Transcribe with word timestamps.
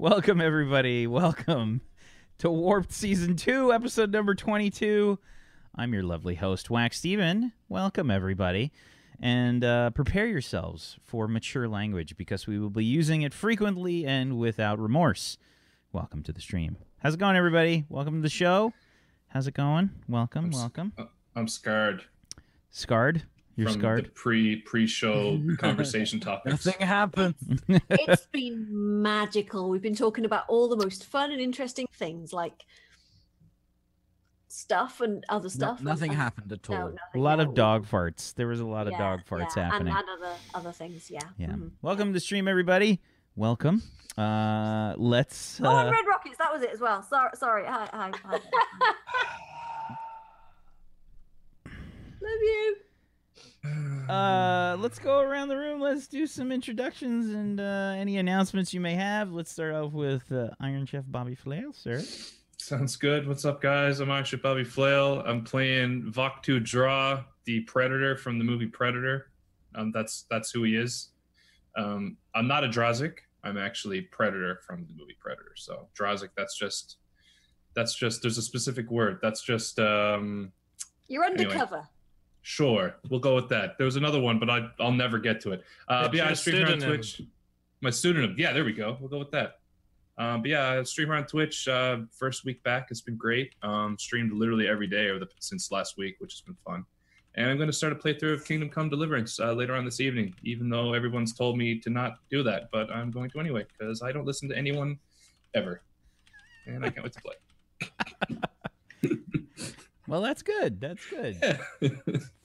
Welcome, 0.00 0.40
everybody. 0.40 1.08
Welcome 1.08 1.80
to 2.38 2.48
Warped 2.48 2.92
Season 2.92 3.34
2, 3.34 3.72
episode 3.72 4.12
number 4.12 4.32
22. 4.32 5.18
I'm 5.74 5.92
your 5.92 6.04
lovely 6.04 6.36
host, 6.36 6.70
Wax 6.70 6.98
Steven. 6.98 7.52
Welcome, 7.68 8.08
everybody. 8.08 8.70
And 9.20 9.64
uh, 9.64 9.90
prepare 9.90 10.26
yourselves 10.26 10.98
for 11.02 11.26
mature 11.26 11.66
language 11.66 12.16
because 12.16 12.46
we 12.46 12.60
will 12.60 12.70
be 12.70 12.84
using 12.84 13.22
it 13.22 13.34
frequently 13.34 14.06
and 14.06 14.38
without 14.38 14.78
remorse. 14.78 15.36
Welcome 15.92 16.22
to 16.22 16.32
the 16.32 16.40
stream. 16.40 16.76
How's 16.98 17.14
it 17.14 17.20
going, 17.20 17.34
everybody? 17.34 17.84
Welcome 17.88 18.18
to 18.18 18.22
the 18.22 18.28
show. 18.28 18.72
How's 19.26 19.48
it 19.48 19.54
going? 19.54 19.90
Welcome, 20.08 20.44
I'm 20.46 20.50
welcome. 20.52 20.92
I'm 21.34 21.48
scarred 21.48 22.04
Scarred? 22.70 23.24
You're 23.58 23.70
from 23.70 23.80
scarred? 23.80 24.04
the 24.06 24.10
pre 24.10 24.56
pre 24.62 24.86
show 24.86 25.40
conversation 25.58 26.20
topics. 26.20 26.64
Nothing 26.64 26.86
happened. 26.86 27.34
it's 27.90 28.26
been 28.26 28.66
magical. 29.02 29.68
We've 29.68 29.82
been 29.82 29.96
talking 29.96 30.24
about 30.24 30.44
all 30.48 30.68
the 30.68 30.76
most 30.76 31.04
fun 31.04 31.32
and 31.32 31.40
interesting 31.40 31.86
things 31.92 32.32
like 32.32 32.64
stuff 34.46 35.00
and 35.00 35.24
other 35.28 35.48
stuff. 35.48 35.78
and- 35.78 35.86
nothing 35.86 36.10
and- 36.10 36.18
happened 36.20 36.52
at 36.52 36.68
no, 36.68 36.76
all. 36.76 36.82
nothing, 36.84 36.98
A 37.16 37.18
lot 37.18 37.38
no. 37.38 37.44
of 37.48 37.54
dog 37.54 37.84
farts. 37.88 38.32
There 38.34 38.46
was 38.46 38.60
a 38.60 38.64
lot 38.66 38.86
of 38.86 38.92
dog 38.96 39.20
farts 39.28 39.56
yeah, 39.56 39.70
happening. 39.70 39.92
And, 39.92 40.06
and 40.08 40.22
other 40.22 40.34
other 40.54 40.70
things, 40.72 41.10
yeah. 41.10 41.18
Yeah. 41.36 41.48
Mhm. 41.48 41.72
Welcome 41.82 42.12
to 42.12 42.20
stream, 42.20 42.46
everybody. 42.46 43.00
Welcome. 43.34 43.82
Uh, 44.16 44.94
let's. 44.96 45.60
Oh, 45.60 45.68
and 45.78 45.88
Uh, 45.88 45.90
Red 45.90 46.06
Rockets, 46.08 46.36
that 46.38 46.52
was 46.52 46.62
it 46.62 46.70
as 46.70 46.78
well. 46.80 47.02
Sorry, 47.02 47.30
sorry. 47.34 47.64
Hi, 47.66 47.88
hi, 47.92 48.12
hi. 48.24 48.38
Love 52.20 52.40
you. 52.42 52.76
Uh, 54.08 54.76
let's 54.78 54.98
go 54.98 55.20
around 55.20 55.48
the 55.48 55.56
room. 55.56 55.80
Let's 55.80 56.06
do 56.06 56.26
some 56.26 56.50
introductions 56.52 57.34
and 57.34 57.60
uh, 57.60 57.94
any 57.96 58.18
announcements 58.18 58.72
you 58.72 58.80
may 58.80 58.94
have. 58.94 59.32
Let's 59.32 59.50
start 59.50 59.74
off 59.74 59.92
with 59.92 60.30
uh, 60.32 60.48
Iron 60.60 60.86
Chef 60.86 61.04
Bobby 61.06 61.34
Flail, 61.34 61.72
sir. 61.72 62.02
Sounds 62.58 62.96
good. 62.96 63.26
What's 63.28 63.44
up, 63.44 63.62
guys? 63.62 64.00
I'm 64.00 64.10
actually 64.10 64.40
Bobby 64.40 64.64
Flail. 64.64 65.22
I'm 65.26 65.44
playing 65.44 66.12
Vok2 66.12 66.64
Draw, 66.64 67.22
the 67.44 67.60
Predator 67.60 68.16
from 68.16 68.38
the 68.38 68.44
movie 68.44 68.66
Predator. 68.66 69.30
Um, 69.74 69.92
that's 69.92 70.24
that's 70.30 70.50
who 70.50 70.64
he 70.64 70.76
is. 70.76 71.10
Um, 71.76 72.16
I'm 72.34 72.48
not 72.48 72.64
a 72.64 72.68
Drazik. 72.68 73.18
I'm 73.44 73.56
actually 73.56 74.02
Predator 74.02 74.60
from 74.66 74.86
the 74.86 74.92
movie 74.92 75.16
Predator. 75.20 75.52
So 75.54 75.88
Drazik, 75.98 76.30
that's 76.36 76.58
just 76.58 76.96
that's 77.74 77.94
just 77.94 78.22
there's 78.22 78.38
a 78.38 78.42
specific 78.42 78.90
word. 78.90 79.18
That's 79.22 79.42
just 79.42 79.78
um, 79.78 80.52
You're 81.06 81.24
Anyway. 81.24 81.54
Undercover. 82.48 82.88
Sure, 82.88 82.96
we'll 83.10 83.20
go 83.20 83.34
with 83.34 83.48
that. 83.50 83.76
There 83.76 83.84
was 83.84 83.96
another 83.96 84.20
one, 84.20 84.38
but 84.38 84.48
I, 84.48 84.68
I'll 84.80 84.90
never 84.92 85.18
get 85.18 85.40
to 85.42 85.52
it. 85.52 85.64
Uh, 85.86 86.08
but 86.08 86.14
yeah, 86.16 86.24
I 86.24 86.28
your 86.28 86.36
stream 86.36 86.56
here 86.56 86.68
on. 86.68 86.80
Twitch. 86.80 87.22
My 87.80 87.90
pseudonym. 87.90 88.34
Yeah, 88.38 88.52
there 88.52 88.64
we 88.64 88.72
go. 88.72 88.96
We'll 88.98 89.10
go 89.10 89.18
with 89.18 89.30
that. 89.32 89.58
Um, 90.16 90.42
but 90.42 90.50
yeah, 90.50 90.70
I 90.70 90.82
stream 90.82 91.08
here 91.08 91.16
on 91.16 91.26
Twitch. 91.26 91.68
Uh, 91.68 91.98
first 92.10 92.44
week 92.44 92.62
back, 92.64 92.88
it's 92.90 93.02
been 93.02 93.16
great. 93.16 93.54
Um, 93.62 93.96
streamed 93.98 94.32
literally 94.32 94.66
every 94.66 94.86
day 94.86 95.10
over 95.10 95.20
the 95.20 95.28
since 95.38 95.70
last 95.70 95.96
week, 95.98 96.16
which 96.18 96.32
has 96.32 96.40
been 96.40 96.56
fun. 96.64 96.84
And 97.34 97.50
I'm 97.50 97.56
going 97.56 97.68
to 97.68 97.72
start 97.72 97.92
a 97.92 97.96
playthrough 97.96 98.32
of 98.32 98.44
Kingdom 98.44 98.68
Come 98.68 98.88
Deliverance 98.88 99.38
uh, 99.38 99.52
later 99.52 99.74
on 99.74 99.84
this 99.84 100.00
evening, 100.00 100.34
even 100.42 100.68
though 100.68 100.94
everyone's 100.94 101.34
told 101.34 101.56
me 101.56 101.78
to 101.80 101.90
not 101.90 102.18
do 102.30 102.42
that. 102.42 102.70
But 102.72 102.90
I'm 102.90 103.10
going 103.12 103.30
to 103.30 103.38
anyway 103.38 103.64
because 103.78 104.02
I 104.02 104.10
don't 104.10 104.26
listen 104.26 104.48
to 104.48 104.56
anyone 104.56 104.98
ever, 105.54 105.82
and 106.66 106.84
I 106.84 106.90
can't 106.90 107.04
wait 107.04 107.12
to 107.12 107.20
play. 107.20 107.34
Well, 110.08 110.22
that's 110.22 110.40
good. 110.40 110.80
That's 110.80 111.04
good. 111.10 111.38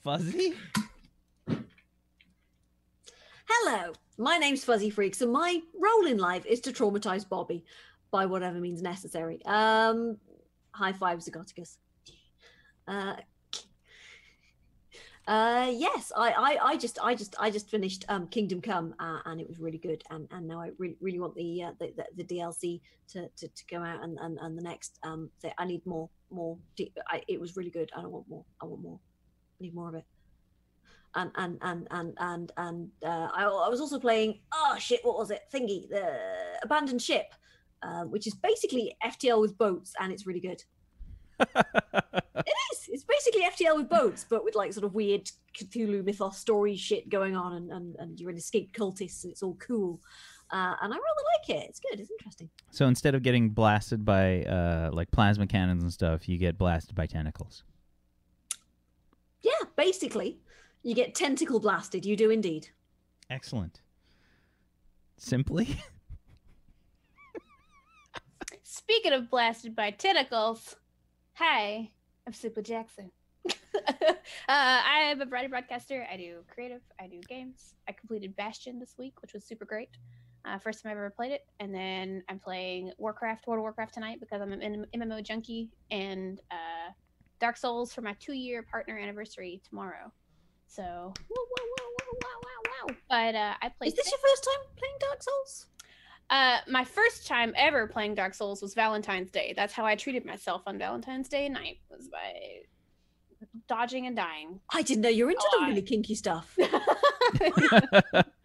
Fuzzy. 0.03 0.53
Hello, 3.47 3.93
my 4.17 4.37
name's 4.37 4.65
Fuzzy 4.65 4.89
Freaks, 4.89 5.21
and 5.21 5.31
my 5.31 5.61
role 5.79 6.05
in 6.05 6.17
life 6.17 6.45
is 6.45 6.59
to 6.61 6.73
traumatize 6.73 7.27
Bobby 7.27 7.63
by 8.11 8.25
whatever 8.25 8.59
means 8.59 8.81
necessary. 8.81 9.39
Um, 9.45 10.17
high 10.71 10.91
five, 10.91 11.19
Zagoticus. 11.19 11.77
Uh, 12.85 13.15
uh, 15.25 15.71
yes, 15.73 16.11
I, 16.17 16.31
I, 16.31 16.57
I 16.71 16.77
just, 16.77 16.99
I 17.01 17.15
just, 17.15 17.33
I 17.39 17.49
just 17.49 17.69
finished 17.69 18.03
um, 18.09 18.27
Kingdom 18.27 18.59
Come, 18.59 18.93
uh, 18.99 19.19
and 19.25 19.39
it 19.39 19.47
was 19.47 19.57
really 19.57 19.77
good. 19.77 20.03
And, 20.09 20.27
and 20.31 20.45
now 20.45 20.59
I 20.59 20.71
really, 20.77 20.97
really 20.99 21.19
want 21.19 21.33
the, 21.35 21.63
uh, 21.63 21.71
the, 21.79 21.93
the, 21.95 22.23
the 22.23 22.35
DLC 22.35 22.81
to, 23.13 23.29
to, 23.37 23.47
to 23.47 23.65
come 23.71 23.83
out, 23.83 24.03
and, 24.03 24.17
and, 24.19 24.37
and 24.41 24.57
the 24.57 24.61
next. 24.61 24.99
Um, 25.03 25.29
th- 25.41 25.53
I 25.57 25.63
need 25.63 25.85
more, 25.85 26.09
more. 26.33 26.57
D- 26.75 26.93
I, 27.07 27.21
it 27.27 27.39
was 27.39 27.55
really 27.55 27.69
good. 27.69 27.91
and 27.95 28.05
I 28.05 28.07
want 28.07 28.27
more. 28.27 28.45
I 28.61 28.65
want 28.65 28.81
more. 28.81 28.99
I 29.59 29.63
need 29.63 29.75
more 29.75 29.89
of 29.89 29.95
it 29.95 30.05
and 31.15 31.31
and 31.35 31.57
and 31.61 31.87
and 31.91 32.13
and 32.19 32.51
and 32.57 32.89
uh, 33.05 33.27
I, 33.33 33.43
I 33.43 33.69
was 33.69 33.79
also 33.79 33.99
playing 33.99 34.39
oh 34.53 34.75
shit 34.79 34.99
what 35.03 35.17
was 35.17 35.31
it 35.31 35.41
thingy 35.53 35.87
the 35.89 36.17
abandoned 36.63 37.01
ship 37.01 37.33
uh, 37.83 38.03
which 38.03 38.27
is 38.27 38.35
basically 38.35 38.95
FTL 39.03 39.41
with 39.41 39.57
boats 39.57 39.93
and 39.99 40.11
it's 40.11 40.25
really 40.25 40.39
good 40.39 40.61
it 41.39 42.55
is 42.71 42.89
it's 42.89 43.03
basically 43.03 43.41
FTL 43.41 43.77
with 43.77 43.89
boats 43.89 44.25
but 44.29 44.43
with 44.43 44.55
like 44.55 44.73
sort 44.73 44.85
of 44.85 44.93
weird 44.93 45.29
Cthulhu 45.57 46.03
mythos 46.03 46.37
story 46.37 46.75
shit 46.75 47.09
going 47.09 47.35
on 47.35 47.53
and 47.53 47.71
and, 47.71 47.95
and 47.99 48.19
you're 48.19 48.29
an 48.29 48.37
escaped 48.37 48.77
cultist 48.77 49.23
and 49.23 49.31
it's 49.31 49.43
all 49.43 49.55
cool 49.55 49.99
uh, 50.53 50.75
and 50.81 50.93
I 50.93 50.95
really 50.95 51.23
like 51.37 51.49
it 51.63 51.69
it's 51.69 51.79
good 51.79 51.99
it's 51.99 52.11
interesting 52.11 52.49
So 52.71 52.85
instead 52.87 53.15
of 53.15 53.23
getting 53.23 53.49
blasted 53.49 54.05
by 54.05 54.43
uh, 54.43 54.89
like 54.93 55.11
plasma 55.11 55.47
cannons 55.47 55.83
and 55.83 55.91
stuff, 55.91 56.29
you 56.29 56.37
get 56.37 56.57
blasted 56.57 56.95
by 56.95 57.07
tentacles. 57.07 57.63
yeah 59.41 59.51
basically 59.75 60.39
you 60.83 60.93
get 60.95 61.15
tentacle 61.15 61.59
blasted 61.59 62.05
you 62.05 62.15
do 62.15 62.29
indeed 62.29 62.69
Excellent. 63.29 63.81
Simply. 65.17 65.77
Speaking 68.63 69.13
of 69.13 69.29
blasted 69.29 69.75
by 69.75 69.91
tentacles, 69.91 70.75
hi, 71.33 71.89
I'm 72.27 72.33
Super 72.33 72.61
Jackson. 72.61 73.11
uh, 73.47 73.51
I 74.47 74.99
am 75.11 75.21
a 75.21 75.25
writer 75.25 75.49
broadcaster. 75.49 76.05
I 76.11 76.17
do 76.17 76.37
creative. 76.53 76.81
I 76.99 77.07
do 77.07 77.21
games. 77.27 77.75
I 77.87 77.91
completed 77.93 78.35
Bastion 78.35 78.79
this 78.79 78.95
week, 78.97 79.21
which 79.21 79.33
was 79.33 79.43
super 79.45 79.65
great. 79.65 79.89
Uh, 80.45 80.57
first 80.59 80.83
time 80.83 80.91
I've 80.91 80.97
ever 80.97 81.09
played 81.15 81.31
it, 81.31 81.41
and 81.59 81.73
then 81.73 82.21
I'm 82.29 82.39
playing 82.39 82.91
Warcraft, 82.97 83.47
World 83.47 83.59
of 83.59 83.63
Warcraft 83.63 83.93
tonight 83.93 84.19
because 84.19 84.41
I'm 84.41 84.51
an 84.51 84.85
MMO 84.95 85.23
junkie, 85.23 85.69
and 85.89 86.39
uh, 86.51 86.91
Dark 87.39 87.55
Souls 87.57 87.93
for 87.93 88.01
my 88.01 88.13
two-year 88.19 88.63
partner 88.63 88.97
anniversary 88.97 89.61
tomorrow. 89.67 90.11
So, 90.67 90.83
whoa, 90.83 91.13
whoa, 91.29 91.65
whoa, 91.77 91.89
whoa, 91.97 92.19
wow, 92.23 92.39
wow, 92.43 92.87
wow! 92.89 92.95
But 93.09 93.35
uh, 93.35 93.53
I 93.61 93.69
played. 93.69 93.87
is 93.89 93.93
this 93.95 94.05
six- 94.05 94.11
your 94.11 94.29
first 94.31 94.43
time 94.43 94.75
playing 94.77 94.95
Dark 94.99 95.23
Souls 95.23 95.67
uh, 96.29 96.57
my 96.69 96.83
first 96.85 97.27
time 97.27 97.53
ever 97.57 97.85
playing 97.87 98.15
Dark 98.15 98.33
Souls 98.33 98.61
was 98.61 98.73
Valentine's 98.73 99.29
Day. 99.29 99.53
That's 99.55 99.73
how 99.73 99.85
I 99.85 99.95
treated 99.95 100.25
myself 100.25 100.63
on 100.65 100.77
Valentine's 100.79 101.27
Day 101.29 101.47
night 101.49 101.77
was 101.91 102.07
by 102.07 102.61
dodging 103.67 104.07
and 104.07 104.15
dying. 104.15 104.59
I 104.73 104.81
didn't 104.81 105.01
know 105.03 105.09
you 105.09 105.25
were 105.25 105.31
into 105.31 105.43
Oh, 105.53 105.59
the 105.59 105.65
I- 105.65 105.69
really 105.69 105.81
kinky 105.81 106.15
stuff 106.15 106.57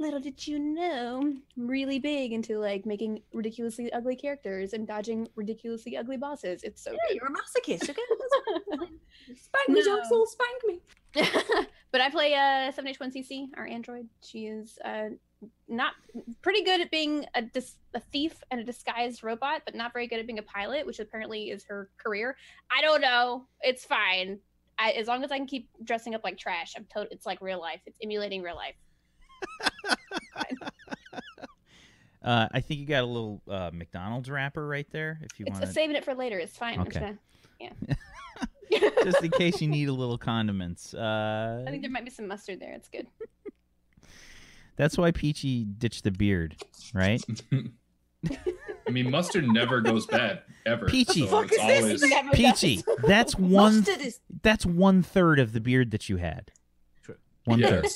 Little 0.00 0.18
did 0.18 0.46
you 0.46 0.58
know, 0.58 1.20
I'm 1.20 1.42
really 1.68 1.98
big 1.98 2.32
into 2.32 2.58
like 2.58 2.86
making 2.86 3.20
ridiculously 3.34 3.92
ugly 3.92 4.16
characters 4.16 4.72
and 4.72 4.86
dodging 4.86 5.28
ridiculously 5.36 5.94
ugly 5.94 6.16
bosses. 6.16 6.62
It's 6.62 6.82
so 6.82 6.92
Yeah, 6.92 7.14
you're 7.16 7.26
a 7.26 7.30
masochist. 7.30 7.82
Okay, 7.82 8.00
that's 8.70 8.78
fine. 8.80 8.98
spank 9.36 9.68
me, 9.68 9.82
Dark 9.84 10.04
No. 10.10 10.24
Spank 10.24 10.62
me. 10.66 10.80
but 11.92 12.00
I 12.00 12.08
play 12.08 12.32
uh 12.32 12.72
7H1CC, 12.72 13.48
our 13.58 13.66
android. 13.66 14.08
She 14.22 14.46
is 14.46 14.78
uh 14.82 15.10
not 15.68 15.92
pretty 16.40 16.64
good 16.64 16.80
at 16.80 16.90
being 16.90 17.26
a 17.34 17.42
dis- 17.42 17.76
a 17.92 18.00
thief 18.00 18.42
and 18.50 18.58
a 18.58 18.64
disguised 18.64 19.22
robot, 19.22 19.62
but 19.66 19.74
not 19.74 19.92
very 19.92 20.06
good 20.06 20.18
at 20.18 20.26
being 20.26 20.38
a 20.38 20.42
pilot, 20.44 20.86
which 20.86 20.98
apparently 20.98 21.50
is 21.50 21.62
her 21.64 21.90
career. 21.98 22.38
I 22.74 22.80
don't 22.80 23.02
know. 23.02 23.44
It's 23.60 23.84
fine. 23.84 24.38
I, 24.78 24.92
as 24.92 25.08
long 25.08 25.24
as 25.24 25.30
I 25.30 25.36
can 25.36 25.46
keep 25.46 25.68
dressing 25.84 26.14
up 26.14 26.24
like 26.24 26.38
trash, 26.38 26.72
I'm 26.74 26.86
told 26.86 27.08
it's 27.10 27.26
like 27.26 27.42
real 27.42 27.60
life. 27.60 27.80
It's 27.84 27.98
emulating 28.02 28.40
real 28.40 28.56
life. 28.56 28.76
Uh, 32.22 32.46
I 32.52 32.60
think 32.60 32.80
you 32.80 32.86
got 32.86 33.02
a 33.02 33.06
little 33.06 33.40
uh, 33.48 33.70
McDonald's 33.72 34.28
wrapper 34.28 34.66
right 34.68 34.86
there. 34.90 35.18
If 35.22 35.40
you 35.40 35.46
It's 35.48 35.58
want, 35.58 35.72
saving 35.72 35.96
it 35.96 36.04
for 36.04 36.14
later. 36.14 36.38
It's 36.38 36.54
fine. 36.54 36.76
Just 36.84 36.96
Okay. 36.98 37.16
gonna, 37.58 37.74
yeah. 38.70 38.90
just 39.04 39.24
in 39.24 39.30
case 39.30 39.62
you 39.62 39.68
need 39.68 39.88
a 39.88 39.92
little 39.92 40.18
condiments. 40.18 40.92
Uh, 40.92 41.64
I 41.66 41.70
think 41.70 41.80
there 41.82 41.90
might 41.90 42.04
be 42.04 42.10
some 42.10 42.28
mustard 42.28 42.60
there. 42.60 42.74
It's 42.74 42.88
good. 42.90 43.06
that's 44.76 44.98
why 44.98 45.12
Peachy 45.12 45.64
ditched 45.64 46.04
the 46.04 46.10
beard, 46.10 46.56
right? 46.92 47.22
I 48.86 48.90
mean, 48.90 49.10
mustard 49.10 49.46
never 49.48 49.80
goes 49.80 50.06
bad 50.06 50.42
ever. 50.66 50.84
Peachy. 50.86 51.20
So 51.22 51.26
Fuck 51.28 51.46
it's 51.52 51.54
is 51.54 51.58
this? 51.58 52.02
always 52.02 52.02
Never 52.02 52.30
Peachy, 52.32 52.82
that's 53.06 53.34
one. 53.38 53.82
Is 53.98 54.20
That's 54.42 54.66
one 54.66 55.02
third 55.02 55.38
of 55.38 55.54
the 55.54 55.60
beard 55.60 55.90
that 55.92 56.10
you 56.10 56.18
had. 56.18 56.52
True. 57.02 57.16
One 57.44 57.62
third. 57.62 57.86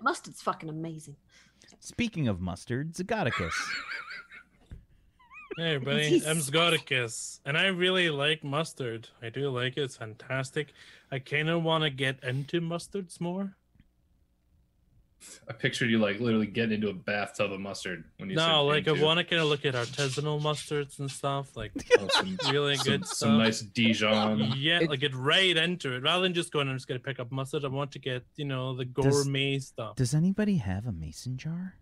Yes. 0.00 0.04
mustard's 0.04 0.42
fucking 0.42 0.68
amazing. 0.68 1.16
Speaking 1.78 2.26
of 2.28 2.40
mustard, 2.40 2.94
Zagoticus. 2.94 3.52
Hey 5.58 5.74
everybody, 5.74 6.22
I'm 6.26 6.40
spicy. 6.40 6.52
Zagoticus, 6.52 7.40
and 7.44 7.58
I 7.58 7.66
really 7.66 8.08
like 8.08 8.42
mustard. 8.42 9.08
I 9.20 9.28
do 9.28 9.50
like 9.50 9.76
it; 9.76 9.82
it's 9.82 9.96
fantastic. 9.96 10.72
I 11.10 11.18
kind 11.18 11.50
of 11.50 11.62
want 11.62 11.84
to 11.84 11.90
get 11.90 12.22
into 12.22 12.60
mustards 12.60 13.20
more. 13.20 13.56
I 15.48 15.52
pictured 15.52 15.90
you 15.90 15.98
like 15.98 16.18
literally 16.20 16.46
getting 16.46 16.76
into 16.76 16.88
a 16.88 16.94
bathtub 16.94 17.52
of 17.52 17.60
mustard 17.60 18.04
when 18.18 18.30
you 18.30 18.36
said 18.38 18.46
No, 18.46 18.64
like 18.64 18.84
I 18.84 18.92
Game 18.92 18.96
two. 18.96 19.04
want 19.04 19.18
to 19.18 19.24
kind 19.24 19.42
of 19.42 19.48
look 19.48 19.64
at 19.64 19.74
artisanal 19.74 20.40
mustards 20.40 20.98
and 20.98 21.10
stuff, 21.10 21.56
like 21.56 21.72
Oh, 21.98 22.08
some, 22.08 22.38
really 22.50 22.76
some, 22.76 22.84
good 22.86 23.06
some 23.06 23.16
stuff. 23.16 23.38
nice 23.38 23.60
Dijon. 23.60 24.52
Yeah, 24.56 24.80
It- 24.80 24.90
like 24.90 25.00
get 25.00 25.14
right 25.14 25.56
into 25.56 25.92
it 25.94 26.02
rather 26.02 26.22
than 26.22 26.32
just 26.34 26.52
going. 26.52 26.68
I'm 26.68 26.76
just 26.76 26.88
gonna 26.88 27.00
pick 27.00 27.20
up 27.20 27.30
mustard. 27.30 27.64
I 27.64 27.68
want 27.68 27.92
to 27.92 27.98
get 27.98 28.22
you 28.36 28.44
know 28.46 28.74
the 28.74 28.84
gourmet 28.86 29.58
stuff. 29.58 29.96
Does 29.96 30.14
anybody 30.14 30.56
have 30.56 30.86
a 30.86 30.92
mason 30.92 31.36
jar? 31.36 31.74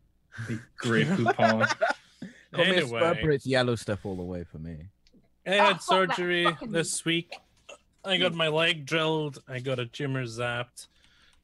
Grey 0.76 1.04
Poupon. 1.04 1.68
Call 2.54 2.64
me 2.64 2.70
a 2.70 2.74
Anyway. 2.76 2.98
scrubber, 3.00 3.30
it's 3.32 3.46
yellow 3.46 3.74
stuff 3.76 4.04
all 4.06 4.16
the 4.16 4.22
way 4.22 4.44
for 4.44 4.58
me. 4.58 4.76
I 5.46 5.58
Ah, 5.58 5.66
had 5.66 5.72
fuck 5.80 5.82
surgery 5.82 6.46
this 6.68 7.04
week. 7.04 7.32
I 8.04 8.16
got 8.16 8.34
my 8.34 8.48
leg 8.48 8.86
drilled. 8.86 9.42
I 9.48 9.58
got 9.58 9.78
a 9.78 9.86
tumor 9.86 10.24
zapped. 10.24 10.86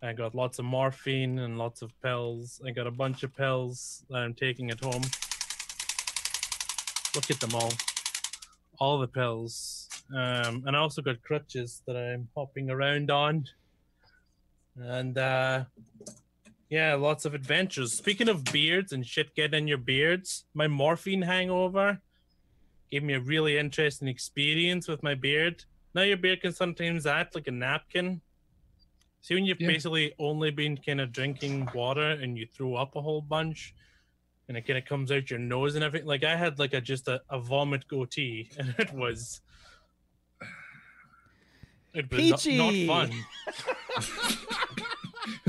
I 0.04 0.12
got 0.12 0.34
lots 0.34 0.58
of 0.58 0.66
morphine 0.66 1.38
and 1.38 1.56
lots 1.56 1.80
of 1.80 1.90
pills. 2.02 2.60
I 2.66 2.72
got 2.72 2.86
a 2.86 2.90
bunch 2.90 3.22
of 3.22 3.34
pills 3.34 4.04
that 4.10 4.18
I'm 4.18 4.34
taking 4.34 4.70
at 4.70 4.80
home. 4.80 5.00
Look 7.14 7.30
at 7.30 7.40
them 7.40 7.54
all. 7.54 7.72
All 8.78 8.98
the 8.98 9.08
pills. 9.08 9.88
Um, 10.10 10.64
and 10.66 10.76
I 10.76 10.78
also 10.78 11.00
got 11.00 11.22
crutches 11.22 11.80
that 11.86 11.96
I'm 11.96 12.28
hopping 12.36 12.68
around 12.68 13.10
on. 13.10 13.46
And 14.76 15.16
uh, 15.16 15.64
yeah, 16.68 16.94
lots 16.96 17.24
of 17.24 17.32
adventures. 17.32 17.94
Speaking 17.94 18.28
of 18.28 18.44
beards 18.44 18.92
and 18.92 19.06
shit 19.06 19.34
getting 19.34 19.62
in 19.62 19.68
your 19.68 19.78
beards, 19.78 20.44
my 20.52 20.68
morphine 20.68 21.22
hangover 21.22 21.98
gave 22.90 23.02
me 23.02 23.14
a 23.14 23.20
really 23.20 23.56
interesting 23.56 24.08
experience 24.08 24.86
with 24.86 25.02
my 25.02 25.14
beard. 25.14 25.64
Now 25.94 26.02
your 26.02 26.18
beard 26.18 26.42
can 26.42 26.52
sometimes 26.52 27.06
act 27.06 27.34
like 27.34 27.46
a 27.46 27.52
napkin. 27.52 28.20
See 29.24 29.34
when 29.34 29.46
you've 29.46 29.58
Yeah. 29.58 29.68
basically 29.68 30.12
only 30.18 30.50
been 30.50 30.76
kind 30.76 31.00
of 31.00 31.10
drinking 31.10 31.66
water 31.74 32.10
and 32.10 32.36
you 32.36 32.46
throw 32.54 32.74
up 32.74 32.94
a 32.94 33.00
whole 33.00 33.22
bunch 33.22 33.74
and 34.48 34.56
it 34.58 34.66
kind 34.66 34.78
of 34.78 34.84
comes 34.84 35.10
out 35.10 35.30
your 35.30 35.38
nose 35.38 35.76
and 35.76 35.82
everything. 35.82 36.06
Like 36.06 36.24
I 36.24 36.36
had 36.36 36.58
like 36.58 36.74
a 36.74 36.80
just 36.82 37.08
a, 37.08 37.22
a 37.30 37.40
vomit 37.40 37.88
goatee 37.88 38.50
and 38.58 38.74
it 38.78 38.92
was 38.92 39.40
it 41.94 42.12
was 42.12 42.46
not- 42.46 42.74
not 42.74 43.08
fun. 43.08 43.12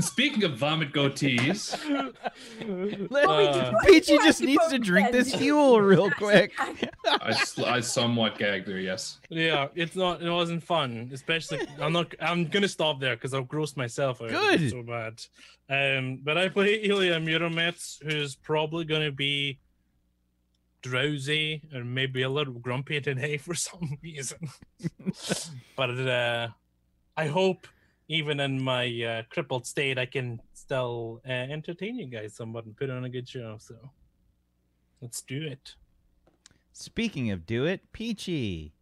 Speaking 0.00 0.44
of 0.44 0.56
vomit 0.56 0.94
goatees, 0.94 1.76
Uh, 3.26 3.72
Peachy 3.84 4.12
you 4.12 4.18
just 4.22 4.40
needs 4.40 4.66
to 4.68 4.78
drink 4.78 5.10
this 5.12 5.34
fuel 5.34 5.80
real 5.80 6.10
quick. 6.18 6.52
I, 7.20 7.32
sl- 7.44 7.64
I 7.66 7.80
somewhat 7.80 8.38
gagged 8.38 8.68
her. 8.68 8.78
Yes. 8.78 9.18
Yeah, 9.28 9.68
it's 9.74 9.96
not. 9.96 10.22
It 10.22 10.30
wasn't 10.30 10.62
fun. 10.62 11.10
Especially, 11.12 11.60
I'm 11.80 11.92
not. 11.92 12.14
I'm 12.20 12.46
gonna 12.46 12.68
stop 12.68 13.00
there 13.00 13.16
because 13.16 13.34
I've 13.34 13.44
grossed 13.46 13.76
myself 13.76 14.22
out. 14.22 14.30
Good. 14.30 14.62
It's 14.62 14.72
so 14.72 14.82
bad. 14.82 15.20
Um, 15.68 16.20
but 16.22 16.38
I 16.38 16.48
play 16.48 16.74
Ilya 16.76 17.18
Muromets, 17.20 18.02
who's 18.02 18.36
probably 18.36 18.84
gonna 18.84 19.12
be 19.12 19.58
drowsy 20.82 21.62
or 21.74 21.84
maybe 21.84 22.22
a 22.22 22.28
little 22.28 22.54
grumpy 22.54 23.00
today 23.00 23.36
for 23.38 23.54
some 23.54 23.98
reason. 24.02 24.48
but 25.76 25.90
uh, 25.90 26.48
I 27.16 27.26
hope, 27.26 27.66
even 28.08 28.40
in 28.40 28.62
my 28.62 28.86
uh, 29.02 29.22
crippled 29.30 29.66
state, 29.66 29.98
I 29.98 30.06
can 30.06 30.40
still 30.66 31.20
uh, 31.26 31.30
entertain 31.30 31.96
you 31.96 32.06
guys 32.06 32.34
somewhat 32.34 32.64
and 32.64 32.76
put 32.76 32.90
on 32.90 33.04
a 33.04 33.08
good 33.08 33.28
show. 33.28 33.56
So, 33.60 33.76
let's 35.00 35.22
do 35.22 35.42
it. 35.42 35.74
Speaking 36.72 37.30
of 37.30 37.46
do 37.46 37.64
it, 37.64 37.80
Peachy. 37.92 38.72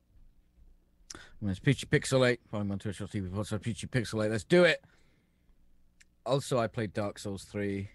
Well, 1.40 1.50
It's 1.50 1.60
Peachy 1.60 1.86
Pixelate. 1.86 2.38
Find 2.50 2.68
me 2.68 2.72
on 2.72 2.78
Twitch.tv. 2.78 3.30
What's 3.30 3.52
up, 3.52 3.62
Peachy 3.62 3.86
Pixelate? 3.86 4.30
Let's 4.30 4.44
do 4.44 4.64
it. 4.64 4.82
Also, 6.24 6.58
I 6.58 6.66
played 6.66 6.94
Dark 6.94 7.18
Souls 7.18 7.44
3. 7.44 7.88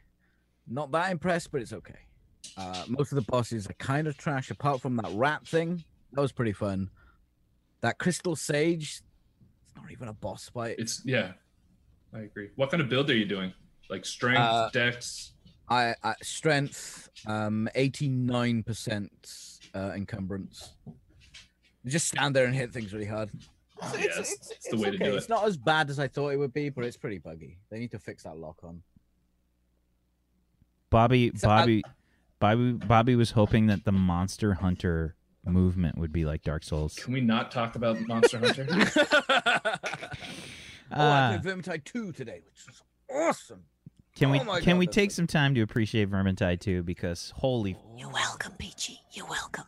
Not 0.68 0.92
that 0.92 1.12
impressed, 1.12 1.51
but 1.51 1.62
it's 1.62 1.74
okay. 1.74 1.97
Uh, 2.56 2.83
most 2.88 3.12
of 3.12 3.15
the 3.15 3.24
bosses 3.24 3.68
are 3.68 3.74
kind 3.74 4.07
of 4.07 4.15
trash, 4.18 4.51
apart 4.51 4.81
from 4.81 4.95
that 4.97 5.12
rat 5.13 5.45
thing. 5.47 5.83
That 6.13 6.21
was 6.21 6.31
pretty 6.31 6.53
fun. 6.53 6.92
That 7.81 7.97
Crystal 7.97 8.35
Sage, 8.35 9.01
it's 9.63 9.75
not 9.75 9.92
even 9.92 10.09
a 10.09 10.13
boss 10.13 10.47
fight. 10.50 10.75
It's 10.77 11.01
yeah. 11.03 11.31
I 12.13 12.19
agree. 12.19 12.50
What 12.56 12.69
kind 12.71 12.81
of 12.81 12.89
build 12.89 13.09
are 13.09 13.15
you 13.15 13.25
doing? 13.25 13.53
Like 13.89 14.06
strength, 14.06 14.39
Uh, 14.39 14.69
dex. 14.71 15.33
I, 15.68 15.94
I 16.03 16.13
strength, 16.24 17.09
um, 17.27 17.68
89% 17.75 19.09
uh, 19.75 19.77
encumbrance. 19.95 20.74
You 21.83 21.91
just 21.91 22.07
stand 22.07 22.36
there 22.36 22.45
and 22.45 22.56
hit 22.56 22.71
things 22.71 22.94
really 22.94 23.06
hard. 23.06 23.30
Yes, 23.97 24.36
it's 24.51 24.68
the 24.69 24.77
way 24.77 24.91
to 24.91 24.97
do 24.97 25.06
it. 25.06 25.15
It's 25.15 25.30
not 25.30 25.45
as 25.45 25.56
bad 25.57 25.89
as 25.89 26.00
I 26.00 26.07
thought 26.07 26.30
it 26.30 26.38
would 26.38 26.53
be, 26.53 26.69
but 26.69 26.83
it's 26.83 26.97
pretty 26.97 27.18
buggy. 27.18 27.57
They 27.69 27.80
need 27.80 27.91
to 27.91 28.00
fix 28.00 28.24
that 28.24 28.36
lock 28.38 28.57
on. 28.63 28.81
Bobby 30.89 31.31
So, 31.35 31.50
I- 31.50 31.59
Bobby 31.62 31.83
Bobby 32.39 32.71
Bobby 32.74 33.15
was 33.15 33.31
hoping 33.31 33.68
that 33.68 33.85
the 33.85 33.92
Monster 33.92 34.56
Hunter 34.56 35.15
movement 35.45 35.97
would 35.97 36.12
be 36.12 36.25
like 36.25 36.42
Dark 36.44 36.63
Souls. 36.63 36.95
Can 36.95 37.13
we 37.13 37.21
not 37.21 37.51
talk 37.51 37.75
about 37.75 38.00
Monster 38.07 38.39
Hunter? 38.44 38.68
oh, 38.69 39.80
I 40.92 41.35
Uh, 41.35 41.39
played 41.39 41.44
Vermintide 41.57 41.83
2 41.85 42.12
today, 42.12 42.42
which 42.45 42.65
was 42.68 42.81
awesome. 43.09 43.63
Can 44.15 44.31
we 44.31 44.39
oh 44.39 44.44
my 44.44 44.59
can 44.59 44.73
God, 44.75 44.79
we 44.79 44.88
take 44.88 45.03
like- 45.06 45.11
some 45.11 45.27
time 45.27 45.56
to 45.56 45.61
appreciate 45.61 46.09
Vermintide 46.09 46.59
2? 46.59 46.83
because 46.83 47.31
holy 47.35 47.77
You're 47.97 48.09
welcome, 48.09 48.53
Peachy. 48.57 49.00
You're 49.11 49.27
welcome. 49.27 49.65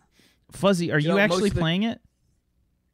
Fuzzy, 0.51 0.91
are 0.91 0.99
you, 0.99 1.09
know, 1.09 1.17
actually 1.17 1.49
of 1.49 1.55
the- 1.55 1.61
playing 1.61 1.83
it? 1.83 2.01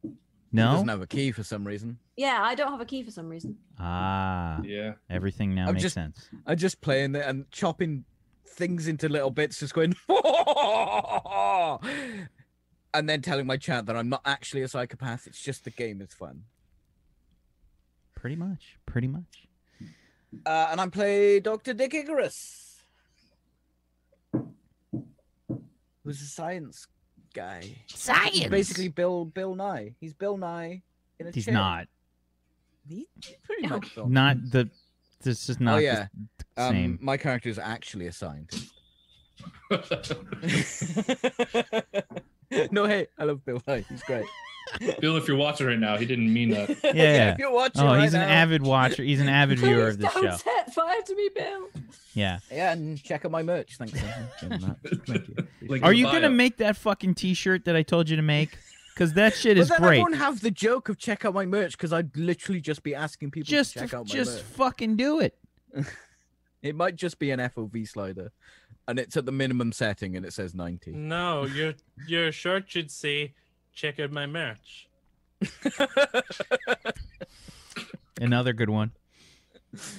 It 0.04 0.12
No. 0.52 0.72
doesn't 0.72 0.88
have 0.88 1.02
a 1.02 1.06
key 1.06 1.32
for 1.32 1.42
some 1.42 1.64
reason. 1.66 1.98
Yeah, 2.16 2.38
I 2.42 2.54
don't 2.54 2.70
have 2.70 2.80
a 2.80 2.84
key 2.86 3.02
for 3.02 3.10
some 3.10 3.28
reason. 3.28 3.58
Ah, 3.78 4.60
yeah. 4.62 4.94
everything 5.10 5.54
now 5.54 5.66
I'm 5.68 5.74
makes 5.74 5.82
just- 5.82 5.94
sense. 5.94 6.28
I'm 6.46 6.56
just 6.56 6.80
playing 6.80 7.14
it 7.16 7.24
and 7.26 7.50
chopping 7.50 8.04
things 8.46 8.88
into 8.88 9.08
little 9.08 9.30
bits, 9.30 9.58
just 9.60 9.74
going, 9.74 9.94
and 12.94 13.08
then 13.08 13.20
telling 13.22 13.46
my 13.46 13.56
chat 13.56 13.86
that 13.86 13.96
I'm 13.96 14.08
not 14.08 14.22
actually 14.24 14.62
a 14.62 14.68
psychopath. 14.68 15.26
It's 15.26 15.40
just 15.40 15.64
the 15.64 15.70
game 15.70 16.00
is 16.00 16.12
fun. 16.14 16.44
Pretty 18.14 18.36
much. 18.36 18.78
Pretty 18.86 19.06
much. 19.08 19.47
Uh, 20.44 20.68
and 20.70 20.80
I 20.80 20.88
play 20.88 21.40
Dr. 21.40 21.72
Dick 21.74 21.94
Icarus, 21.94 22.76
who's 26.04 26.20
a 26.22 26.26
science 26.26 26.86
guy. 27.34 27.60
He's 27.86 27.98
Science. 27.98 28.46
basically 28.48 28.88
Bill 28.88 29.24
Bill 29.24 29.54
Nye. 29.54 29.94
He's 30.00 30.12
Bill 30.14 30.36
Nye 30.36 30.82
in 31.18 31.26
a 31.28 31.30
He's 31.30 31.46
chair. 31.46 31.54
not. 31.54 31.86
He's 32.88 33.06
pretty 33.42 33.62
No. 33.66 33.76
much 33.76 33.94
Bill. 33.94 34.08
Not 34.08 34.36
the. 34.50 34.68
This 35.22 35.48
is 35.48 35.58
not 35.60 35.74
oh 35.74 35.76
the 35.78 35.82
yeah. 35.84 36.06
Um, 36.56 36.98
my 37.00 37.16
character 37.16 37.48
is 37.48 37.58
actually 37.58 38.06
a 38.06 38.12
scientist. 38.12 38.72
no, 42.70 42.86
hey, 42.86 43.06
I 43.18 43.24
love 43.24 43.44
Bill 43.44 43.60
Nye. 43.66 43.84
He's 43.88 44.02
great. 44.02 44.24
Bill, 45.00 45.16
if 45.16 45.26
you're 45.28 45.36
watching 45.36 45.66
right 45.66 45.78
now, 45.78 45.96
he 45.96 46.06
didn't 46.06 46.32
mean 46.32 46.50
that. 46.50 46.68
Yeah. 46.94 47.32
if 47.32 47.38
you're 47.38 47.50
watching, 47.52 47.82
Oh, 47.82 47.86
right 47.86 48.02
he's 48.02 48.14
an 48.14 48.20
now- 48.20 48.28
avid 48.28 48.62
watcher. 48.62 49.02
He's 49.02 49.20
an 49.20 49.28
avid 49.28 49.58
viewer 49.60 49.88
of 49.88 49.98
the 49.98 50.08
don't 50.08 50.22
show. 50.24 50.36
set 50.36 50.74
fire 50.74 51.00
to 51.02 51.14
me, 51.16 51.28
Bill. 51.34 51.68
Yeah. 52.14 52.38
Yeah, 52.50 52.72
and 52.72 53.02
check 53.02 53.24
out 53.24 53.30
my 53.30 53.42
merch. 53.42 53.76
Thanks. 53.76 53.98
Thank 54.00 55.28
you. 55.28 55.46
Like 55.68 55.82
Are 55.82 55.92
you 55.92 56.06
the 56.06 56.12
gonna 56.12 56.30
make 56.30 56.56
that 56.58 56.76
fucking 56.76 57.14
T-shirt 57.14 57.64
that 57.66 57.76
I 57.76 57.82
told 57.82 58.08
you 58.08 58.16
to 58.16 58.22
make? 58.22 58.56
Because 58.94 59.12
that 59.14 59.34
shit 59.34 59.56
But 59.56 59.60
is 59.62 59.68
then 59.68 59.82
I 59.84 59.86
great. 59.86 59.98
won't 60.00 60.16
have 60.16 60.40
the 60.40 60.50
joke 60.50 60.88
of 60.88 60.98
check 60.98 61.24
out 61.24 61.34
my 61.34 61.44
merch 61.46 61.72
because 61.72 61.92
I'd 61.92 62.16
literally 62.16 62.60
just 62.60 62.82
be 62.82 62.94
asking 62.94 63.30
people 63.32 63.46
Just, 63.46 63.74
to 63.74 63.80
check 63.80 63.94
out 63.94 64.08
my 64.08 64.12
just 64.14 64.32
merch. 64.36 64.42
fucking 64.42 64.96
do 64.96 65.20
it. 65.20 65.38
It 66.62 66.74
might 66.74 66.96
just 66.96 67.18
be 67.20 67.30
an 67.30 67.38
FOV 67.38 67.86
slider, 67.88 68.32
and 68.88 68.98
it's 68.98 69.16
at 69.16 69.24
the 69.26 69.30
minimum 69.32 69.70
setting, 69.72 70.16
and 70.16 70.26
it 70.26 70.32
says 70.32 70.54
ninety. 70.54 70.90
No, 70.92 71.44
your 71.44 71.74
your 72.08 72.32
shirt 72.32 72.64
should 72.68 72.90
say, 72.90 73.34
"Check 73.78 74.00
out 74.00 74.10
my 74.10 74.26
merch." 74.26 74.88
Another 78.20 78.52
good 78.52 78.70
one. 78.70 78.90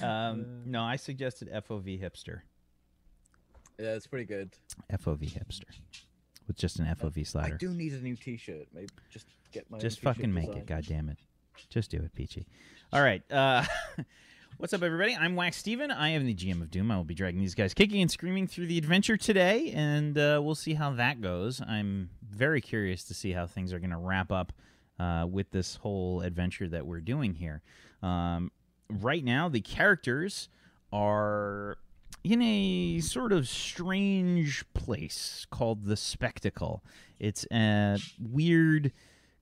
Um, 0.02 0.64
no, 0.66 0.82
I 0.82 0.96
suggested 0.96 1.48
FOV 1.48 2.02
hipster. 2.02 2.40
Yeah, 3.78 3.94
it's 3.94 4.08
pretty 4.08 4.24
good. 4.24 4.50
FOV 4.92 5.32
hipster 5.32 5.62
with 6.48 6.56
just 6.58 6.80
an 6.80 6.86
FOV 6.86 7.24
slider. 7.24 7.54
I 7.54 7.56
do 7.56 7.70
need 7.70 7.92
a 7.92 8.00
new 8.00 8.16
T-shirt. 8.16 8.66
Maybe 8.74 8.88
just 9.12 9.26
get 9.52 9.70
my. 9.70 9.78
Just 9.78 9.98
t-shirt 9.98 10.16
fucking 10.16 10.34
make 10.34 10.46
design. 10.46 10.62
it, 10.62 10.66
God 10.66 10.84
damn 10.86 11.08
it! 11.08 11.18
Just 11.68 11.92
do 11.92 11.98
it, 11.98 12.12
Peachy. 12.16 12.46
All 12.92 13.00
right. 13.00 13.22
Uh, 13.30 13.64
what's 14.56 14.72
up, 14.74 14.82
everybody? 14.82 15.14
I'm 15.14 15.36
Wax 15.36 15.56
Steven. 15.58 15.92
I 15.92 16.08
am 16.08 16.26
the 16.26 16.34
GM 16.34 16.60
of 16.60 16.70
Doom. 16.70 16.90
I 16.90 16.96
will 16.96 17.04
be 17.04 17.14
dragging 17.14 17.38
these 17.38 17.54
guys 17.54 17.72
kicking 17.72 18.02
and 18.02 18.10
screaming 18.10 18.48
through 18.48 18.66
the 18.66 18.76
adventure 18.76 19.16
today, 19.16 19.70
and 19.70 20.18
uh, 20.18 20.40
we'll 20.42 20.56
see 20.56 20.74
how 20.74 20.90
that 20.94 21.20
goes. 21.20 21.60
I'm 21.60 22.10
very 22.30 22.60
curious 22.60 23.04
to 23.04 23.14
see 23.14 23.32
how 23.32 23.46
things 23.46 23.72
are 23.72 23.78
going 23.78 23.90
to 23.90 23.96
wrap 23.96 24.32
up 24.32 24.52
uh, 24.98 25.26
with 25.28 25.50
this 25.50 25.76
whole 25.76 26.20
adventure 26.20 26.68
that 26.68 26.86
we're 26.86 27.00
doing 27.00 27.34
here. 27.34 27.62
Um, 28.02 28.50
right 28.88 29.24
now, 29.24 29.48
the 29.48 29.60
characters 29.60 30.48
are 30.92 31.78
in 32.22 32.42
a 32.42 33.00
sort 33.00 33.32
of 33.32 33.48
strange 33.48 34.64
place 34.74 35.46
called 35.50 35.86
the 35.86 35.96
Spectacle. 35.96 36.84
It's 37.18 37.46
a 37.52 37.98
weird 38.18 38.92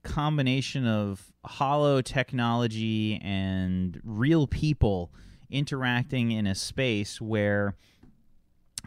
combination 0.03 0.87
of 0.87 1.31
holo 1.43 2.01
technology 2.01 3.19
and 3.21 3.99
real 4.03 4.47
people 4.47 5.11
interacting 5.49 6.31
in 6.31 6.47
a 6.47 6.55
space 6.55 7.19
where 7.19 7.75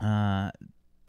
uh, 0.01 0.51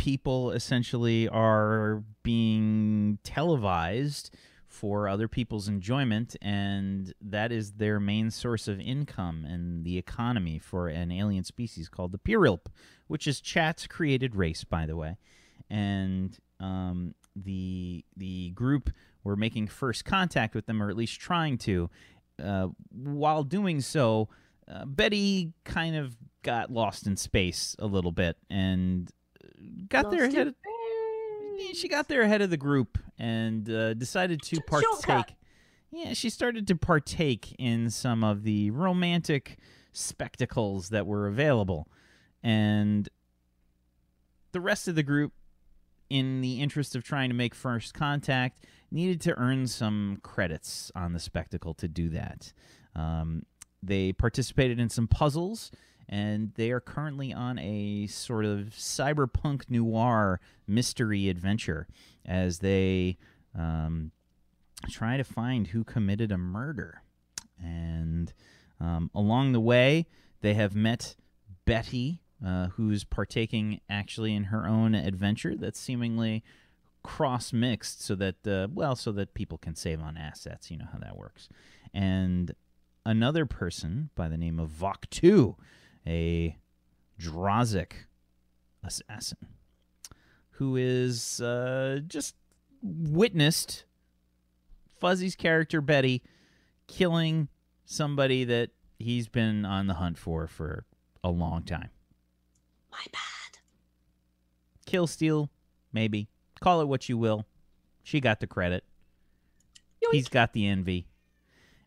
people 0.04 0.52
essentially 0.52 1.30
are 1.30 2.04
being 2.24 3.18
televised 3.24 4.36
for 4.68 5.08
other 5.08 5.30
people's 5.30 5.70
enjoyment, 5.70 6.36
and 6.42 7.14
that 7.22 7.54
is 7.54 7.74
their 7.74 8.02
main 8.02 8.30
source 8.30 8.68
of 8.68 8.82
income 8.82 9.46
and 9.48 9.86
the 9.86 9.98
economy 9.98 10.60
for 10.60 10.90
an 10.90 11.10
alien 11.10 11.46
species 11.46 11.88
called 11.88 12.12
the 12.12 12.18
Pirilp, 12.18 12.66
which 13.08 13.28
is 13.28 13.40
Chat's 13.40 13.88
created 13.88 14.36
race, 14.36 14.66
by 14.66 14.86
the 14.86 14.98
way. 14.98 15.16
And 15.70 16.38
um, 16.60 17.16
the 17.34 18.04
the 18.18 18.50
group 18.50 18.90
were 19.24 19.38
making 19.38 19.68
first 19.68 20.04
contact 20.04 20.54
with 20.54 20.66
them, 20.66 20.84
or 20.84 20.90
at 20.90 20.98
least 20.98 21.18
trying 21.22 21.58
to. 21.60 21.90
Uh, 22.44 22.68
while 22.92 23.44
doing 23.44 23.80
so, 23.80 24.28
uh, 24.68 24.84
Betty 24.84 25.54
kind 25.64 25.96
of 25.96 26.18
got 26.42 26.70
lost 26.70 27.08
in 27.08 27.16
space 27.16 27.74
a 27.80 27.86
little 27.86 28.12
bit 28.12 28.36
and 28.50 29.10
got 29.90 30.12
there 30.12 30.26
ahead. 30.26 30.48
Of, 30.48 30.56
she 31.74 31.88
got 31.88 32.08
there 32.08 32.22
ahead 32.22 32.42
of 32.42 32.50
the 32.50 32.58
group 32.58 32.98
and 33.18 33.70
uh, 33.70 33.94
decided 33.94 34.42
to 34.44 34.62
partake. 34.62 34.88
Shortcut. 34.88 35.32
Yeah, 35.92 36.14
she 36.14 36.30
started 36.30 36.68
to 36.68 36.76
partake 36.76 37.56
in 37.60 37.90
some 37.90 38.24
of 38.24 38.44
the 38.44 38.72
romantic 38.72 39.58
spectacles 39.92 40.90
that 40.90 41.06
were 41.06 41.28
available, 41.28 41.88
and 42.42 43.08
the 44.52 44.62
rest 44.62 44.88
of 44.88 44.96
the 44.96 45.04
group, 45.04 45.34
in 46.10 46.42
the 46.42 46.62
interest 46.62 46.96
of 46.96 47.04
trying 47.04 47.30
to 47.30 47.36
make 47.36 47.54
first 47.54 47.94
contact, 47.94 48.66
needed 48.92 49.22
to 49.22 49.38
earn 49.38 49.68
some 49.68 50.20
credits 50.24 50.92
on 50.96 51.14
the 51.14 51.20
spectacle 51.20 51.74
to 51.76 51.88
do 51.88 52.10
that. 52.10 52.54
Um, 52.96 53.44
they 53.82 54.14
participated 54.14 54.80
in 54.80 54.90
some 54.90 55.08
puzzles, 55.08 55.72
and 56.08 56.52
they 56.56 56.72
are 56.72 56.80
currently 56.80 57.34
on 57.34 57.58
a 57.60 58.08
sort 58.08 58.46
of 58.46 58.70
cyberpunk 58.72 59.70
noir 59.70 60.40
mystery 60.68 61.30
adventure 61.30 61.88
as 62.26 62.60
they 62.60 63.18
um, 63.58 64.12
try 64.90 65.18
to 65.18 65.24
find 65.24 65.68
who 65.68 65.84
committed 65.84 66.32
a 66.32 66.38
murder. 66.38 67.02
And 67.62 68.34
um, 68.80 69.10
along 69.16 69.54
the 69.54 69.60
way, 69.60 70.08
they 70.42 70.54
have 70.56 70.76
met 70.76 71.16
Betty, 71.66 72.22
uh, 72.46 72.68
who's 72.68 73.04
partaking 73.04 73.80
actually 73.90 74.36
in 74.36 74.46
her 74.46 74.68
own 74.68 74.96
adventure 74.96 75.56
that's 75.56 75.80
seemingly 75.80 76.44
cross 77.04 77.54
mixed 77.54 78.02
so 78.04 78.16
that, 78.16 78.46
uh, 78.48 78.68
well, 78.74 78.96
so 78.96 79.12
that 79.12 79.34
people 79.34 79.58
can 79.58 79.76
save 79.76 80.02
on 80.02 80.18
assets. 80.18 80.70
You 80.70 80.78
know 80.78 80.88
how 80.92 81.00
that 81.00 81.18
works. 81.18 81.48
And 81.94 82.54
another 83.06 83.46
person 83.46 84.10
by 84.16 84.30
the 84.30 84.38
name 84.38 84.60
of 84.60 84.70
Vok 84.70 85.10
2, 85.10 85.56
a 86.08 86.58
Drazik 87.20 87.92
assassin, 88.84 89.38
who 90.52 90.76
is 90.76 91.42
uh, 91.42 92.00
just 92.08 92.36
witnessed 92.82 93.86
Fuzzy's 95.00 95.36
character 95.36 95.82
Betty 95.82 96.22
killing 96.88 97.48
somebody 97.86 98.44
that 98.44 98.72
he's 99.00 99.28
been 99.28 99.66
on 99.66 99.88
the 99.88 99.96
hunt 99.96 100.18
for 100.18 100.48
for 100.48 100.86
a 101.24 101.30
long 101.30 101.64
time. 101.64 101.90
My 102.92 103.06
bad. 103.12 103.60
Kill 104.86 105.08
steal, 105.08 105.50
maybe. 105.92 106.28
Call 106.62 106.82
it 106.82 106.88
what 106.88 107.10
you 107.10 107.18
will. 107.18 107.46
She 108.04 108.20
got 108.20 108.40
the 108.40 108.48
credit. 108.48 108.84
He's 110.12 110.28
got 110.28 110.54
the 110.54 110.68
envy. 110.68 111.08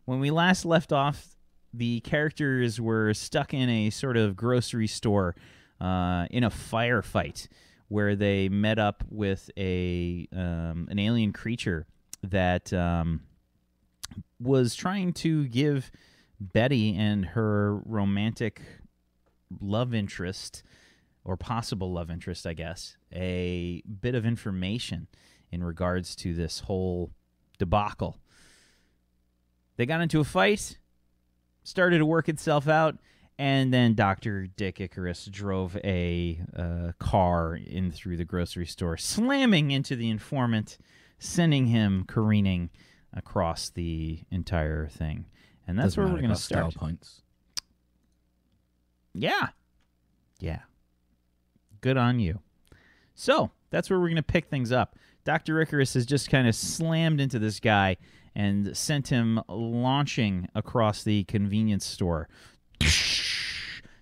When 0.05 0.19
we 0.19 0.31
last 0.31 0.65
left 0.65 0.91
off, 0.91 1.36
the 1.73 1.99
characters 2.01 2.79
were 2.79 3.13
stuck 3.13 3.53
in 3.53 3.69
a 3.69 3.89
sort 3.89 4.17
of 4.17 4.35
grocery 4.35 4.87
store 4.87 5.35
uh, 5.79 6.25
in 6.31 6.43
a 6.43 6.49
firefight 6.49 7.47
where 7.89 8.15
they 8.15 8.49
met 8.49 8.79
up 8.79 9.03
with 9.09 9.49
a 9.57 10.27
um, 10.33 10.87
an 10.89 10.99
alien 10.99 11.31
creature 11.31 11.85
that 12.23 12.73
um, 12.73 13.21
was 14.39 14.75
trying 14.75 15.13
to 15.13 15.47
give 15.47 15.91
Betty 16.39 16.95
and 16.95 17.25
her 17.25 17.77
romantic 17.85 18.61
love 19.59 19.93
interest 19.93 20.63
or 21.23 21.35
possible 21.35 21.91
love 21.91 22.09
interest, 22.09 22.45
I 22.45 22.53
guess, 22.53 22.95
a 23.13 23.81
bit 24.01 24.15
of 24.15 24.25
information 24.25 25.07
in 25.51 25.63
regards 25.63 26.15
to 26.17 26.33
this 26.33 26.61
whole 26.61 27.11
debacle. 27.57 28.17
They 29.77 29.85
got 29.85 30.01
into 30.01 30.19
a 30.19 30.23
fight, 30.23 30.77
started 31.67 31.97
to 31.97 32.05
work 32.05 32.29
itself 32.29 32.69
out, 32.69 32.97
and 33.37 33.73
then 33.73 33.93
Dr. 33.93 34.47
Dick 34.47 34.79
Icarus 34.79 35.25
drove 35.25 35.75
a 35.83 36.39
uh, 36.55 36.93
car 36.97 37.55
in 37.55 37.91
through 37.91 38.15
the 38.15 38.23
grocery 38.23 38.65
store, 38.65 38.95
slamming 38.95 39.71
into 39.71 39.97
the 39.97 40.09
informant, 40.09 40.77
sending 41.19 41.67
him 41.67 42.05
careening 42.07 42.69
across 43.13 43.69
the 43.69 44.21
entire 44.31 44.87
thing. 44.87 45.25
And 45.67 45.77
that's 45.77 45.95
Doesn't 45.95 46.03
where 46.03 46.13
we're 46.13 46.19
going 46.19 46.29
to 46.29 46.35
about 46.35 46.39
style 46.39 46.71
start. 46.71 46.81
points. 46.81 47.21
Yeah. 49.13 49.49
Yeah. 50.39 50.61
Good 51.81 51.97
on 51.97 52.19
you. 52.19 52.39
So 53.13 53.51
that's 53.71 53.89
where 53.89 53.99
we're 53.99 54.07
going 54.07 54.15
to 54.15 54.23
pick 54.23 54.45
things 54.47 54.71
up. 54.71 54.95
Dr. 55.25 55.59
Icarus 55.59 55.95
has 55.95 56.05
just 56.05 56.29
kind 56.29 56.47
of 56.47 56.55
slammed 56.55 57.19
into 57.19 57.39
this 57.39 57.59
guy 57.59 57.97
and 58.37 58.77
sent 58.77 59.07
him 59.07 59.41
launching 59.49 60.47
across 60.53 61.03
the 61.03 61.23
convenience 61.23 61.85
store, 61.85 62.29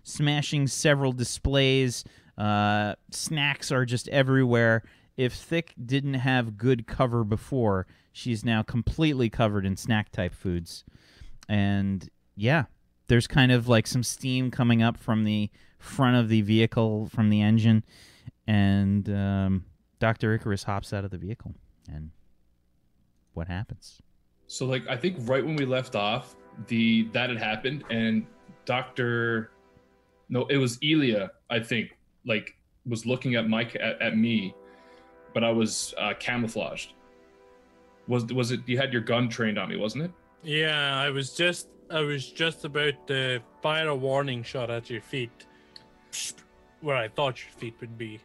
smashing 0.04 0.68
several 0.68 1.14
displays. 1.14 2.04
Uh, 2.38 2.96
snacks 3.12 3.72
are 3.72 3.86
just 3.86 4.10
everywhere. 4.10 4.84
If 5.16 5.34
Thick 5.34 5.74
didn't 5.84 6.16
have 6.16 6.58
good 6.58 6.86
cover 6.86 7.24
before, 7.24 7.88
she's 8.12 8.44
now 8.44 8.62
completely 8.62 9.30
covered 9.30 9.66
in 9.66 9.78
snack 9.78 10.12
type 10.12 10.34
foods. 10.34 10.84
And 11.48 12.10
yeah, 12.36 12.66
there's 13.08 13.28
kind 13.28 13.54
of 13.54 13.70
like 13.70 13.88
some 13.88 14.04
steam 14.04 14.52
coming 14.52 14.84
up 14.84 14.98
from 14.98 15.24
the 15.24 15.50
front 15.80 16.18
of 16.18 16.28
the 16.28 16.42
vehicle 16.42 17.08
from 17.08 17.30
the 17.30 17.42
engine 17.42 17.84
and 18.48 19.10
um, 19.10 19.66
dr 20.00 20.34
icarus 20.34 20.64
hops 20.64 20.92
out 20.94 21.06
of 21.06 21.12
the 21.12 21.18
vehicle 21.18 21.54
and 21.92 22.10
what 23.34 23.48
happens 23.48 24.02
So 24.48 24.66
like 24.66 24.88
I 24.88 24.96
think 24.96 25.18
right 25.22 25.46
when 25.46 25.56
we 25.56 25.66
left 25.66 25.96
off, 25.96 26.36
the 26.68 27.10
that 27.14 27.30
had 27.30 27.40
happened 27.40 27.84
and 27.90 28.26
Dr. 28.66 29.52
No, 30.30 30.46
it 30.48 30.58
was 30.58 30.80
Ilya, 30.82 31.32
I 31.50 31.60
think, 31.60 31.98
like 32.26 32.56
was 32.86 33.06
looking 33.06 33.36
at 33.36 33.48
Mike 33.48 33.76
at, 33.76 34.02
at 34.02 34.18
me, 34.18 34.54
but 35.34 35.44
I 35.44 35.52
was 35.52 35.94
uh, 35.98 36.14
camouflaged. 36.20 36.94
Was 38.08 38.26
was 38.26 38.52
it 38.52 38.62
you 38.66 38.78
had 38.78 38.94
your 38.94 39.02
gun 39.02 39.30
trained 39.30 39.58
on 39.58 39.70
me, 39.70 39.78
wasn't 39.78 40.06
it? 40.06 40.12
Yeah, 40.44 40.98
I 40.98 41.10
was 41.10 41.34
just 41.34 41.70
I 41.90 42.02
was 42.02 42.32
just 42.32 42.66
about 42.66 43.08
to 43.08 43.40
fire 43.62 43.90
a 43.90 43.96
warning 43.96 44.44
shot 44.44 44.70
at 44.70 44.90
your 44.90 45.02
feet, 45.02 45.46
where 46.82 46.96
I 46.96 47.08
thought 47.08 47.44
your 47.44 47.52
feet 47.52 47.76
would 47.82 47.98
be. 47.98 48.20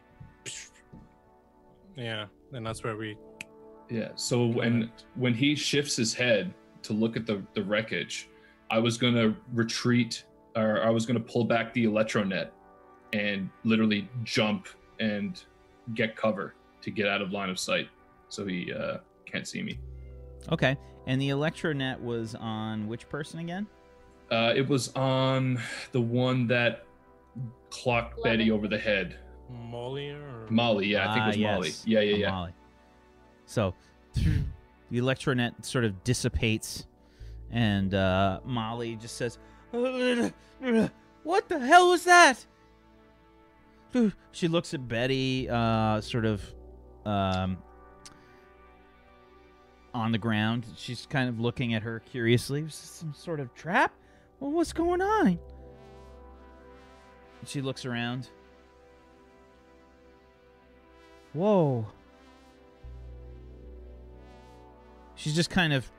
Yeah, 1.95 2.25
and 2.53 2.65
that's 2.65 2.83
where 2.83 2.95
we. 2.95 3.17
Yeah. 3.91 4.09
So 4.15 4.45
when 4.47 4.89
when 5.15 5.33
he 5.33 5.53
shifts 5.55 5.95
his 5.97 6.13
head 6.13 6.53
to 6.83 6.93
look 6.93 7.17
at 7.17 7.25
the 7.25 7.43
the 7.53 7.61
wreckage, 7.63 8.29
I 8.69 8.79
was 8.79 8.97
gonna 8.97 9.35
retreat 9.53 10.23
or 10.55 10.81
I 10.83 10.89
was 10.89 11.05
gonna 11.05 11.19
pull 11.19 11.43
back 11.43 11.73
the 11.73 11.85
electronet 11.85 12.49
and 13.13 13.49
literally 13.65 14.09
jump 14.23 14.67
and 14.99 15.43
get 15.93 16.15
cover 16.15 16.55
to 16.81 16.89
get 16.91 17.07
out 17.07 17.21
of 17.21 17.31
line 17.31 17.49
of 17.49 17.59
sight, 17.59 17.89
so 18.29 18.45
he 18.45 18.71
uh, 18.73 18.97
can't 19.25 19.47
see 19.47 19.61
me. 19.61 19.79
okay 20.51 20.75
and 21.07 21.19
the 21.21 21.29
electronet 21.29 21.99
was 21.99 22.33
on 22.35 22.87
which 22.87 23.07
person 23.09 23.39
again 23.39 23.67
Uh, 24.31 24.53
it 24.55 24.67
was 24.67 24.91
on 24.95 25.59
the 25.91 26.01
one 26.01 26.47
that 26.47 26.85
clocked 27.69 28.21
Betty 28.23 28.49
over 28.51 28.67
the 28.67 28.77
head. 28.77 29.19
Molly 29.49 30.09
or 30.11 30.47
Molly, 30.49 30.87
yeah, 30.87 31.09
I 31.09 31.13
think 31.13 31.23
it 31.23 31.27
was 31.27 31.37
Ah, 31.37 31.51
Molly. 31.53 31.67
yes, 31.67 31.83
Yeah, 31.85 31.99
yeah, 32.01 32.15
yeah. 32.15 32.31
Molly. 32.31 32.53
So 33.51 33.73
the 34.15 34.99
electronet 34.99 35.65
sort 35.65 35.83
of 35.83 36.03
dissipates 36.05 36.87
and 37.51 37.93
uh, 37.93 38.39
molly 38.45 38.95
just 38.95 39.17
says 39.17 39.37
what 39.71 41.49
the 41.49 41.59
hell 41.59 41.89
was 41.89 42.03
that? 42.05 42.45
She 44.31 44.47
looks 44.47 44.73
at 44.73 44.87
betty 44.87 45.49
uh, 45.49 46.01
sort 46.01 46.25
of 46.25 46.41
um, 47.05 47.57
on 49.93 50.11
the 50.11 50.17
ground. 50.17 50.65
She's 50.75 51.05
kind 51.05 51.29
of 51.29 51.39
looking 51.39 51.73
at 51.73 51.83
her 51.83 51.99
curiously. 51.99 52.65
Some 52.69 53.13
sort 53.13 53.39
of 53.39 53.53
trap? 53.53 53.93
Well, 54.39 54.51
what's 54.51 54.73
going 54.73 55.01
on? 55.01 55.39
She 57.45 57.61
looks 57.61 57.85
around. 57.85 58.29
Whoa 61.33 61.87
she's 65.21 65.35
just 65.35 65.49
kind 65.51 65.71
of 65.71 65.89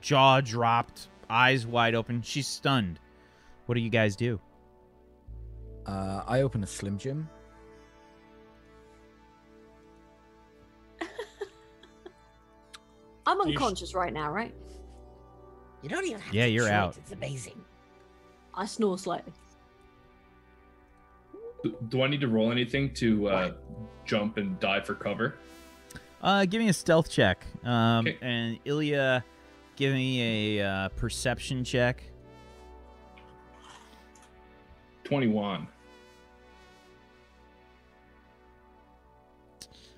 jaw 0.00 0.40
dropped 0.40 1.08
eyes 1.28 1.66
wide 1.66 1.94
open 1.94 2.22
she's 2.22 2.46
stunned 2.46 3.00
what 3.66 3.74
do 3.74 3.80
you 3.80 3.90
guys 3.90 4.14
do 4.16 4.40
Uh, 5.86 6.22
I 6.26 6.42
open 6.42 6.62
a 6.62 6.66
Slim 6.66 6.98
Jim. 6.98 7.28
I'm 13.26 13.38
You 13.38 13.44
sh- 13.44 13.56
unconscious 13.56 13.94
right 13.94 14.12
now, 14.12 14.30
right? 14.30 14.54
You 15.82 15.88
don't 15.88 16.04
even 16.06 16.20
have 16.20 16.34
Yeah, 16.34 16.44
to 16.46 16.50
you're 16.50 16.66
try 16.66 16.74
it, 16.74 16.78
out. 16.78 16.96
It's 16.96 17.12
amazing. 17.12 17.62
I 18.54 18.64
snore 18.66 18.98
slightly. 18.98 19.32
Do, 21.62 21.76
do 21.88 22.02
I 22.02 22.08
need 22.08 22.20
to 22.20 22.28
roll 22.28 22.50
anything 22.50 22.92
to 22.94 23.28
uh, 23.28 23.52
jump 24.04 24.36
and 24.38 24.58
dive 24.60 24.86
for 24.86 24.94
cover? 24.94 25.36
Uh, 26.22 26.44
give 26.44 26.60
me 26.60 26.68
a 26.68 26.72
stealth 26.72 27.10
check. 27.10 27.44
Um, 27.64 28.06
Okay. 28.06 28.18
and 28.20 28.58
Ilya, 28.64 29.24
give 29.76 29.94
me 29.94 30.58
a 30.58 30.66
uh, 30.68 30.88
perception 30.90 31.64
check. 31.64 32.02
21. 35.04 35.66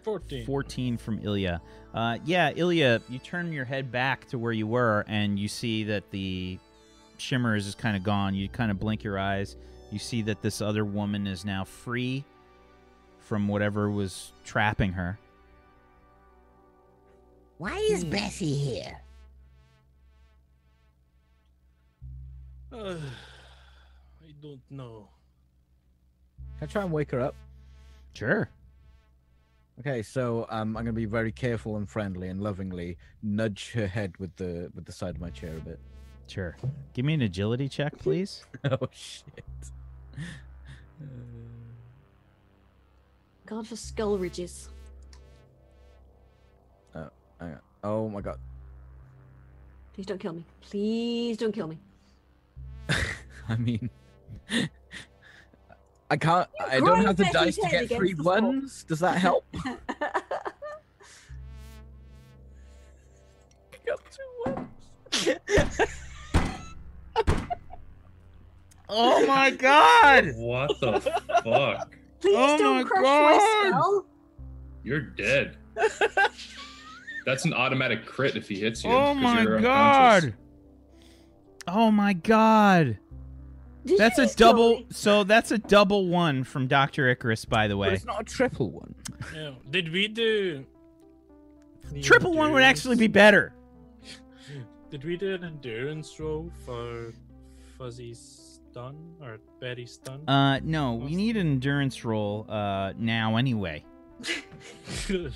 14. 0.03 0.47
14 0.47 0.97
from 0.97 1.21
Ilya. 1.23 1.61
Uh, 1.93 2.19
yeah, 2.25 2.53
Ilya, 2.55 3.03
you 3.09 3.19
turn 3.19 3.53
your 3.53 3.65
head 3.65 3.91
back 3.93 4.27
to 4.29 4.39
where 4.39 4.53
you 4.53 4.67
were, 4.67 5.05
and 5.09 5.39
you 5.39 5.49
see 5.49 5.85
that 5.85 6.11
the 6.11 6.59
shimmer 7.19 7.55
is 7.57 7.65
just 7.67 7.79
kind 7.79 7.97
of 7.97 8.03
gone. 8.03 8.35
You 8.35 8.49
kind 8.49 8.71
of 8.71 8.79
blink 8.79 9.03
your 9.05 9.19
eyes. 9.19 9.57
You 9.91 9.99
see 9.99 10.23
that 10.23 10.41
this 10.43 10.61
other 10.63 10.85
woman 10.85 11.27
is 11.27 11.45
now 11.45 11.65
free 11.65 12.25
from 13.19 13.49
whatever 13.49 13.91
was 13.91 14.33
trapping 14.45 14.93
her. 14.93 15.19
Why 17.61 17.77
is 17.77 18.05
Hmm. 18.05 18.09
Bessie 18.11 18.55
here? 18.55 18.99
Uh, 22.73 22.97
I 24.25 24.33
don't 24.41 24.63
know. 24.71 25.11
Can 26.59 26.69
I 26.69 26.73
try 26.73 26.83
and 26.85 26.91
wake 26.91 27.11
her 27.11 27.21
up? 27.21 27.35
Sure. 28.15 28.49
Okay, 29.79 30.01
so 30.03 30.47
um, 30.49 30.75
I'm 30.75 30.85
gonna 30.85 30.95
be 30.95 31.05
very 31.05 31.33
careful 31.33 31.77
and 31.77 31.87
friendly 31.87 32.29
and 32.29 32.41
lovingly 32.41 32.97
nudge 33.23 33.73
her 33.73 33.87
head 33.87 34.17
with 34.17 34.35
the 34.37 34.73
with 34.75 34.87
the 34.87 34.93
side 34.93 35.17
of 35.17 35.21
my 35.21 35.29
chair 35.29 35.55
a 35.59 35.61
bit. 35.61 35.79
Sure. 36.29 36.57
Give 36.95 37.05
me 37.05 37.13
an 37.13 37.21
agility 37.21 37.69
check, 37.69 37.99
please. 37.99 38.43
oh 38.71 38.89
shit. 38.91 39.45
God 43.45 43.67
for 43.67 43.77
skull 43.77 44.17
ridges. 44.17 44.71
Oh 47.83 48.09
my 48.09 48.21
god. 48.21 48.39
Please 49.95 50.07
don't 50.07 50.19
kill 50.19 50.33
me. 50.35 50.45
Please 50.61 51.37
don't 51.37 51.53
kill 51.53 51.67
me. 51.69 51.79
I 53.49 53.57
mean, 53.57 53.91
I 56.11 56.17
can't. 56.17 56.49
You 56.61 56.67
I 56.67 56.81
don't 56.81 57.05
have 57.05 57.17
the 57.17 57.29
dice 57.33 57.57
to 57.57 57.69
get 57.69 57.89
three 57.89 58.11
against 58.13 58.17
the 58.19 58.23
floor. 58.23 58.41
ones. 58.43 58.85
Does 58.85 59.01
that 59.01 59.19
help? 59.19 59.45
got 63.87 64.01
two 64.11 64.43
ones. 64.47 64.69
oh 68.89 69.27
my 69.27 69.51
god! 69.51 70.33
What 70.37 70.79
the 70.81 71.01
fuck? 71.01 71.97
Please 72.21 72.37
Oh 72.37 72.59
don't 72.59 72.85
crush 72.85 73.03
God. 73.03 73.37
my 73.37 73.69
skull. 73.71 74.07
You're 74.83 75.01
dead. 75.01 75.57
That's 77.27 77.45
an 77.45 77.53
automatic 77.55 78.07
crit 78.07 78.37
if 78.37 78.49
he 78.49 78.61
hits 78.61 78.85
you. 78.85 78.91
Oh 78.91 79.15
my 79.15 79.43
you're 79.43 79.61
god! 79.61 80.35
Oh 81.69 81.91
my 81.91 82.13
god! 82.13 82.99
Did 83.85 83.99
That's 83.99 84.19
a 84.19 84.35
double. 84.37 84.79
me? 84.79 84.87
So 84.91 85.25
that's 85.25 85.53
a 85.53 85.59
double 85.59 86.09
one 86.09 86.45
from 86.45 86.67
Doctor 86.67 87.09
Icarus, 87.09 87.45
by 87.47 87.67
the 87.67 87.75
But 87.75 87.79
way. 87.79 87.93
it's 87.95 88.05
not 88.05 88.21
a 88.21 88.25
triple 88.25 88.71
one. 88.71 88.95
Yeah. 89.35 89.53
Did 89.71 89.91
we 89.91 90.07
do. 90.09 90.67
Triple 92.03 92.35
one 92.35 92.53
would 92.53 92.63
actually 92.63 92.97
be 92.97 93.07
better. 93.09 93.55
Did 94.91 95.05
we 95.05 95.17
do 95.17 95.35
an 95.35 95.45
endurance 95.45 96.19
roll 96.19 96.51
for 96.67 97.15
Fuzzy's 97.79 98.59
stun 98.71 98.97
or 99.23 99.39
Betty's 99.61 99.93
stun? 99.93 100.29
Uh, 100.29 100.61
no, 100.63 100.95
we 100.95 101.15
need 101.15 101.37
an 101.37 101.47
endurance 101.47 102.05
roll 102.05 102.45
uh 102.49 102.93
now 102.99 103.37
anyway. 103.37 103.85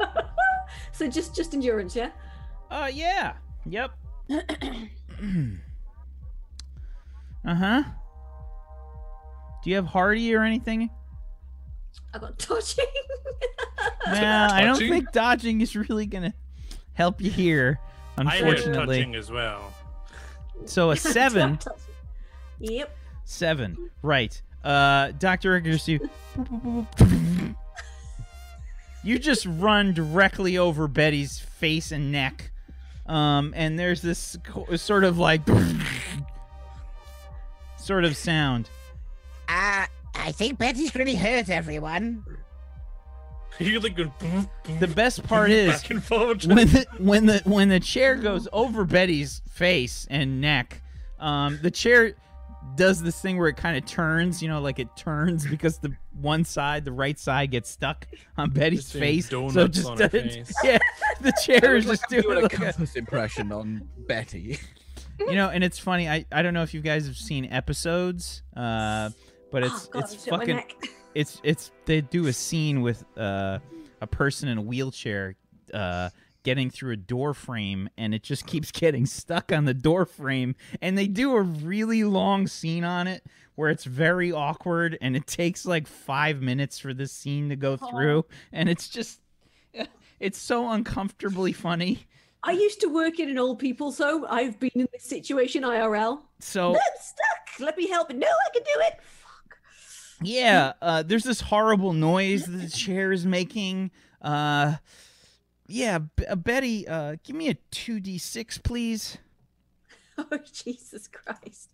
so 0.92 1.08
just 1.08 1.34
just 1.34 1.54
endurance, 1.54 1.94
yeah. 1.96 2.10
Uh, 2.70 2.90
yeah. 2.92 3.34
Yep. 3.66 3.90
uh 7.44 7.54
huh. 7.54 7.82
Do 9.62 9.70
you 9.70 9.76
have 9.76 9.86
hardy 9.86 10.34
or 10.34 10.42
anything? 10.42 10.88
I 12.14 12.18
got 12.18 12.38
dodging. 12.38 12.84
Well, 14.06 14.50
I 14.52 14.62
don't 14.62 14.74
Touching? 14.74 14.90
think 14.90 15.12
dodging 15.12 15.60
is 15.60 15.74
really 15.76 16.04
gonna 16.06 16.34
help 16.94 17.20
you 17.20 17.30
here, 17.30 17.78
I 18.18 18.24
have 18.24 18.32
unfortunately. 18.42 18.96
touching 18.98 19.14
as 19.14 19.30
well. 19.30 19.72
So 20.66 20.90
a 20.90 20.96
seven, 20.98 21.58
Yep. 22.58 22.94
seven, 23.24 23.90
right? 24.02 24.40
Uh, 24.64 25.12
Doctor 25.18 25.56
Icarus, 25.56 25.86
you 25.88 26.10
you 29.02 29.18
just 29.18 29.46
run 29.46 29.94
directly 29.94 30.58
over 30.58 30.86
Betty's 30.88 31.38
face 31.38 31.92
and 31.92 32.12
neck, 32.12 32.50
um, 33.06 33.52
and 33.56 33.78
there's 33.78 34.02
this 34.02 34.36
sort 34.76 35.04
of 35.04 35.18
like 35.18 35.42
sort 37.76 38.04
of 38.04 38.16
sound. 38.16 38.68
Uh, 39.48 39.86
I 40.14 40.32
think 40.32 40.58
Betty's 40.58 40.94
really 40.94 41.14
hurt 41.14 41.48
everyone. 41.48 42.24
You're 43.58 43.80
like 43.80 43.96
The 43.96 44.86
best 44.86 45.22
part 45.24 45.50
is 45.50 45.82
back 45.82 45.90
and 45.90 46.02
forward. 46.02 46.44
when 46.44 46.68
the 46.68 46.86
when 46.98 47.26
the 47.26 47.42
when 47.44 47.68
the 47.68 47.80
chair 47.80 48.14
goes 48.14 48.48
over 48.52 48.84
Betty's 48.84 49.42
face 49.50 50.06
and 50.08 50.40
neck, 50.40 50.80
um, 51.18 51.58
the 51.60 51.70
chair 51.70 52.14
does 52.76 53.02
this 53.02 53.20
thing 53.20 53.38
where 53.38 53.48
it 53.48 53.56
kind 53.56 53.76
of 53.76 53.84
turns, 53.86 54.42
you 54.42 54.48
know, 54.48 54.60
like 54.60 54.78
it 54.78 54.94
turns 54.96 55.46
because 55.50 55.78
the 55.78 55.94
one 56.20 56.44
side, 56.44 56.84
the 56.84 56.92
right 56.92 57.18
side, 57.18 57.50
gets 57.50 57.70
stuck 57.70 58.06
on 58.36 58.50
Betty's 58.50 58.80
Just 58.80 58.92
face. 58.92 59.28
So 59.28 59.48
it 59.48 59.70
just 59.70 59.88
on 59.88 59.98
her 59.98 60.08
face. 60.08 60.52
yeah, 60.64 60.78
the 61.20 61.32
chair 61.44 61.76
is 61.76 61.86
just 61.86 62.08
doing 62.08 62.22
doing 62.22 62.44
a 62.44 62.48
compass 62.48 62.96
impression 62.96 63.52
on 63.52 63.88
Betty. 64.06 64.58
you 65.18 65.34
know, 65.34 65.48
and 65.50 65.62
it's 65.64 65.78
funny. 65.78 66.08
I 66.08 66.24
I 66.32 66.42
don't 66.42 66.54
know 66.54 66.62
if 66.62 66.74
you 66.74 66.80
guys 66.80 67.06
have 67.06 67.16
seen 67.16 67.46
episodes, 67.46 68.42
uh, 68.56 69.10
but 69.50 69.64
it's 69.64 69.88
oh, 69.88 69.90
God, 69.92 70.02
it's 70.04 70.12
it's 70.14 70.24
hit 70.24 70.32
my 70.32 70.38
fucking 70.38 70.62
it's 71.14 71.40
it's 71.42 71.72
they 71.86 72.00
do 72.00 72.26
a 72.26 72.32
scene 72.32 72.82
with 72.82 73.04
uh, 73.16 73.58
a 74.00 74.06
person 74.06 74.48
in 74.48 74.58
a 74.58 74.62
wheelchair 74.62 75.34
uh, 75.74 76.10
getting 76.42 76.70
through 76.70 76.92
a 76.92 76.96
door 76.96 77.34
frame 77.34 77.88
and 77.96 78.14
it 78.14 78.22
just 78.22 78.46
keeps 78.46 78.70
getting 78.72 79.06
stuck 79.06 79.52
on 79.52 79.64
the 79.64 79.74
door 79.74 80.04
frame 80.06 80.54
and 80.80 80.96
they 80.96 81.06
do 81.06 81.34
a 81.34 81.42
really 81.42 82.04
long 82.04 82.46
scene 82.46 82.84
on 82.84 83.06
it 83.06 83.24
where 83.54 83.70
it's 83.70 83.84
very 83.84 84.32
awkward 84.32 84.96
and 85.00 85.16
it 85.16 85.26
takes 85.26 85.66
like 85.66 85.86
five 85.86 86.40
minutes 86.40 86.78
for 86.78 86.94
this 86.94 87.12
scene 87.12 87.48
to 87.48 87.56
go 87.56 87.76
through 87.76 88.24
and 88.52 88.68
it's 88.68 88.88
just 88.88 89.20
it's 90.20 90.38
so 90.38 90.70
uncomfortably 90.70 91.52
funny 91.52 92.06
I 92.42 92.52
used 92.52 92.80
to 92.80 92.86
work 92.86 93.20
in 93.20 93.28
an 93.28 93.38
old 93.38 93.58
people's 93.58 93.98
home. 93.98 94.24
I've 94.28 94.58
been 94.58 94.70
in 94.74 94.88
this 94.92 95.04
situation 95.04 95.62
IRL. 95.62 96.20
so 96.38 96.70
I'm 96.70 96.80
stuck. 96.98 97.60
Let 97.60 97.76
me 97.76 97.86
help. 97.88 98.10
No, 98.10 98.26
I 98.26 98.50
can 98.52 98.62
do 98.62 98.80
it. 98.80 98.94
Fuck. 99.02 99.58
Yeah, 100.22 100.72
uh, 100.80 101.02
there's 101.02 101.24
this 101.24 101.42
horrible 101.42 101.92
noise 101.92 102.46
that 102.46 102.56
the 102.56 102.70
chair 102.70 103.12
is 103.12 103.26
making. 103.26 103.90
Uh, 104.22 104.76
yeah, 105.70 105.98
B- 105.98 106.26
uh, 106.26 106.36
Betty, 106.36 106.86
uh, 106.86 107.16
give 107.22 107.36
me 107.36 107.48
a 107.48 107.54
2d6, 107.72 108.62
please. 108.62 109.18
Oh 110.18 110.38
Jesus 110.52 111.08
Christ. 111.08 111.70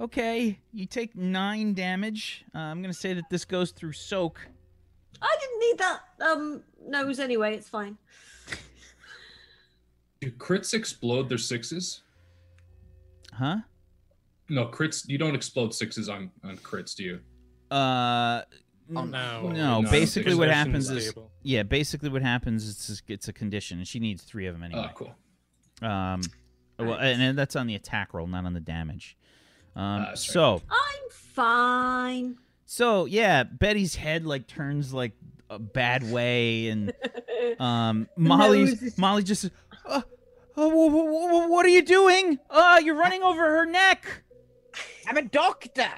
Okay, 0.00 0.58
you 0.72 0.86
take 0.86 1.14
nine 1.14 1.74
damage. 1.74 2.44
Uh, 2.54 2.58
I'm 2.58 2.80
gonna 2.80 2.94
say 2.94 3.12
that 3.12 3.28
this 3.30 3.44
goes 3.44 3.70
through 3.70 3.92
soak. 3.92 4.40
I 5.20 5.36
didn't 5.40 5.60
need 5.60 5.78
that 5.78 6.00
um 6.26 6.62
nose 6.88 7.20
anyway. 7.20 7.54
It's 7.54 7.68
fine. 7.68 7.96
Do 10.20 10.30
crits 10.32 10.72
explode 10.74 11.28
their 11.28 11.38
sixes? 11.38 12.02
Huh? 13.32 13.58
No, 14.48 14.66
crits. 14.66 15.06
You 15.06 15.18
don't 15.18 15.34
explode 15.34 15.74
sixes 15.74 16.08
on 16.08 16.30
on 16.42 16.56
crits, 16.56 16.94
do 16.96 17.04
you? 17.04 17.20
Uh, 17.74 18.42
Oh, 18.94 19.02
no. 19.04 19.48
no. 19.48 19.80
No, 19.80 19.90
basically, 19.90 20.34
what 20.34 20.50
happens 20.50 20.90
is, 20.90 21.06
stable. 21.08 21.30
yeah, 21.42 21.62
basically 21.62 22.10
what 22.10 22.20
happens 22.20 22.64
is 22.64 22.74
it's- 22.90 23.02
it's 23.08 23.28
a 23.28 23.32
condition, 23.32 23.78
and 23.78 23.88
she 23.88 23.98
needs 23.98 24.22
three 24.22 24.46
of 24.46 24.54
them 24.54 24.62
anyway. 24.62 24.90
Oh, 24.90 24.94
cool. 24.94 25.88
Um, 25.88 26.20
well, 26.78 26.98
and, 26.98 27.22
and 27.22 27.38
that's 27.38 27.56
on 27.56 27.66
the 27.66 27.74
attack 27.74 28.12
roll, 28.12 28.26
not 28.26 28.44
on 28.44 28.52
the 28.52 28.60
damage. 28.60 29.16
Um, 29.74 30.02
that's 30.02 30.28
right. 30.28 30.32
so. 30.34 30.62
I'm 30.70 31.10
fine. 31.10 32.36
So 32.66 33.06
yeah, 33.06 33.42
Betty's 33.44 33.94
head 33.96 34.26
like 34.26 34.46
turns 34.46 34.92
like 34.92 35.12
a 35.48 35.58
bad 35.58 36.10
way, 36.10 36.68
and 36.68 36.92
um, 37.58 38.06
Molly's 38.18 38.98
Molly 38.98 39.22
just, 39.22 39.48
uh, 39.86 40.02
Oh, 40.56 40.70
wh- 40.70 40.92
wh- 40.92 41.46
wh- 41.46 41.50
what 41.50 41.66
are 41.66 41.70
you 41.70 41.82
doing? 41.82 42.38
Uh, 42.50 42.80
you're 42.84 42.94
running 42.96 43.22
over 43.22 43.40
her 43.40 43.66
neck. 43.66 44.04
I'm 45.08 45.16
a 45.16 45.22
doctor. 45.22 45.88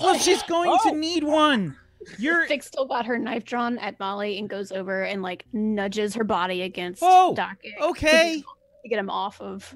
Well, 0.00 0.18
she's 0.18 0.42
going 0.48 0.70
Oh. 0.72 0.90
to 0.90 0.96
need 0.96 1.24
one. 1.24 1.76
You're 2.18 2.46
Vic 2.46 2.62
still 2.62 2.84
got 2.86 3.06
her 3.06 3.18
knife 3.18 3.44
drawn 3.44 3.78
at 3.78 3.98
Molly 3.98 4.38
and 4.38 4.48
goes 4.48 4.70
over 4.72 5.04
and 5.04 5.22
like 5.22 5.46
nudges 5.54 6.14
her 6.16 6.24
body 6.24 6.60
against 6.62 7.00
Oh, 7.02 7.34
Doc 7.34 7.56
okay. 7.80 8.42
to 8.82 8.88
get 8.88 8.98
him 8.98 9.08
off 9.08 9.40
of 9.40 9.74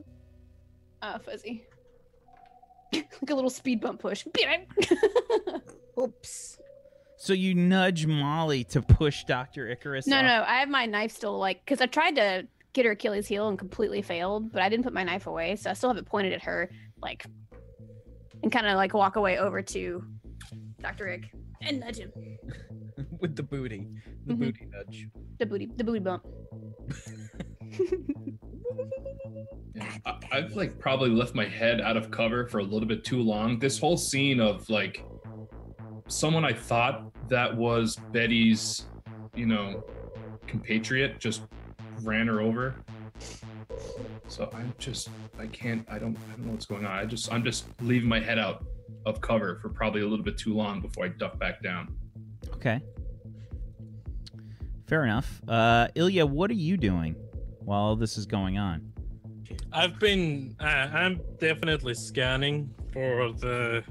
uh, 1.00 1.18
Fuzzy. 1.20 1.64
like 2.92 3.30
a 3.30 3.34
little 3.34 3.48
speed 3.50 3.80
bump 3.80 4.00
push. 4.00 4.26
Oops. 6.00 6.58
So 7.16 7.32
you 7.32 7.54
nudge 7.54 8.06
Molly 8.06 8.62
to 8.64 8.82
push 8.82 9.24
Dr. 9.24 9.68
Icarus 9.68 10.06
no, 10.06 10.18
off. 10.18 10.22
no, 10.24 10.44
I 10.46 10.56
have 10.60 10.68
my 10.68 10.86
knife 10.86 11.12
still 11.12 11.36
like 11.38 11.64
because 11.64 11.80
I 11.80 11.86
tried 11.86 12.16
to 12.16 12.46
get 12.74 12.84
her 12.84 12.92
Achilles 12.92 13.26
heel 13.26 13.48
and 13.48 13.58
completely 13.58 14.02
failed, 14.02 14.52
but 14.52 14.62
I 14.62 14.68
didn't 14.68 14.84
put 14.84 14.92
my 14.92 15.02
knife 15.02 15.26
away, 15.26 15.56
so 15.56 15.70
I 15.70 15.72
still 15.72 15.88
have 15.90 15.96
it 15.96 16.04
pointed 16.06 16.32
at 16.34 16.42
her, 16.42 16.70
like, 17.02 17.24
and 18.42 18.50
kind 18.52 18.66
of 18.66 18.76
like 18.76 18.94
walk 18.94 19.16
away 19.16 19.38
over 19.38 19.62
to 19.62 20.02
Dr. 20.80 21.08
Ick 21.10 21.30
and 21.62 21.80
nudge 21.80 21.96
him. 21.98 22.12
With 23.20 23.36
the 23.36 23.42
booty. 23.42 23.86
The 24.26 24.34
Mhm. 24.34 24.38
booty 24.38 24.66
nudge. 24.70 25.08
The 25.38 25.46
booty, 25.46 25.66
the 25.76 25.84
booty 25.84 26.00
bump. 26.00 26.26
I, 30.06 30.14
I've 30.32 30.52
like 30.56 30.78
probably 30.78 31.10
left 31.10 31.34
my 31.34 31.44
head 31.46 31.80
out 31.80 31.96
of 31.96 32.10
cover 32.10 32.46
for 32.46 32.58
a 32.58 32.62
little 32.64 32.88
bit 32.88 33.04
too 33.04 33.20
long. 33.22 33.58
This 33.58 33.78
whole 33.78 33.96
scene 33.96 34.40
of 34.40 34.68
like 34.68 35.04
someone 36.08 36.44
I 36.44 36.52
thought 36.52 37.12
that 37.28 37.56
was 37.56 37.96
Betty's, 38.12 38.86
you 39.34 39.46
know, 39.46 39.84
compatriot 40.46 41.18
just 41.20 41.42
ran 42.02 42.26
her 42.26 42.40
over. 42.40 42.74
So 44.28 44.50
I'm 44.54 44.74
just 44.78 45.08
I 45.38 45.46
can't 45.46 45.86
I 45.90 45.98
don't 45.98 46.16
I 46.16 46.36
don't 46.36 46.46
know 46.46 46.52
what's 46.52 46.66
going 46.66 46.84
on. 46.84 46.92
I 46.92 47.04
just 47.04 47.32
I'm 47.32 47.42
just 47.42 47.66
leaving 47.80 48.08
my 48.08 48.20
head 48.20 48.38
out 48.38 48.64
of 49.06 49.20
cover 49.20 49.58
for 49.60 49.68
probably 49.68 50.02
a 50.02 50.06
little 50.06 50.24
bit 50.24 50.38
too 50.38 50.54
long 50.54 50.80
before 50.80 51.06
I 51.06 51.08
duck 51.08 51.38
back 51.38 51.62
down. 51.62 51.96
Okay. 52.54 52.80
Fair 54.86 55.04
enough. 55.04 55.40
Uh, 55.46 55.88
Ilya, 55.94 56.24
what 56.26 56.50
are 56.50 56.54
you 56.54 56.76
doing 56.76 57.14
while 57.60 57.96
this 57.96 58.16
is 58.16 58.26
going 58.26 58.56
on? 58.58 58.90
I've 59.72 59.98
been. 59.98 60.56
Uh, 60.60 60.64
I'm 60.64 61.20
definitely 61.38 61.94
scanning 61.94 62.70
for 62.92 63.32
the 63.32 63.84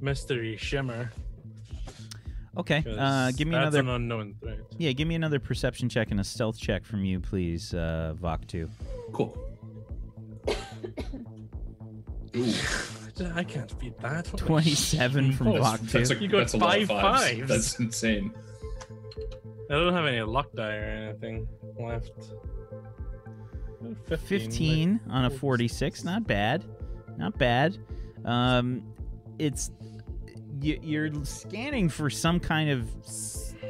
mystery 0.00 0.56
shimmer. 0.56 1.10
Okay. 2.56 2.82
'cause 2.82 2.96
Uh, 2.96 3.30
give 3.36 3.48
me 3.48 3.52
that's 3.52 3.74
another. 3.74 3.80
an 3.80 3.88
unknown 3.88 4.34
threat. 4.40 4.58
Yeah, 4.78 4.92
give 4.92 5.08
me 5.08 5.14
another 5.16 5.38
perception 5.40 5.88
check 5.88 6.10
and 6.10 6.20
a 6.20 6.24
stealth 6.24 6.58
check 6.58 6.84
from 6.84 7.04
you, 7.04 7.20
please, 7.20 7.74
uh, 7.74 8.14
Vok 8.20 8.46
two. 8.46 8.68
Cool. 9.12 9.36
I 13.34 13.44
can't 13.44 13.78
beat 13.78 13.96
that. 14.00 14.26
Holy 14.28 14.42
Twenty-seven 14.44 15.32
from 15.32 15.46
Vok 15.48 15.80
that's 15.90 16.08
two. 16.10 16.16
a, 16.16 16.20
You 16.20 16.28
got 16.28 16.38
that's 16.38 16.54
a 16.54 16.58
lot 16.58 16.80
of 16.80 16.88
five 16.88 17.00
fives. 17.02 17.24
fives. 17.38 17.48
That's 17.48 17.78
insane. 17.78 18.32
I 19.70 19.74
don't 19.74 19.92
have 19.92 20.04
any 20.06 20.20
luck 20.22 20.52
die 20.54 20.76
or 20.76 20.82
anything 21.10 21.46
left. 21.78 22.10
15. 24.06 24.28
Fifteen 24.28 25.00
on 25.08 25.26
a 25.26 25.30
46. 25.30 26.04
Not 26.04 26.26
bad. 26.26 26.64
Not 27.16 27.38
bad. 27.38 27.78
Um, 28.24 28.82
it's 29.38 29.70
you, 29.80 29.83
you're 30.60 31.10
scanning 31.24 31.88
for 31.88 32.10
some 32.10 32.40
kind 32.40 32.70
of 32.70 32.88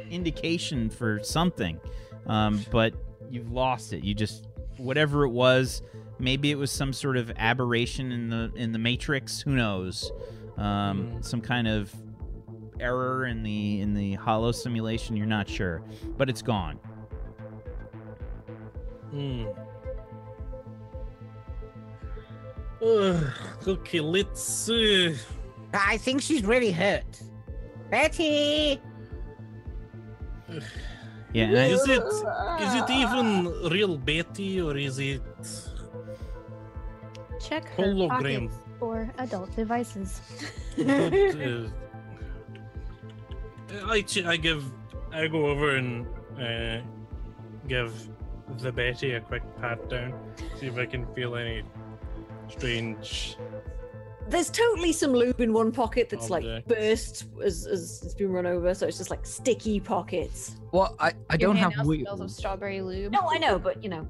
indication 0.09 0.89
for 0.89 1.19
something, 1.23 1.79
um, 2.27 2.63
but 2.71 2.93
you've 3.29 3.51
lost 3.51 3.93
it. 3.93 4.03
You 4.03 4.13
just 4.13 4.47
whatever 4.77 5.23
it 5.25 5.29
was. 5.29 5.81
Maybe 6.19 6.51
it 6.51 6.55
was 6.55 6.71
some 6.71 6.93
sort 6.93 7.17
of 7.17 7.31
aberration 7.37 8.11
in 8.11 8.29
the 8.29 8.51
in 8.55 8.71
the 8.71 8.79
matrix. 8.79 9.41
Who 9.41 9.51
knows? 9.51 10.11
Um, 10.57 11.11
Mhm. 11.17 11.25
Some 11.25 11.41
kind 11.41 11.67
of 11.67 11.93
error 12.79 13.25
in 13.25 13.43
the 13.43 13.81
in 13.81 13.93
the 13.93 14.13
holo 14.13 14.51
simulation. 14.51 15.15
You're 15.17 15.25
not 15.27 15.49
sure, 15.49 15.81
but 16.17 16.29
it's 16.29 16.41
gone. 16.41 16.75
Hmm. 19.11 19.45
Ugh, 22.81 23.31
okay, 23.67 23.99
let's. 24.01 24.69
Uh, 24.69 25.15
I 25.75 25.97
think 25.97 26.21
she's 26.21 26.43
really 26.43 26.71
hurt. 26.71 27.21
Betty! 27.89 28.79
Yeah, 31.33 31.45
and 31.45 31.57
I, 31.57 31.65
is 31.65 31.87
it 31.87 32.03
is 32.61 32.73
it 32.75 32.89
even 32.89 33.51
real 33.69 33.97
Betty 33.97 34.61
or 34.61 34.77
is 34.77 34.99
it? 34.99 35.21
Check 37.39 37.67
her 37.75 37.83
Hologram. 37.83 38.49
pockets 38.49 38.55
for 38.79 39.11
adult 39.17 39.55
devices. 39.55 40.21
But, 40.77 41.13
uh, 41.13 41.67
I 43.87 44.01
ch- 44.01 44.23
I 44.25 44.37
give 44.37 44.63
I 45.11 45.27
go 45.27 45.47
over 45.47 45.75
and 45.75 46.07
uh, 46.39 46.81
give 47.67 47.91
the 48.59 48.71
Betty 48.71 49.13
a 49.13 49.21
quick 49.21 49.43
pat 49.59 49.89
down, 49.89 50.13
see 50.59 50.67
if 50.67 50.77
I 50.77 50.85
can 50.85 51.05
feel 51.13 51.35
any 51.35 51.63
strange. 52.47 53.37
There's 54.27 54.49
totally 54.49 54.91
some 54.91 55.11
lube 55.13 55.39
in 55.39 55.53
one 55.53 55.71
pocket 55.71 56.09
that's 56.09 56.29
like 56.29 56.43
Objects. 56.43 56.67
burst 56.73 57.25
as, 57.43 57.67
as 57.67 58.01
it's 58.03 58.15
been 58.15 58.31
run 58.31 58.45
over, 58.45 58.73
so 58.73 58.87
it's 58.87 58.97
just 58.97 59.09
like 59.11 59.25
sticky 59.25 59.79
pockets. 59.79 60.55
Well, 60.71 60.95
I, 60.99 61.09
I 61.29 61.33
Your 61.33 61.49
don't 61.49 61.55
hand 61.57 61.73
have 61.75 61.85
now 61.85 61.93
smells 61.93 62.21
of 62.21 62.31
strawberry 62.31 62.81
lube. 62.81 63.11
No, 63.11 63.29
I 63.29 63.37
know, 63.37 63.59
but 63.59 63.83
you 63.83 63.89
know, 63.89 64.07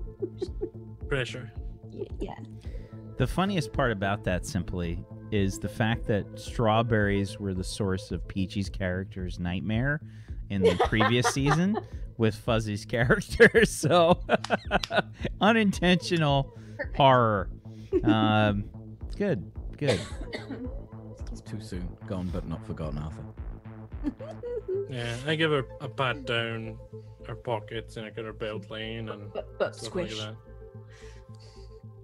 pressure. 1.07 1.51
y- 1.91 2.05
yeah. 2.19 2.35
The 3.17 3.27
funniest 3.27 3.73
part 3.73 3.91
about 3.91 4.23
that 4.25 4.45
simply 4.45 5.03
is 5.31 5.59
the 5.59 5.69
fact 5.69 6.05
that 6.07 6.25
strawberries 6.39 7.39
were 7.39 7.53
the 7.53 7.63
source 7.63 8.11
of 8.11 8.25
Peachy's 8.27 8.69
character's 8.69 9.39
nightmare 9.39 10.01
in 10.49 10.61
the 10.61 10.75
previous 10.87 11.27
season 11.33 11.77
with 12.17 12.35
Fuzzy's 12.35 12.85
character. 12.85 13.49
So 13.65 14.19
unintentional 15.41 16.57
horror. 16.95 17.49
Um, 18.03 18.65
good, 19.17 19.51
good. 19.77 19.99
It's 21.31 21.41
too 21.41 21.59
soon. 21.59 21.87
Gone 22.07 22.29
but 22.31 22.47
not 22.47 22.65
forgotten, 22.65 22.97
Arthur. 22.99 23.23
Yeah, 24.89 25.15
I 25.25 25.35
give 25.35 25.51
her 25.51 25.65
a 25.81 25.89
pat 25.89 26.25
down 26.25 26.77
her 27.27 27.35
pockets 27.35 27.97
and 27.97 28.05
I 28.05 28.09
get 28.11 28.23
her 28.25 28.33
belt 28.33 28.69
line 28.69 29.09
and 29.09 29.33
But 29.33 29.57
but 29.57 29.75
stuff 29.75 29.87
squish. 29.87 30.17
like 30.17 30.27
that. 30.29 30.35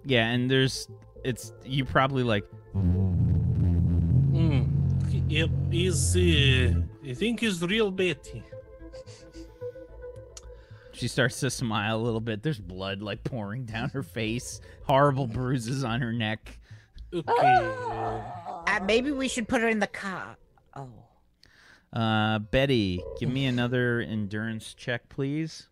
Yeah, 0.05 0.29
and 0.31 0.49
there's 0.49 0.87
it's 1.23 1.53
you 1.63 1.85
probably 1.85 2.23
like 2.23 2.43
Hmm. 2.73 4.63
Yep, 5.29 5.49
is 5.71 6.15
uh, 6.15 6.81
I 7.09 7.13
think 7.13 7.43
is 7.43 7.61
real 7.61 7.91
Betty. 7.91 8.43
she 10.93 11.07
starts 11.07 11.39
to 11.41 11.49
smile 11.49 11.97
a 11.97 12.03
little 12.03 12.19
bit. 12.19 12.43
There's 12.43 12.59
blood 12.59 13.01
like 13.01 13.23
pouring 13.23 13.65
down 13.65 13.89
her 13.89 14.03
face, 14.03 14.59
horrible 14.85 15.27
bruises 15.27 15.83
on 15.83 16.01
her 16.01 16.11
neck. 16.11 16.59
Okay. 17.13 17.71
uh, 18.67 18.79
maybe 18.85 19.11
we 19.11 19.27
should 19.27 19.47
put 19.47 19.61
her 19.61 19.67
in 19.67 19.79
the 19.79 19.87
car. 19.87 20.37
Oh. 20.75 20.89
Uh, 21.93 22.39
Betty, 22.39 23.03
give 23.19 23.29
me 23.29 23.45
another 23.45 23.99
endurance 23.99 24.73
check, 24.73 25.09
please. 25.09 25.67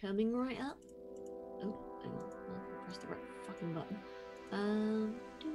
Coming 0.00 0.34
right 0.34 0.58
up. 0.60 0.78
Oh, 1.62 1.76
hang 2.02 2.12
on. 2.12 2.18
I'll 2.18 2.84
press 2.84 2.96
the 2.98 3.06
right 3.08 3.18
fucking 3.46 3.74
button. 3.74 3.96
Um. 4.52 5.14
do, 5.40 5.48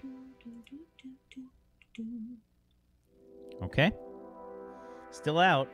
do, 0.00 0.08
do, 0.42 0.50
do, 0.70 0.78
do, 1.02 1.10
do, 1.94 2.02
do. 2.02 3.64
Okay. 3.64 3.92
Still 5.10 5.38
out. 5.38 5.68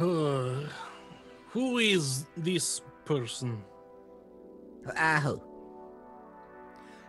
uh, 0.00 0.68
who 1.48 1.78
is 1.78 2.26
this 2.36 2.80
person? 3.04 3.62
Oh. 4.98 5.53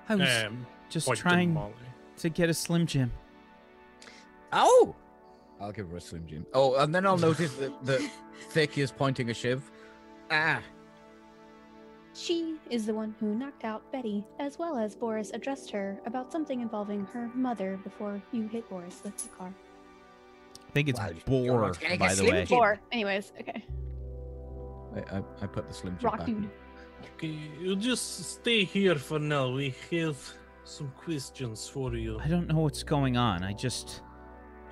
I 0.10 0.16
was 0.16 0.44
Um, 0.46 0.66
just 0.90 1.12
trying 1.16 1.54
Molly. 1.54 1.74
to 2.18 2.30
get 2.30 2.50
a 2.50 2.54
Slim 2.54 2.86
Jim. 2.86 3.12
Oh! 4.54 4.96
I'll 5.60 5.72
give 5.72 5.90
her 5.90 5.98
a 5.98 6.02
Slim 6.02 6.26
Jim. 6.28 6.46
Oh, 6.54 6.76
and 6.76 6.94
then 6.94 7.06
I'll 7.06 7.18
notice 7.18 7.54
that, 7.56 7.86
that 7.86 8.10
Thick 8.50 8.78
is 8.78 8.92
pointing 8.92 9.30
a 9.30 9.34
shiv. 9.34 9.70
Ah. 10.30 10.62
She 12.14 12.56
is 12.70 12.86
the 12.86 12.94
one 12.94 13.14
who 13.20 13.36
knocked 13.36 13.66
out 13.66 13.92
Betty, 13.92 14.24
as 14.40 14.58
well 14.58 14.78
as 14.78 14.96
Boris 14.96 15.32
addressed 15.34 15.70
her 15.72 16.00
about 16.06 16.32
something 16.32 16.62
involving 16.62 17.06
her 17.08 17.30
mother 17.34 17.78
before 17.84 18.22
you 18.32 18.48
hit 18.48 18.70
Boris 18.70 19.02
with 19.04 19.18
the 19.18 19.30
car. 19.30 19.54
I 20.68 20.72
think 20.72 20.90
it's 20.90 21.00
Wow, 21.00 21.10
you're 21.10 21.22
Boar, 21.26 21.62
not 21.68 21.80
getting 21.80 21.98
a 21.98 22.00
by 22.00 22.10
the 22.10 22.16
Slim 22.16 22.34
way. 22.36 22.46
Jim. 22.46 22.58
Or, 22.58 22.80
anyways, 22.92 23.34
okay. 23.40 23.66
I, 24.96 25.18
I, 25.18 25.24
I 25.42 25.48
put 25.48 25.68
the 25.68 25.74
Slim 25.74 25.98
Jim 26.00 26.06
Rock 26.06 26.18
back. 26.20 26.28
dude. 26.28 26.50
Okay, 27.14 27.38
you 27.62 27.76
just 27.76 28.32
stay 28.34 28.64
here 28.64 28.96
for 28.96 29.20
now. 29.20 29.50
We 29.52 29.74
have 29.92 30.18
some 30.64 30.92
questions 30.98 31.68
for 31.68 31.96
you. 31.96 32.20
I 32.20 32.28
don't 32.28 32.48
know 32.48 32.60
what's 32.60 32.84
going 32.84 33.18
on. 33.18 33.44
I 33.44 33.54
just. 33.54 34.02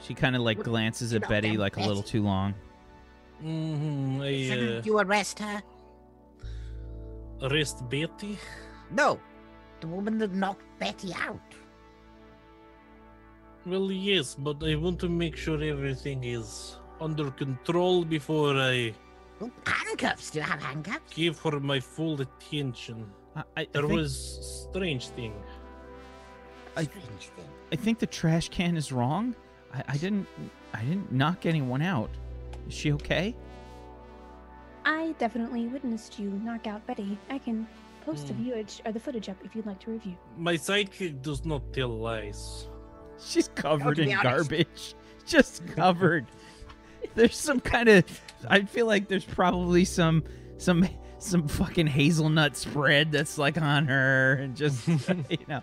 She 0.01 0.13
kind 0.13 0.35
of 0.35 0.41
like 0.41 0.57
What- 0.57 0.65
glances 0.65 1.13
at 1.13 1.27
Betty 1.29 1.51
them 1.51 1.57
like 1.57 1.77
a 1.77 1.81
little 1.81 2.03
too 2.03 2.23
long. 2.23 2.53
Mm-hmm. 3.43 4.21
I, 4.21 4.25
uh, 4.27 4.47
Shouldn't 4.47 4.85
you 4.85 4.99
arrest 4.99 5.39
her? 5.39 5.61
arrest 7.41 7.87
Betty? 7.89 8.37
No, 8.91 9.19
the 9.81 9.87
woman 9.87 10.17
that 10.19 10.33
knocked 10.33 10.63
Betty 10.79 11.13
out. 11.13 11.41
Well, 13.65 13.91
yes, 13.91 14.35
but 14.35 14.61
I 14.63 14.75
want 14.75 14.99
to 14.99 15.09
make 15.09 15.35
sure 15.37 15.61
everything 15.63 16.23
is 16.23 16.77
under 16.99 17.31
control 17.31 18.03
before 18.05 18.57
I 18.57 18.93
Oh, 19.41 19.51
handcuffs. 19.65 20.31
Do 20.31 20.39
you 20.39 20.45
have 20.45 20.61
handcuffs? 20.61 21.13
give 21.13 21.39
her 21.39 21.59
my 21.59 21.79
full 21.79 22.19
attention. 22.21 23.05
I, 23.35 23.39
I, 23.39 23.43
I 23.61 23.67
There 23.71 23.81
think, 23.83 23.93
was 23.93 24.67
strange 24.71 25.09
thing. 25.09 25.33
I- 26.77 26.83
Strange 26.83 27.05
thing. 27.35 27.45
I 27.71 27.75
think 27.75 27.99
the 27.99 28.07
trash 28.07 28.49
can 28.49 28.77
is 28.77 28.91
wrong. 28.91 29.35
I, 29.73 29.83
I 29.89 29.97
didn't. 29.97 30.27
I 30.73 30.83
didn't 30.83 31.11
knock 31.11 31.45
anyone 31.45 31.81
out. 31.81 32.09
Is 32.67 32.73
she 32.73 32.91
okay? 32.93 33.35
I 34.85 35.13
definitely 35.17 35.67
witnessed 35.67 36.19
you 36.19 36.29
knock 36.43 36.67
out 36.67 36.85
Betty. 36.87 37.17
I 37.29 37.37
can 37.37 37.67
post 38.05 38.27
the 38.27 38.33
Hmm. 38.33 38.43
viewage 38.43 38.81
or 38.85 38.91
the 38.91 38.99
footage 38.99 39.29
up 39.29 39.37
if 39.43 39.55
you'd 39.55 39.65
like 39.65 39.79
to 39.81 39.91
review. 39.91 40.15
My 40.37 40.55
sidekick 40.55 41.21
does 41.21 41.45
not 41.45 41.61
tell 41.73 41.89
lies. 41.89 42.67
She's 43.23 43.47
covered 43.49 43.95
to 43.95 44.01
in 44.03 44.09
honest. 44.13 44.23
garbage. 44.49 44.95
Just 45.25 45.65
covered. 45.67 46.25
there's 47.15 47.37
some 47.37 47.59
kind 47.59 47.89
of. 47.89 48.21
I 48.47 48.61
feel 48.63 48.85
like 48.85 49.07
there's 49.07 49.25
probably 49.25 49.85
some 49.85 50.23
some 50.57 50.87
some 51.19 51.47
fucking 51.47 51.87
hazelnut 51.87 52.55
spread 52.57 53.11
that's 53.11 53.37
like 53.37 53.59
on 53.61 53.87
her 53.87 54.33
and 54.33 54.55
just 54.55 54.87
you 55.29 55.37
know. 55.47 55.61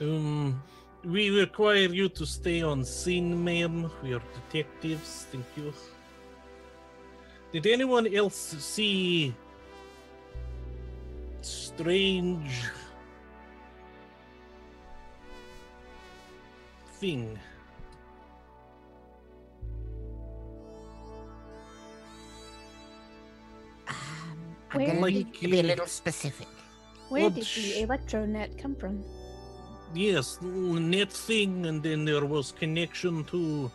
Um, 0.00 0.62
we 1.04 1.30
require 1.30 1.88
you 1.88 2.08
to 2.10 2.26
stay 2.26 2.62
on 2.62 2.84
scene, 2.84 3.42
ma'am. 3.42 3.90
We 4.02 4.14
are 4.14 4.22
detectives. 4.34 5.26
Thank 5.30 5.46
you. 5.56 5.72
Did 7.52 7.66
anyone 7.66 8.06
else 8.14 8.36
see 8.36 9.34
strange 11.42 12.62
thing? 16.98 17.38
Um, 23.90 23.96
I'm 24.70 24.78
Where 24.78 24.86
gonna 24.86 25.06
did 25.10 25.14
need 25.14 25.34
to 25.34 25.48
be 25.48 25.60
a 25.60 25.62
little 25.62 25.86
specific. 25.86 26.46
Where 27.08 27.22
Well, 27.22 27.30
did 27.30 27.44
sh- 27.44 27.74
the 27.74 27.86
electronet 27.86 28.58
come 28.58 28.76
from? 28.76 29.02
Yes, 29.94 30.38
net 30.42 31.12
thing, 31.12 31.66
and 31.66 31.82
then 31.82 32.04
there 32.04 32.24
was 32.24 32.52
connection 32.52 33.24
to 33.24 33.70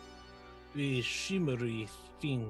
the 0.74 1.02
shimmery 1.02 1.88
thing. 2.20 2.48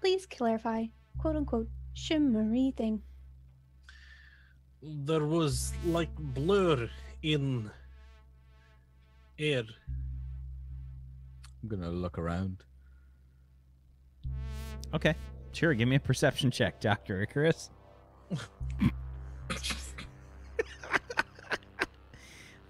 Please 0.00 0.26
clarify, 0.26 0.86
quote 1.18 1.36
unquote, 1.36 1.68
shimmery 1.94 2.72
thing. 2.76 3.02
There 4.82 5.24
was 5.24 5.72
like 5.86 6.10
blur 6.16 6.90
in 7.22 7.70
air. 9.38 9.62
I'm 11.62 11.68
gonna 11.68 11.90
look 11.90 12.18
around. 12.18 12.64
Okay, 14.94 15.14
sure. 15.52 15.74
Give 15.74 15.88
me 15.88 15.96
a 15.96 16.00
perception 16.00 16.50
check, 16.50 16.80
Doctor 16.80 17.22
Icarus. 17.22 17.70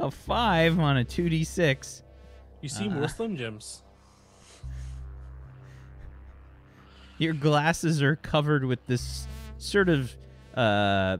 a 0.01 0.11
five 0.11 0.79
on 0.79 0.97
a 0.97 1.05
two 1.05 1.29
d 1.29 1.45
six. 1.45 2.03
You 2.61 2.69
see 2.69 2.87
Uh-huh. 2.87 2.99
more 3.01 3.09
Slim 3.09 3.37
Jims. 3.37 3.83
Your 7.19 7.35
glasses 7.35 8.03
are 8.03 8.17
covered 8.17 8.65
with 8.65 8.85
this 8.87 9.27
sort 9.59 9.89
of 9.89 10.17
uh, 10.55 11.19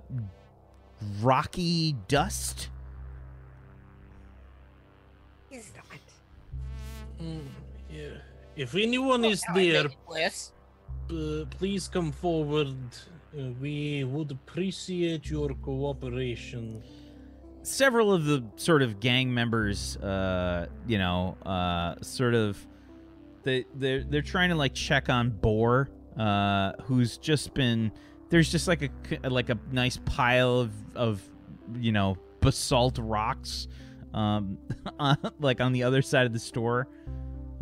rocky 1.21 1.95
dust. 2.09 2.69
Is 5.51 5.71
not. 5.77 5.85
Mm, 7.25 7.43
yeah. 7.93 8.09
If 8.57 8.75
anyone 8.75 9.25
is 9.25 9.43
Oh, 9.49 9.53
no, 9.53 9.61
there, 9.61 9.73
made 9.85 9.91
it 9.93 9.97
worse. 10.09 10.53
Uh, 11.11 11.45
please 11.59 11.89
come 11.89 12.13
forward. 12.13 12.75
Uh, 13.37 13.51
we 13.61 14.05
would 14.05 14.31
appreciate 14.31 15.29
your 15.31 15.51
cooperation. 15.63 16.83
several 17.63 18.13
of 18.13 18.25
the 18.25 18.43
sort 18.57 18.83
of 18.83 18.99
gang 18.99 19.33
members 19.33 19.97
uh 19.99 20.67
you 20.87 20.99
know 20.99 21.37
uh 21.47 21.95
sort 22.03 22.35
of 22.35 22.59
they 23.45 23.65
they're 23.77 24.03
they're 24.03 24.21
trying 24.21 24.49
to 24.51 24.57
like 24.57 24.75
check 24.75 25.09
on 25.09 25.31
Boar 25.31 25.89
uh 26.19 26.73
who's 26.83 27.19
just 27.19 27.55
been 27.55 27.93
there's 28.31 28.51
just 28.51 28.67
like 28.67 28.83
a 29.23 29.29
like 29.29 29.49
a 29.49 29.57
nice 29.71 29.97
pile 30.05 30.59
of 30.59 30.73
of 30.97 31.23
you 31.79 31.93
know 31.93 32.17
basalt 32.41 32.99
rocks 33.01 33.69
um 34.13 34.59
like 35.39 35.61
on 35.61 35.73
the 35.73 35.85
other 35.85 36.03
side 36.03 36.27
of 36.27 36.33
the 36.33 36.41
store 36.41 36.89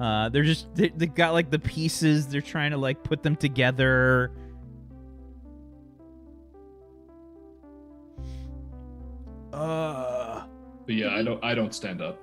uh 0.00 0.28
they're 0.30 0.42
just 0.42 0.74
they, 0.74 0.88
they 0.88 1.06
got 1.06 1.32
like 1.32 1.50
the 1.50 1.58
pieces 1.58 2.26
they're 2.26 2.40
trying 2.40 2.70
to 2.70 2.78
like 2.78 3.02
put 3.04 3.22
them 3.22 3.36
together 3.36 4.32
uh 9.52 10.44
But 10.86 10.94
yeah, 10.94 11.14
I 11.14 11.22
don't 11.22 11.42
I 11.44 11.54
don't 11.54 11.74
stand 11.74 12.00
up. 12.02 12.18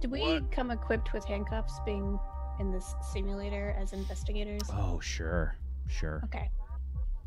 Do 0.00 0.08
we 0.08 0.40
come 0.50 0.70
equipped 0.70 1.12
with 1.12 1.24
handcuffs 1.24 1.80
being 1.84 2.18
in 2.60 2.70
this 2.70 2.94
simulator 3.12 3.74
as 3.80 3.92
investigators? 3.92 4.62
Oh, 4.72 5.00
sure. 5.00 5.56
Sure. 5.88 6.20
Okay. 6.24 6.50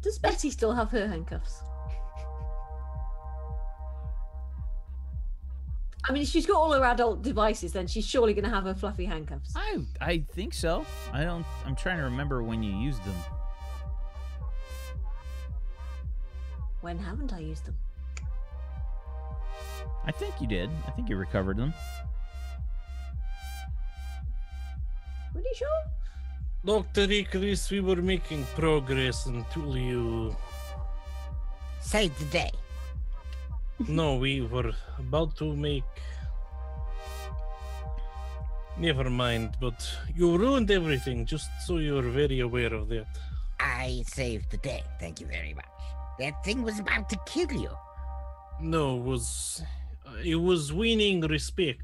Does 0.01 0.19
Betty 0.19 0.49
still 0.51 0.71
have 0.71 0.89
her 0.91 1.07
handcuffs? 1.07 1.63
I 6.07 6.11
mean, 6.11 6.21
if 6.21 6.29
she's 6.29 6.45
got 6.45 6.57
all 6.57 6.71
her 6.71 6.83
adult 6.83 7.23
devices, 7.23 7.73
then 7.73 7.87
she's 7.87 8.05
surely 8.05 8.33
going 8.33 8.43
to 8.43 8.49
have 8.49 8.65
her 8.65 8.75
fluffy 8.75 9.05
handcuffs. 9.05 9.53
I 9.55 9.79
I 9.99 10.23
think 10.33 10.53
so. 10.53 10.85
I 11.11 11.23
don't 11.23 11.45
I'm 11.65 11.75
trying 11.75 11.97
to 11.97 12.03
remember 12.03 12.43
when 12.43 12.61
you 12.61 12.75
used 12.77 13.03
them. 13.03 13.15
When 16.81 16.99
haven't 16.99 17.33
I 17.33 17.39
used 17.39 17.65
them? 17.65 17.75
I 20.05 20.11
think 20.11 20.39
you 20.39 20.47
did. 20.47 20.69
I 20.87 20.91
think 20.91 21.09
you 21.09 21.17
recovered 21.17 21.57
them. 21.57 21.73
Pretty 25.33 25.49
sure. 25.55 25.67
Dr. 26.63 27.11
Icarus, 27.11 27.69
we 27.71 27.79
were 27.79 28.01
making 28.01 28.45
progress 28.55 29.25
until 29.25 29.75
you. 29.75 30.35
Saved 31.79 32.19
the 32.19 32.25
day. 32.25 32.51
No, 33.87 34.15
we 34.15 34.41
were 34.41 34.71
about 34.97 35.35
to 35.37 35.55
make. 35.55 35.83
Never 38.77 39.09
mind, 39.09 39.57
but 39.59 39.79
you 40.15 40.37
ruined 40.37 40.69
everything, 40.71 41.25
just 41.25 41.49
so 41.65 41.77
you're 41.77 42.01
very 42.01 42.39
aware 42.41 42.73
of 42.73 42.89
that. 42.89 43.07
I 43.59 44.03
saved 44.07 44.51
the 44.51 44.57
day. 44.57 44.83
Thank 44.99 45.21
you 45.21 45.27
very 45.27 45.53
much. 45.53 45.65
That 46.19 46.43
thing 46.43 46.61
was 46.63 46.79
about 46.79 47.09
to 47.09 47.17
kill 47.25 47.51
you. 47.51 47.71
No, 48.61 48.97
it 48.97 49.03
was 49.03 49.63
it 50.23 50.35
was 50.35 50.71
winning 50.73 51.21
respect. 51.21 51.83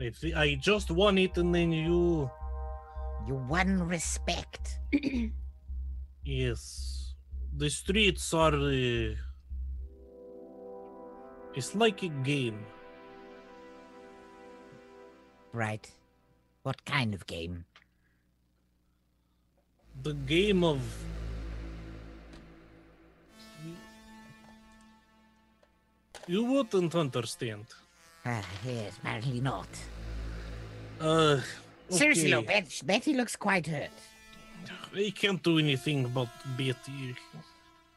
I 0.00 0.10
th- 0.10 0.34
I 0.34 0.54
just 0.54 0.90
won 0.90 1.18
it, 1.18 1.36
and 1.38 1.54
then 1.54 1.72
you. 1.72 2.30
You 3.26 3.34
won 3.48 3.82
respect. 3.88 4.78
Yes, 6.22 7.14
the 7.56 7.70
streets 7.70 8.32
are. 8.34 8.54
Uh, 8.54 9.14
it's 11.54 11.74
like 11.74 12.02
a 12.02 12.08
game. 12.08 12.58
Right. 15.52 15.90
What 16.62 16.84
kind 16.84 17.14
of 17.14 17.26
game? 17.26 17.64
The 20.02 20.14
game 20.14 20.62
of. 20.64 20.80
You 26.26 26.44
wouldn't 26.44 26.94
understand. 26.94 27.66
Ah, 28.24 28.42
yes, 28.64 28.96
apparently 28.98 29.40
not. 29.40 29.66
Uh, 31.00 31.40
Seriously, 31.88 32.30
though, 32.30 32.38
okay. 32.40 32.60
Bet- 32.60 32.82
Betty 32.84 33.14
looks 33.14 33.34
quite 33.34 33.66
hurt. 33.66 33.90
I 34.94 35.12
can't 35.16 35.42
do 35.42 35.58
anything 35.58 36.04
about 36.04 36.28
Betty. 36.56 37.16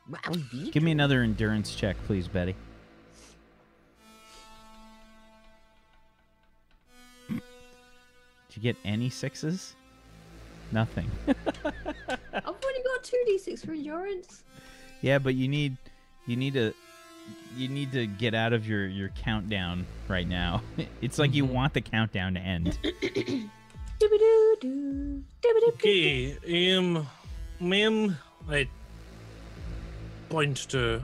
Well, 0.09 0.35
Give 0.71 0.81
me 0.83 0.91
another 0.91 1.21
endurance 1.21 1.75
check, 1.75 1.97
please, 2.07 2.27
Betty. 2.27 2.55
You 8.55 8.61
get 8.61 8.75
any 8.85 9.09
sixes? 9.09 9.75
Nothing. 10.71 11.09
I've 11.27 11.35
only 12.45 12.83
got 12.83 13.03
two 13.03 13.23
d6 13.29 13.65
for 13.65 13.73
endurance. 13.73 14.43
yeah, 15.01 15.19
but 15.19 15.35
you 15.35 15.47
need 15.47 15.77
you 16.25 16.35
need 16.35 16.53
to 16.55 16.73
you 17.55 17.67
need 17.69 17.91
to 17.91 18.07
get 18.07 18.33
out 18.33 18.53
of 18.53 18.67
your 18.67 18.87
your 18.87 19.09
countdown 19.09 19.85
right 20.07 20.27
now. 20.27 20.61
It's 21.01 21.19
like 21.19 21.33
you 21.33 21.45
want 21.45 21.73
the 21.73 21.81
countdown 21.81 22.33
to 22.35 22.39
end. 22.39 22.77
Doo-ba-doo-doo, 23.99 25.23
doo-ba-doo-doo. 25.41 25.73
Okay, 25.73 26.75
um, 26.77 27.07
ma'am, 27.59 28.17
I 28.49 28.67
point 30.29 30.57
to 30.69 31.03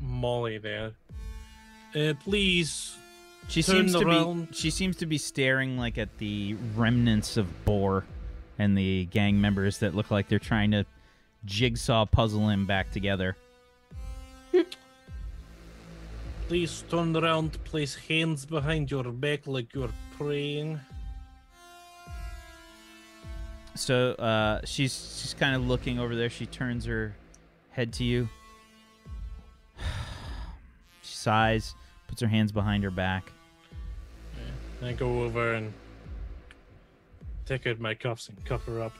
Molly 0.00 0.58
there. 0.58 0.92
Uh, 1.94 2.12
please, 2.22 2.96
She 3.48 3.62
seems 3.62 3.92
to 3.94 4.04
be 4.04 4.48
she 4.52 4.70
seems 4.70 4.96
to 4.96 5.06
be 5.06 5.18
staring 5.18 5.78
like 5.78 5.98
at 5.98 6.18
the 6.18 6.56
remnants 6.74 7.36
of 7.36 7.64
Boar 7.64 8.04
and 8.58 8.76
the 8.76 9.06
gang 9.06 9.40
members 9.40 9.78
that 9.78 9.94
look 9.94 10.10
like 10.10 10.28
they're 10.28 10.38
trying 10.38 10.72
to 10.72 10.84
jigsaw 11.44 12.04
puzzle 12.06 12.48
him 12.48 12.66
back 12.66 12.90
together. 12.90 13.36
please 16.48 16.84
turn 16.88 17.16
around. 17.16 17.62
Place 17.64 17.94
hands 17.94 18.46
behind 18.46 18.90
your 18.90 19.04
back 19.04 19.46
like 19.46 19.74
you're 19.74 19.92
praying. 20.16 20.80
So 23.74 24.12
uh, 24.12 24.60
she's 24.64 25.18
she's 25.20 25.34
kind 25.34 25.54
of 25.54 25.66
looking 25.66 25.98
over 25.98 26.16
there. 26.16 26.30
She 26.30 26.46
turns 26.46 26.84
her 26.86 27.14
head 27.70 27.92
to 27.94 28.04
you. 28.04 28.28
She 31.02 31.14
sighs, 31.14 31.76
puts 32.08 32.20
her 32.20 32.26
hands 32.26 32.50
behind 32.50 32.82
her 32.82 32.90
back. 32.90 33.30
I 34.82 34.92
go 34.92 35.22
over 35.22 35.54
and 35.54 35.72
take 37.46 37.66
out 37.66 37.80
my 37.80 37.94
cuffs 37.94 38.28
and 38.28 38.44
cuff 38.44 38.64
her 38.66 38.82
up. 38.82 38.92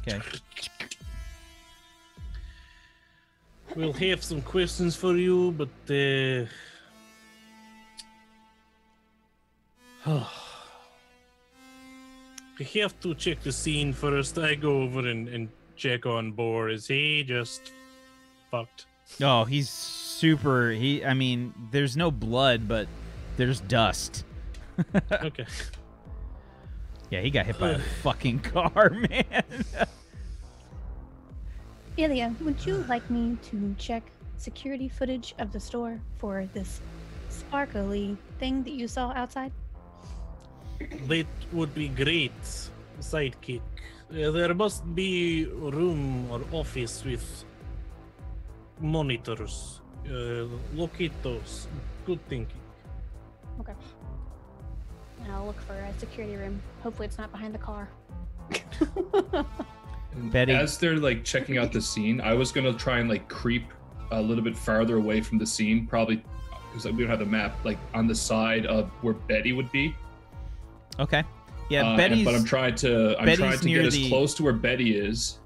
Okay. 0.00 0.20
We'll 3.74 3.92
have 3.92 4.22
some 4.22 4.40
questions 4.42 4.96
for 4.96 5.16
you, 5.16 5.52
but 5.52 5.68
uh, 5.90 6.46
we 12.58 12.64
have 12.80 12.98
to 13.00 13.14
check 13.14 13.42
the 13.42 13.52
scene 13.52 13.92
first. 13.92 14.38
I 14.38 14.54
go 14.54 14.82
over 14.82 15.06
and, 15.06 15.28
and 15.28 15.48
check 15.76 16.06
on 16.06 16.32
Boar. 16.32 16.70
Is 16.70 16.86
he 16.86 17.22
just 17.22 17.72
fucked? 18.50 18.86
Oh, 19.20 19.44
he's 19.44 19.68
super. 19.68 20.70
He. 20.70 21.04
I 21.04 21.14
mean, 21.14 21.52
there's 21.70 21.96
no 21.96 22.10
blood, 22.10 22.66
but 22.66 22.88
there's 23.36 23.60
dust. 23.60 24.24
Okay. 25.12 25.46
Yeah, 27.10 27.20
he 27.20 27.30
got 27.30 27.46
hit 27.46 27.58
by 27.58 27.70
a 27.70 27.78
fucking 28.02 28.40
car, 28.40 28.90
man. 29.10 29.44
Ilya, 31.96 32.34
would 32.40 32.66
you 32.66 32.84
like 32.88 33.08
me 33.08 33.38
to 33.50 33.74
check 33.78 34.02
security 34.36 34.88
footage 34.88 35.34
of 35.38 35.52
the 35.52 35.60
store 35.60 36.00
for 36.18 36.46
this 36.52 36.80
sparkly 37.30 38.16
thing 38.38 38.62
that 38.64 38.72
you 38.72 38.88
saw 38.88 39.12
outside? 39.14 39.52
That 41.08 41.26
would 41.52 41.74
be 41.74 41.88
great, 41.88 42.34
sidekick. 43.00 43.62
Uh, 44.10 44.30
there 44.30 44.54
must 44.54 44.82
be 44.94 45.44
a 45.44 45.70
room 45.70 46.28
or 46.30 46.42
office 46.52 47.04
with 47.04 47.44
monitors. 48.80 49.80
Uh, 50.06 50.46
locate 50.74 51.14
those. 51.22 51.66
Good 52.04 52.20
thinking. 52.28 52.60
Okay. 53.60 53.72
And 55.22 55.32
I'll 55.32 55.46
look 55.46 55.60
for 55.62 55.74
a 55.74 55.92
security 55.98 56.36
room. 56.36 56.60
Hopefully, 56.82 57.06
it's 57.06 57.18
not 57.18 57.32
behind 57.32 57.54
the 57.54 57.58
car. 57.58 57.88
Betty- 60.32 60.52
As 60.54 60.78
they're 60.78 60.96
like 60.96 61.24
checking 61.24 61.58
out 61.58 61.72
the 61.72 61.80
scene, 61.80 62.20
I 62.20 62.32
was 62.34 62.50
gonna 62.52 62.72
try 62.72 62.98
and 63.00 63.08
like 63.08 63.28
creep 63.28 63.64
a 64.12 64.20
little 64.20 64.42
bit 64.42 64.56
farther 64.56 64.96
away 64.96 65.20
from 65.20 65.38
the 65.38 65.46
scene, 65.46 65.86
probably 65.86 66.22
because 66.72 66.90
we 66.90 67.02
don't 67.02 67.10
have 67.10 67.18
the 67.18 67.26
map, 67.26 67.56
like 67.64 67.78
on 67.92 68.06
the 68.06 68.14
side 68.14 68.66
of 68.66 68.88
where 69.02 69.14
Betty 69.14 69.52
would 69.52 69.70
be. 69.72 69.94
okay. 70.98 71.22
Yeah, 71.68 71.82
Uh, 71.82 71.88
and- 71.88 71.96
Betty's. 71.96 72.24
but 72.24 72.34
I'm 72.34 72.44
trying 72.44 72.74
to 72.76 73.18
I'm 73.18 73.24
Betty's 73.26 73.38
trying 73.38 73.58
to 73.58 73.64
near 73.66 73.78
get 73.80 73.86
as 73.88 73.94
the- 73.94 74.08
close 74.08 74.34
to 74.34 74.42
where 74.44 74.52
Betty 74.52 74.96
is, 74.96 75.38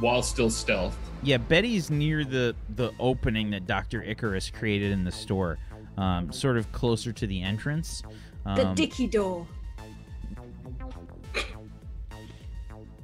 while 0.00 0.22
still 0.22 0.50
stealth. 0.50 0.96
Yeah, 1.22 1.36
Betty's 1.36 1.90
near 1.90 2.24
the 2.24 2.56
the 2.74 2.90
opening 2.98 3.50
that 3.50 3.66
Doctor 3.66 4.02
Icarus 4.02 4.50
created 4.50 4.90
in 4.92 5.04
the 5.04 5.12
store, 5.12 5.58
um, 5.96 6.32
sort 6.32 6.56
of 6.56 6.70
closer 6.72 7.12
to 7.12 7.26
the 7.26 7.42
entrance. 7.42 8.02
Um, 8.48 8.56
The 8.56 8.74
dicky 8.74 9.06
door. 9.06 9.46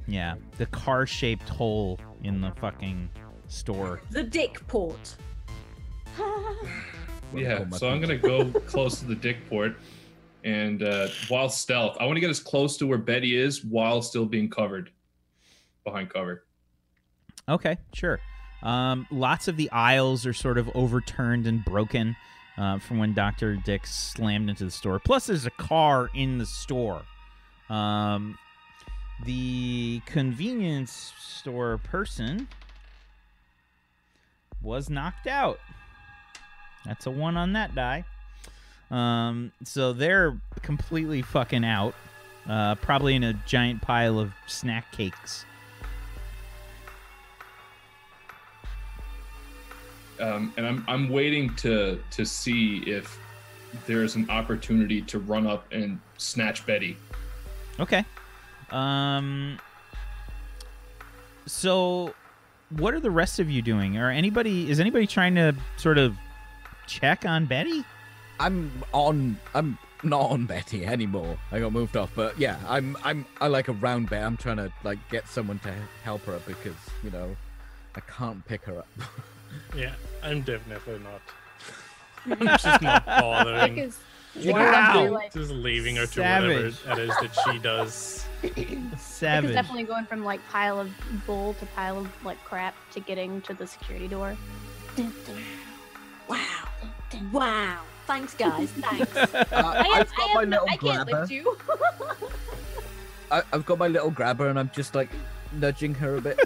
Yeah, 0.07 0.37
the 0.59 0.67
car-shaped 0.67 1.49
hole 1.49 1.99
in 2.23 2.41
the 2.41 2.51
fucking 2.53 3.11
store. 3.49 4.01
The 4.11 4.23
dick 4.23 4.67
port. 4.67 5.17
Yeah, 7.35 7.69
so 7.71 7.89
I'm 7.89 8.01
gonna 8.01 8.17
go 8.17 8.45
close 8.67 9.01
to 9.01 9.07
the 9.07 9.17
dick 9.17 9.49
port, 9.49 9.75
and 10.45 10.85
uh, 10.85 11.09
while 11.27 11.49
stealth, 11.49 11.97
I 11.99 12.05
want 12.05 12.15
to 12.15 12.21
get 12.21 12.31
as 12.31 12.39
close 12.39 12.77
to 12.77 12.87
where 12.87 12.99
Betty 12.99 13.37
is 13.37 13.65
while 13.65 14.03
still 14.03 14.25
being 14.25 14.49
covered 14.49 14.91
behind 15.83 16.11
cover. 16.11 16.45
Okay, 17.49 17.77
sure. 17.93 18.21
Um, 18.63 19.09
lots 19.11 19.49
of 19.49 19.57
the 19.57 19.69
aisles 19.73 20.27
are 20.27 20.33
sort 20.33 20.59
of 20.59 20.71
overturned 20.77 21.49
and 21.49 21.65
broken 21.65 22.15
uh, 22.57 22.79
from 22.79 22.99
when 22.99 23.14
Doctor 23.14 23.57
Dick 23.57 23.87
slammed 23.87 24.49
into 24.49 24.64
the 24.64 24.71
store. 24.71 24.99
Plus, 24.99 25.27
there's 25.27 25.47
a 25.47 25.51
car 25.51 26.11
in 26.14 26.38
the 26.38 26.47
store. 26.47 27.03
Um, 27.69 28.38
the 29.25 30.01
convenience 30.07 31.12
store 31.19 31.79
person 31.79 32.49
was 34.62 34.90
knocked 34.90 35.27
out. 35.27 35.59
That's 36.85 37.07
a 37.07 37.11
one 37.11 37.37
on 37.37 37.53
that 37.55 37.75
die. 37.75 38.05
Um, 38.90 39.53
so 39.64 39.93
they're 39.93 40.38
completely 40.62 41.23
fucking 41.23 41.64
out. 41.64 41.95
Uh, 42.49 42.75
probably 42.77 43.14
in 43.14 43.25
a 43.25 43.33
giant 43.47 43.81
pile 43.81 44.19
of 44.19 44.33
snack 44.47 44.93
cakes. 44.93 45.47
Um, 50.20 50.53
and 50.57 50.66
I'm 50.66 50.85
I'm 50.88 51.09
waiting 51.09 51.55
to 51.57 52.03
to 52.12 52.24
see 52.24 52.79
if 52.87 53.18
there's 53.87 54.14
an 54.14 54.29
opportunity 54.31 55.03
to 55.03 55.18
run 55.18 55.46
up 55.46 55.66
and 55.72 56.00
snatch 56.16 56.66
Betty. 56.66 56.96
Okay. 57.81 58.05
Um. 58.70 59.59
So, 61.46 62.14
what 62.70 62.94
are 62.94 63.00
the 63.00 63.11
rest 63.11 63.38
of 63.38 63.50
you 63.50 63.62
doing? 63.62 63.98
Or 63.98 64.11
anybody? 64.11 64.70
Is 64.70 64.81
anybody 64.81 65.07
trying 65.07 65.35
to 65.35 65.55
sort 65.77 65.98
of 65.98 66.16
check 66.87 67.27
on 67.27 67.46
Betty? 67.46 67.85
I'm 68.40 68.70
on. 68.92 69.38
I'm 69.55 69.79
not 70.03 70.31
on 70.31 70.46
Betty 70.46 70.85
anymore. 70.85 71.38
I 71.53 71.61
got 71.61 71.72
moved 71.72 71.96
off, 71.96 72.11
but 72.14 72.38
yeah, 72.38 72.59
I'm. 72.68 72.96
I'm. 73.05 73.27
I 73.40 73.48
like 73.48 73.68
around 73.68 74.11
Betty. 74.11 74.24
I'm 74.24 74.37
trying 74.37 74.57
to 74.57 74.72
like 74.83 74.98
get 75.11 75.29
someone 75.29 75.59
to 75.61 75.74
help 76.03 76.24
her 76.24 76.40
because 76.46 76.77
you 77.03 77.11
know, 77.11 77.37
I 77.94 78.00
can't 78.00 78.44
pick 78.46 78.64
her 78.64 78.79
up. 78.79 78.88
Yeah, 79.77 79.95
I'm 80.23 80.43
definitely 80.43 81.01
not. 81.01 81.21
I'm 82.40 82.47
just 82.59 82.83
not 82.83 83.07
bothering. 83.21 83.75
Because 83.75 83.99
Wow. 84.37 85.11
like, 85.12 85.33
Just 85.33 85.53
leaving 85.53 85.95
her 85.97 86.07
to 86.07 86.21
whatever 86.21 86.51
it 86.51 86.64
is 86.67 86.81
that 87.21 87.31
she 87.45 87.59
does. 87.62 88.27
It's 88.43 89.03
Savage. 89.03 89.53
definitely 89.53 89.85
going 89.85 90.07
from 90.07 90.25
like 90.25 90.40
pile 90.51 90.81
of 90.81 90.90
bull 91.25 91.55
to 91.55 91.67
pile 91.67 91.99
of 92.01 92.25
like 92.25 92.43
crap 92.45 92.75
to 92.93 93.01
getting 93.01 93.40
to 93.43 93.55
the 93.55 93.64
security 93.67 94.09
door. 94.09 94.37
Wow. 96.29 96.38
Wow. 97.33 97.79
Thanks, 98.07 98.35
guys. 98.35 98.71
Thanks. 98.71 99.17
Uh, 99.35 99.47
I, 99.53 100.01
I've 100.01 100.14
got 100.17 100.31
I, 100.31 100.35
my 100.35 100.40
have 100.40 100.49
no, 100.49 100.64
little 100.64 100.69
I 100.69 100.77
can't 100.77 101.09
grabber. 101.09 101.21
lift 101.21 101.31
you. 101.33 101.57
I, 103.31 103.43
I've 103.53 103.64
got 103.64 103.79
my 103.79 103.87
little 103.88 104.11
grabber, 104.11 104.49
and 104.49 104.59
I'm 104.59 104.71
just 104.75 104.95
like 104.97 105.11
nudging 105.53 105.95
her 105.95 106.17
a 106.17 106.21
bit. 106.21 106.40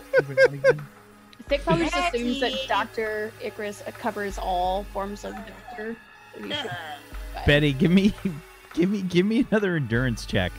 Every 1.53 1.65
now 1.67 1.73
and 1.73 1.83
again. 1.83 1.89
Thick 1.89 1.91
probably 1.91 1.91
just 1.91 2.15
assumes 2.15 2.41
that 2.41 2.69
Doctor 2.69 3.33
Icarus 3.43 3.83
covers 3.99 4.39
all 4.39 4.85
forms 4.85 5.25
of 5.25 5.35
doctor. 5.35 5.97
So 6.41 6.71
Betty, 7.47 7.73
give 7.73 7.91
me, 7.91 8.13
give 8.75 8.91
me, 8.91 9.03
give 9.03 9.27
me 9.27 9.47
another 9.51 9.77
endurance 9.77 10.25
check 10.27 10.53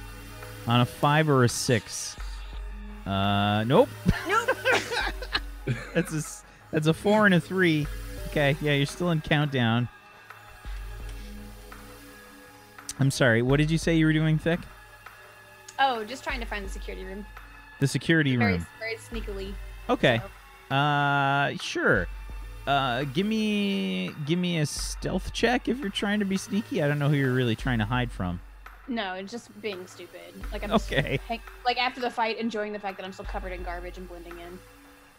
on 0.67 0.81
a 0.81 0.85
five 0.85 1.29
or 1.29 1.43
a 1.43 1.49
six. 1.49 2.15
Uh, 3.05 3.63
nope. 3.65 3.89
Nope. 4.27 4.49
that's 5.93 6.13
a 6.13 6.17
s- 6.17 6.43
that's 6.71 6.87
a 6.87 6.93
four 6.93 7.25
and 7.25 7.33
a 7.35 7.39
three. 7.39 7.87
Okay, 8.27 8.55
yeah, 8.61 8.73
you're 8.73 8.85
still 8.85 9.09
in 9.11 9.21
countdown. 9.21 9.87
I'm 12.99 13.09
sorry. 13.11 13.41
What 13.41 13.57
did 13.57 13.71
you 13.71 13.77
say 13.77 13.95
you 13.95 14.05
were 14.05 14.13
doing, 14.13 14.37
Thick? 14.37 14.59
Oh, 15.79 16.03
just 16.03 16.23
trying 16.23 16.41
to 16.41 16.45
find 16.45 16.65
the 16.65 16.69
security 16.69 17.05
room. 17.05 17.25
The 17.79 17.87
security 17.87 18.35
Very, 18.35 18.53
room. 18.53 18.67
very 18.77 18.97
sneakily. 18.97 19.53
Okay. 19.89 20.19
so. 20.21 20.29
Uh, 20.71 21.55
sure. 21.61 22.07
Uh, 22.67 23.03
give 23.05 23.25
me 23.25 24.11
give 24.25 24.37
me 24.37 24.59
a 24.59 24.65
stealth 24.65 25.33
check 25.33 25.67
if 25.67 25.79
you're 25.79 25.89
trying 25.89 26.19
to 26.19 26.25
be 26.25 26.37
sneaky. 26.37 26.83
I 26.83 26.87
don't 26.87 26.99
know 26.99 27.09
who 27.09 27.15
you're 27.15 27.33
really 27.33 27.55
trying 27.55 27.79
to 27.79 27.85
hide 27.85 28.11
from. 28.11 28.39
No, 28.87 29.13
it's 29.13 29.31
just 29.31 29.59
being 29.61 29.85
stupid. 29.87 30.33
Like 30.51 30.63
I'm 30.63 30.71
Okay. 30.71 31.19
like, 31.29 31.41
like 31.65 31.77
after 31.77 31.99
the 32.01 32.09
fight, 32.11 32.37
enjoying 32.37 32.73
the 32.73 32.79
fact 32.79 32.97
that 32.97 33.05
I'm 33.05 33.13
still 33.13 33.25
covered 33.25 33.51
in 33.53 33.63
garbage 33.63 33.97
and 33.97 34.07
blending 34.07 34.33
in. 34.39 34.59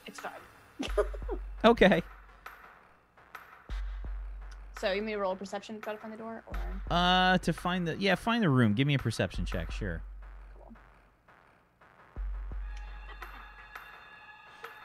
It's 0.07 0.21
fine. 0.21 0.33
Okay. 1.63 2.03
So 4.81 4.93
you 4.93 5.03
me 5.03 5.13
to 5.13 5.19
roll 5.19 5.33
a 5.33 5.37
perception 5.37 5.75
to 5.75 5.81
try 5.83 5.93
to 5.93 5.99
find 5.99 6.11
the 6.11 6.17
door, 6.17 6.43
or 6.47 6.57
Uh, 6.91 7.37
to 7.37 7.53
find 7.53 7.87
the 7.87 7.97
yeah, 7.99 8.15
find 8.15 8.43
the 8.43 8.49
room. 8.49 8.73
Give 8.73 8.87
me 8.87 8.95
a 8.95 8.99
perception 8.99 9.45
check. 9.45 9.71
Sure. 9.71 10.01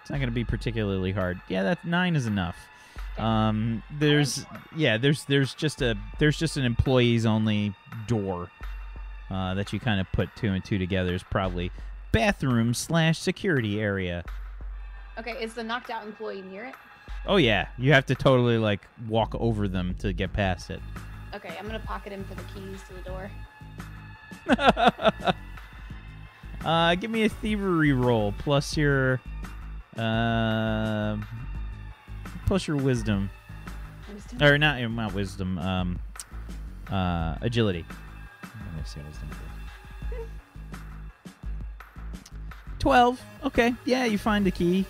It's 0.05 0.11
not 0.11 0.17
going 0.17 0.29
to 0.29 0.35
be 0.35 0.43
particularly 0.43 1.11
hard. 1.11 1.41
Yeah, 1.47 1.63
that 1.63 1.83
nine 1.83 2.15
is 2.15 2.27
enough. 2.27 2.55
Um, 3.17 3.81
there's 3.97 4.45
yeah, 4.75 4.97
there's 4.97 5.25
there's 5.25 5.55
just 5.55 5.81
a 5.81 5.97
there's 6.19 6.37
just 6.37 6.57
an 6.57 6.63
employees 6.63 7.25
only 7.25 7.73
door 8.05 8.51
uh, 9.31 9.55
that 9.55 9.73
you 9.73 9.79
kind 9.79 9.99
of 9.99 10.05
put 10.11 10.29
two 10.35 10.53
and 10.53 10.63
two 10.63 10.77
together. 10.77 11.15
Is 11.15 11.23
probably 11.23 11.71
bathroom 12.11 12.75
slash 12.75 13.17
security 13.17 13.81
area. 13.81 14.23
Okay, 15.17 15.31
is 15.43 15.55
the 15.55 15.63
knocked 15.63 15.89
out 15.89 16.05
employee 16.05 16.43
near 16.43 16.65
it? 16.65 16.75
Oh 17.25 17.37
yeah, 17.37 17.69
you 17.79 17.91
have 17.91 18.05
to 18.05 18.13
totally 18.13 18.59
like 18.59 18.87
walk 19.07 19.33
over 19.39 19.67
them 19.67 19.95
to 20.01 20.13
get 20.13 20.33
past 20.33 20.69
it. 20.69 20.81
Okay, 21.33 21.55
I'm 21.57 21.65
gonna 21.65 21.79
pocket 21.79 22.13
him 22.13 22.23
for 22.25 22.35
the 22.35 22.43
keys 22.53 22.79
to 22.89 22.93
the 22.93 23.01
door. 23.01 23.31
uh, 26.63 26.93
give 26.93 27.09
me 27.09 27.23
a 27.23 27.29
thievery 27.29 27.93
roll 27.93 28.35
plus 28.37 28.77
your 28.77 29.19
uh, 29.97 31.17
plus 32.45 32.67
your 32.67 32.77
wisdom 32.77 33.29
Wisdom? 34.13 34.43
or 34.43 34.57
not 34.57 34.81
not 34.91 35.13
wisdom 35.13 35.57
um 35.59 35.99
uh 36.91 37.35
agility. 37.41 37.85
I'm 38.43 38.49
gonna 38.75 38.85
say 38.85 39.01
wisdom. 39.07 39.29
Twelve. 42.79 43.19
Okay. 43.43 43.73
Yeah, 43.85 44.05
you 44.05 44.17
find 44.17 44.45
the 44.45 44.51
key. 44.51 44.85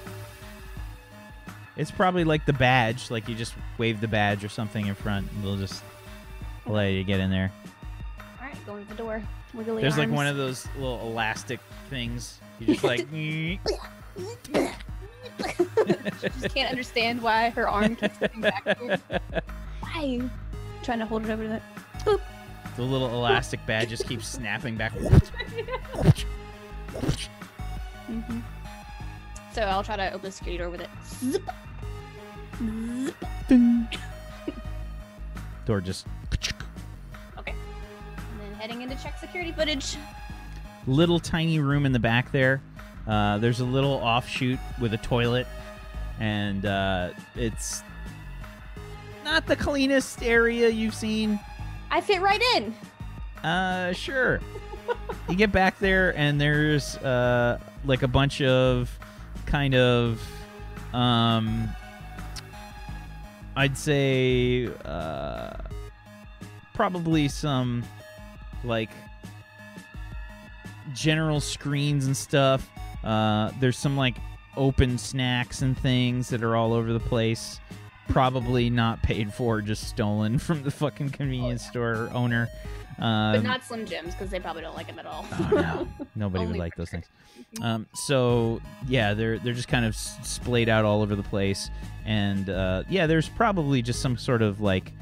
It's 1.78 1.91
probably 1.91 2.24
like 2.24 2.45
the 2.45 2.53
badge. 2.53 3.10
Like 3.12 3.28
you 3.30 3.36
just 3.36 3.53
wave 3.78 4.01
the 4.01 4.08
badge 4.08 4.43
or 4.43 4.49
something 4.49 4.88
in 4.88 4.95
front, 4.95 5.32
and 5.32 5.43
they'll 5.43 5.58
just 5.58 5.84
allow 6.66 6.82
you 6.82 6.97
to 6.97 7.03
get 7.03 7.20
in 7.20 7.30
there. 7.30 7.51
All 8.20 8.47
right, 8.47 8.66
going 8.66 8.84
to 8.86 8.89
the 8.89 8.97
door. 8.97 9.22
Wiggly 9.53 9.82
There's 9.82 9.97
like 9.97 10.10
one 10.10 10.28
of 10.28 10.36
those 10.36 10.68
little 10.76 10.99
elastic 11.01 11.60
things. 11.89 12.39
You 12.60 12.68
just 12.74 12.84
like. 12.84 13.08
just 15.40 16.54
can't 16.56 16.70
understand 16.70 17.22
why 17.22 17.50
her 17.52 17.68
arm 17.68 17.96
keeps 17.96 18.18
going 18.18 18.42
backward. 18.42 19.02
Why? 19.82 20.22
trying 20.84 21.00
to 21.00 21.06
hold 21.06 21.26
it 21.26 21.32
over 21.32 21.44
to 21.44 21.50
that. 21.50 21.64
the 22.76 22.82
little 22.84 23.10
elastic 23.10 23.66
badge 23.66 23.90
just 23.90 24.08
keeps 24.08 24.28
snapping 24.28 24.76
back. 24.78 24.92
hmm 28.08 28.40
So 29.54 29.64
I'll 29.64 29.84
try 29.84 29.96
to 29.98 30.10
open 30.10 30.22
the 30.22 30.32
security 30.32 30.60
door 30.60 30.70
with 30.70 30.82
it. 30.82 30.90
Zip. 31.06 31.42
Zip. 33.06 33.16
Door 35.66 35.82
just 35.82 36.06
Okay. 37.40 37.54
And 37.54 38.40
then 38.40 38.54
heading 38.60 38.82
into 38.84 38.96
check 39.02 39.18
security 39.18 39.52
footage. 39.52 39.98
little 40.86 41.20
tiny 41.20 41.60
room 41.60 41.86
in 41.88 41.92
the 41.92 42.00
back 42.00 42.32
there. 42.32 42.62
Uh, 43.08 43.38
there's 43.38 43.60
a 43.60 43.66
little 43.66 43.93
offshoot 43.93 44.60
with 44.80 44.93
a 44.93 44.97
toilet, 44.97 45.47
and 46.20 46.66
uh, 46.66 47.10
it's 47.36 47.84
not 49.24 49.45
the 49.45 49.56
cleanest 49.56 50.24
area 50.24 50.70
you've 50.70 50.95
seen. 50.95 51.39
I 51.91 52.01
fit 52.01 52.22
right 52.22 52.41
in. 52.56 52.74
Uh, 53.43 53.93
sure. 53.93 54.39
you 55.30 55.36
get 55.36 55.51
back 55.51 55.78
there, 55.80 56.18
and 56.18 56.39
there's 56.39 56.97
uh, 56.97 57.60
like 57.86 58.03
a 58.03 58.08
bunch 58.08 58.41
of 58.41 58.97
kind 59.45 59.76
of, 59.76 60.22
um, 60.93 61.70
I'd 63.56 63.78
say, 63.78 64.68
uh, 64.84 65.58
probably 66.74 67.28
some 67.28 67.84
like 68.64 68.89
general 70.93 71.39
screens 71.39 72.06
and 72.06 72.16
stuff. 72.16 72.68
Uh, 73.06 73.51
there's 73.60 73.78
some 73.78 73.95
like 73.95 74.18
open 74.58 74.97
snacks 74.97 75.62
and 75.62 75.78
things 75.78 76.30
that 76.30 76.43
are 76.43 76.56
all 76.56 76.74
over 76.74 76.91
the 76.91 76.99
place. 76.99 77.60
Probably 78.10 78.70
not 78.70 79.01
paid 79.03 79.34
for, 79.34 79.62
just 79.62 79.88
stolen 79.88 80.38
from 80.39 80.64
the 80.64 80.72
fucking 80.72 81.10
convenience 81.10 81.66
store 81.66 82.10
owner. 82.14 82.47
Um, 82.97 83.34
But 83.34 83.43
not 83.43 83.64
Slim 83.64 83.86
Jims 83.86 84.14
because 84.14 84.30
they 84.30 84.39
probably 84.39 84.62
don't 84.62 84.76
like 84.76 84.88
them 84.88 84.99
at 84.99 85.06
all. 85.06 85.26
Oh, 85.34 85.49
no. 85.51 85.88
Nobody 86.16 86.45
would 86.45 86.56
like 86.56 86.76
those 86.76 86.89
things. 86.89 87.06
Um, 87.62 87.88
so 87.93 88.62
yeah, 88.88 89.14
they're 89.14 89.38
they're 89.38 89.53
just 89.53 89.68
kind 89.68 89.86
of 89.86 89.95
splayed 89.95 90.70
out 90.70 90.86
all 90.86 91.01
over 91.01 91.16
the 91.16 91.24
place, 91.24 91.70
and 92.06 92.49
uh, 92.49 92.84
yeah, 92.89 93.06
there's 93.06 93.28
probably 93.30 93.82
just 93.82 94.01
some 94.01 94.18
sort 94.18 94.41
of 94.41 94.62
like 94.62 94.93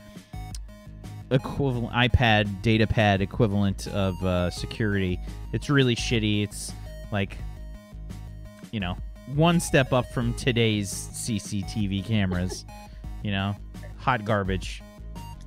equivalent 1.32 1.92
iPad 1.94 2.62
data 2.62 2.86
pad 2.88 3.22
equivalent 3.22 3.88
of 3.88 4.22
uh, 4.24 4.50
security. 4.50 5.20
It's 5.52 5.70
really 5.70 5.96
shitty. 5.96 6.44
It's 6.44 6.74
like 7.12 7.38
you 8.74 8.80
know 8.82 8.98
one 9.36 9.60
step 9.62 9.94
up 9.94 10.12
from 10.12 10.34
today's 10.34 10.92
CCTV 10.92 12.04
cameras. 12.06 12.66
you 13.24 13.32
know, 13.32 13.56
hot 13.98 14.26
garbage. 14.26 14.84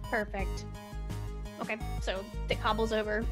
Perfect. 0.04 0.64
Okay, 1.60 1.76
so 2.00 2.24
Thick 2.48 2.58
hobbles 2.58 2.92
over, 2.92 3.24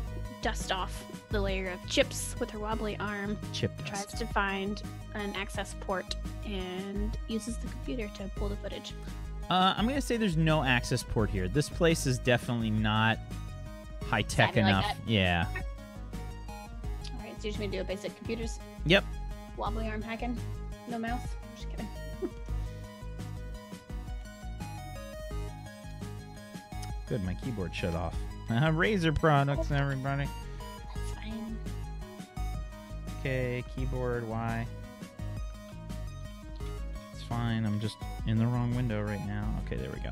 dust 0.42 0.70
off 0.70 1.02
the 1.30 1.40
layer 1.40 1.70
of 1.70 1.88
chips 1.88 2.34
with 2.38 2.50
her 2.50 2.58
wobbly 2.58 2.96
arm, 2.98 3.38
Chip. 3.54 3.72
tries 3.86 4.06
to 4.06 4.26
find 4.26 4.82
an 5.14 5.32
access 5.36 5.74
port, 5.80 6.14
and 6.44 7.16
uses 7.28 7.56
the 7.56 7.68
computer 7.68 8.10
to 8.18 8.30
pull 8.36 8.48
the 8.50 8.56
footage. 8.56 8.92
Uh, 9.48 9.72
I'm 9.76 9.86
gonna 9.88 10.00
say 10.02 10.16
there's 10.18 10.36
no 10.36 10.62
access 10.62 11.02
port 11.02 11.30
here. 11.30 11.48
This 11.48 11.68
place 11.70 12.06
is 12.06 12.18
definitely 12.18 12.70
not 12.70 13.18
high 14.10 14.22
tech 14.22 14.54
Savvy 14.54 14.60
like 14.62 14.68
enough. 14.70 14.96
yeah. 15.06 15.46
All 15.54 17.20
right, 17.20 17.34
so 17.38 17.44
you're 17.44 17.52
just 17.52 17.58
gonna 17.58 17.70
do 17.70 17.80
a 17.80 17.84
basic 17.84 18.14
computers. 18.16 18.58
Yep. 18.86 19.04
Wobbly 19.56 19.88
arm 19.88 20.02
hacking. 20.02 20.36
No 20.88 20.98
mouse. 20.98 21.20
Just 21.56 21.70
kidding. 21.70 21.88
Good, 27.08 27.22
my 27.24 27.34
keyboard 27.34 27.74
shut 27.74 27.94
off. 27.94 28.14
Uh, 28.50 28.68
Razer 28.72 29.18
products, 29.18 29.70
everybody. 29.70 30.28
That's 30.94 31.12
fine. 31.14 31.56
Okay, 33.20 33.64
keyboard 33.74 34.28
Y. 34.28 34.66
It's 37.14 37.22
fine. 37.22 37.64
I'm 37.64 37.80
just 37.80 37.96
in 38.26 38.36
the 38.36 38.46
wrong 38.46 38.74
window 38.76 39.02
right 39.02 39.26
now. 39.26 39.48
Okay, 39.64 39.76
there 39.76 39.88
we 39.90 40.00
go. 40.00 40.10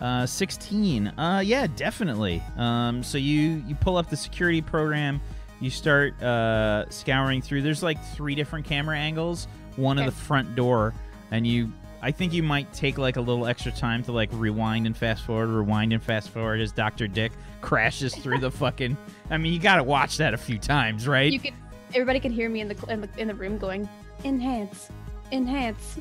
Uh, 0.00 0.26
16. 0.26 1.06
Uh, 1.08 1.42
yeah, 1.44 1.66
definitely. 1.76 2.42
Um, 2.56 3.02
so 3.02 3.16
you 3.18 3.62
you 3.66 3.74
pull 3.76 3.96
up 3.96 4.10
the 4.10 4.16
security 4.16 4.60
program. 4.60 5.20
You 5.60 5.70
start 5.70 6.20
uh, 6.22 6.88
scouring 6.90 7.40
through. 7.40 7.62
There's 7.62 7.82
like 7.82 8.02
three 8.14 8.34
different 8.34 8.66
camera 8.66 8.98
angles. 8.98 9.46
One 9.76 9.98
Okay. 9.98 10.06
of 10.08 10.14
the 10.14 10.20
front 10.20 10.54
door, 10.54 10.94
and 11.30 11.46
you. 11.46 11.72
I 12.02 12.10
think 12.10 12.34
you 12.34 12.42
might 12.42 12.70
take 12.74 12.98
like 12.98 13.16
a 13.16 13.20
little 13.22 13.46
extra 13.46 13.72
time 13.72 14.02
to 14.04 14.12
like 14.12 14.28
rewind 14.32 14.86
and 14.86 14.94
fast 14.94 15.24
forward, 15.24 15.46
rewind 15.48 15.92
and 15.94 16.02
fast 16.02 16.28
forward 16.28 16.60
as 16.60 16.70
Doctor 16.70 17.08
Dick 17.08 17.32
crashes 17.62 18.14
through 18.14 18.40
the 18.40 18.50
fucking. 18.50 18.94
I 19.30 19.38
mean, 19.38 19.54
you 19.54 19.58
got 19.58 19.76
to 19.76 19.82
watch 19.82 20.18
that 20.18 20.34
a 20.34 20.36
few 20.36 20.58
times, 20.58 21.08
right? 21.08 21.32
You 21.32 21.40
can. 21.40 21.54
Everybody 21.94 22.20
can 22.20 22.30
hear 22.30 22.50
me 22.50 22.60
in 22.60 22.68
the 22.68 22.76
in 22.92 23.00
the, 23.00 23.08
in 23.16 23.28
the 23.28 23.34
room 23.34 23.56
going, 23.56 23.88
enhance, 24.22 24.90
enhance, 25.32 25.98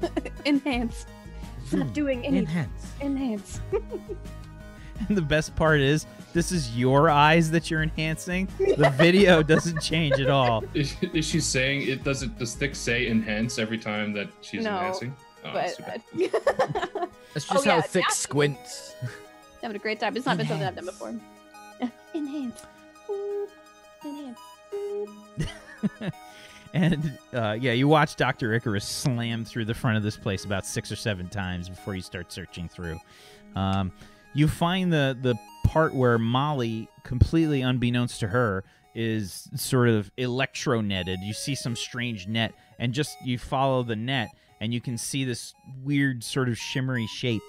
enhance. 0.46 1.06
It's 1.64 1.72
not 1.72 1.92
doing 1.92 2.24
anything. 2.24 2.46
Enhance. 2.46 2.92
Enhance. 3.00 3.60
And 5.08 5.16
the 5.16 5.22
best 5.22 5.56
part 5.56 5.80
is, 5.80 6.06
this 6.32 6.52
is 6.52 6.78
your 6.78 7.10
eyes 7.10 7.50
that 7.50 7.68
you're 7.68 7.82
enhancing. 7.82 8.46
The 8.58 8.90
video 8.96 9.42
doesn't 9.52 9.82
change 9.82 10.20
at 10.20 10.30
all. 10.30 10.62
Is, 10.72 10.94
is 11.12 11.26
she 11.26 11.40
saying 11.40 11.88
it 11.88 12.04
doesn't 12.04 12.38
Does 12.38 12.54
Thick 12.54 12.76
say 12.76 13.08
enhance 13.08 13.58
every 13.58 13.76
time 13.76 14.12
that 14.12 14.28
she's 14.40 14.62
No, 14.62 14.70
enhancing? 14.70 15.14
Oh, 15.44 15.52
that's 15.52 15.76
but 15.78 16.00
too 16.16 16.28
bad. 16.28 16.90
uh, 16.94 17.06
That's 17.34 17.50
Oh, 17.50 17.54
just 17.54 17.66
yeah, 17.66 17.72
how 17.74 17.80
thick 17.80 18.02
that's- 18.04 18.18
squints. 18.18 18.94
having 19.60 19.74
a 19.76 19.80
great 19.80 19.98
time. 19.98 20.16
It's 20.16 20.26
not 20.26 20.36
been 20.36 20.46
something 20.46 20.64
I've 20.66 20.76
done 20.76 20.84
before. 20.86 21.12
Enhance. 22.14 22.62
Ooh, 23.10 23.48
Enhance. 24.04 24.38
Ooh. 24.74 25.08
And 26.74 27.16
uh, 27.32 27.56
yeah, 27.58 27.72
you 27.72 27.86
watch 27.86 28.16
Dr. 28.16 28.52
Icarus 28.52 28.84
slam 28.84 29.44
through 29.44 29.64
the 29.64 29.74
front 29.74 29.96
of 29.96 30.02
this 30.02 30.16
place 30.16 30.44
about 30.44 30.66
six 30.66 30.90
or 30.90 30.96
seven 30.96 31.28
times 31.28 31.68
before 31.68 31.94
you 31.94 32.02
start 32.02 32.32
searching 32.32 32.68
through. 32.68 32.98
Um, 33.54 33.92
you 34.34 34.48
find 34.48 34.92
the, 34.92 35.16
the 35.22 35.36
part 35.64 35.94
where 35.94 36.18
Molly, 36.18 36.88
completely 37.04 37.62
unbeknownst 37.62 38.18
to 38.20 38.28
her, 38.28 38.64
is 38.92 39.48
sort 39.54 39.88
of 39.88 40.10
electro-netted. 40.16 41.20
You 41.20 41.32
see 41.32 41.54
some 41.54 41.76
strange 41.76 42.26
net, 42.26 42.52
and 42.80 42.92
just 42.92 43.16
you 43.24 43.38
follow 43.38 43.84
the 43.84 43.96
net, 43.96 44.30
and 44.60 44.74
you 44.74 44.80
can 44.80 44.98
see 44.98 45.24
this 45.24 45.54
weird 45.84 46.24
sort 46.24 46.48
of 46.48 46.58
shimmery 46.58 47.06
shape. 47.06 47.42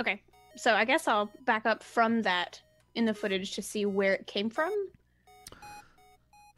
Okay, 0.00 0.22
so 0.56 0.74
I 0.74 0.84
guess 0.84 1.08
I'll 1.08 1.30
back 1.44 1.66
up 1.66 1.82
from 1.82 2.22
that 2.22 2.60
in 2.94 3.04
the 3.04 3.14
footage 3.14 3.52
to 3.56 3.62
see 3.62 3.84
where 3.84 4.14
it 4.14 4.28
came 4.28 4.48
from. 4.48 4.72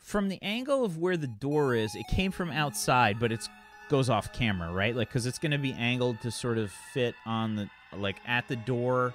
From 0.07 0.29
the 0.29 0.39
angle 0.41 0.85
of 0.85 0.99
where 0.99 1.17
the 1.17 1.27
door 1.27 1.75
is, 1.75 1.97
it 1.97 2.07
came 2.09 2.31
from 2.31 2.53
outside, 2.53 3.19
but 3.19 3.33
it's 3.33 3.49
goes 3.89 4.09
off 4.09 4.33
camera, 4.33 4.73
right? 4.73 4.95
Like, 4.95 5.09
because 5.09 5.27
it's 5.27 5.39
going 5.39 5.51
to 5.51 5.59
be 5.59 5.73
angled 5.73 6.21
to 6.21 6.31
sort 6.31 6.59
of 6.59 6.71
fit 6.95 7.17
on 7.27 7.57
the 7.57 7.69
like 7.93 8.17
at 8.25 8.47
the 8.47 8.55
door, 8.55 9.15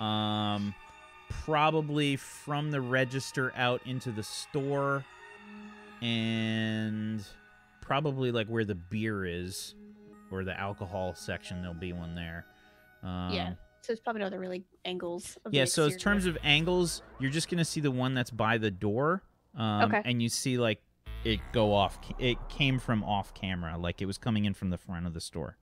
um, 0.00 0.74
probably 1.28 2.16
from 2.16 2.70
the 2.70 2.80
register 2.80 3.52
out 3.56 3.82
into 3.86 4.10
the 4.10 4.22
store 4.22 5.04
and 6.00 7.22
probably 7.82 8.32
like 8.32 8.46
where 8.46 8.64
the 8.64 8.74
beer 8.74 9.26
is 9.26 9.74
or 10.30 10.44
the 10.44 10.58
alcohol 10.58 11.14
section 11.14 11.60
there'll 11.60 11.74
be 11.74 11.92
one 11.92 12.14
there 12.14 12.44
um, 13.02 13.32
yeah. 13.32 13.52
So 13.80 13.92
it's 13.92 14.00
probably 14.00 14.20
no 14.20 14.26
other 14.26 14.38
really 14.38 14.62
angles. 14.84 15.36
Of 15.44 15.50
the 15.50 15.58
yeah 15.58 15.64
so 15.64 15.86
in 15.86 15.98
terms 15.98 16.26
of 16.26 16.38
angles 16.44 17.02
you're 17.18 17.30
just 17.30 17.48
gonna 17.48 17.64
see 17.64 17.80
the 17.80 17.90
one 17.90 18.14
that's 18.14 18.30
by 18.30 18.58
the 18.58 18.70
door 18.70 19.22
um, 19.56 19.82
Okay. 19.84 20.02
and 20.04 20.22
you 20.22 20.28
see 20.28 20.58
like 20.58 20.80
it 21.24 21.40
go 21.52 21.72
off 21.72 21.98
it 22.18 22.36
came 22.48 22.78
from 22.78 23.04
off 23.04 23.32
camera 23.34 23.76
like 23.78 24.02
it 24.02 24.06
was 24.06 24.18
coming 24.18 24.44
in 24.44 24.54
from 24.54 24.70
the 24.70 24.78
front 24.78 25.06
of 25.06 25.14
the 25.14 25.20
store 25.20 25.56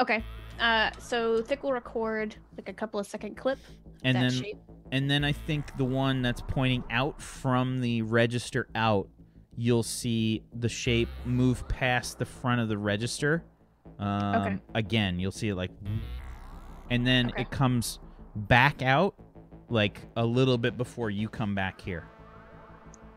Okay. 0.00 0.22
Uh, 0.60 0.90
so 1.00 1.42
Thick 1.42 1.64
will 1.64 1.72
record 1.72 2.36
like 2.56 2.68
a 2.68 2.72
couple 2.72 3.00
of 3.00 3.06
second 3.08 3.36
clip. 3.36 3.58
and 4.04 4.16
then 4.16 4.30
shape. 4.30 4.56
and 4.92 5.10
then 5.10 5.24
I 5.24 5.32
think 5.32 5.76
the 5.76 5.84
one 5.84 6.22
that's 6.22 6.40
pointing 6.40 6.84
out 6.90 7.20
from 7.20 7.80
the 7.80 8.02
register 8.02 8.68
out, 8.76 9.08
you'll 9.56 9.82
see 9.82 10.44
the 10.54 10.68
shape 10.68 11.08
move 11.24 11.66
past 11.66 12.20
the 12.20 12.24
front 12.24 12.60
of 12.60 12.68
the 12.68 12.78
register. 12.78 13.42
Um, 13.98 14.34
Okay. 14.36 14.58
Again, 14.76 15.18
you'll 15.18 15.32
see 15.32 15.48
it 15.48 15.56
like, 15.56 15.72
and 16.90 17.04
then 17.04 17.30
Okay. 17.30 17.42
it 17.42 17.50
comes 17.50 17.98
back 18.36 18.82
out 18.82 19.16
like 19.68 20.00
a 20.16 20.24
little 20.24 20.58
bit 20.58 20.76
before 20.76 21.10
you 21.10 21.28
come 21.28 21.56
back 21.56 21.80
here. 21.80 22.04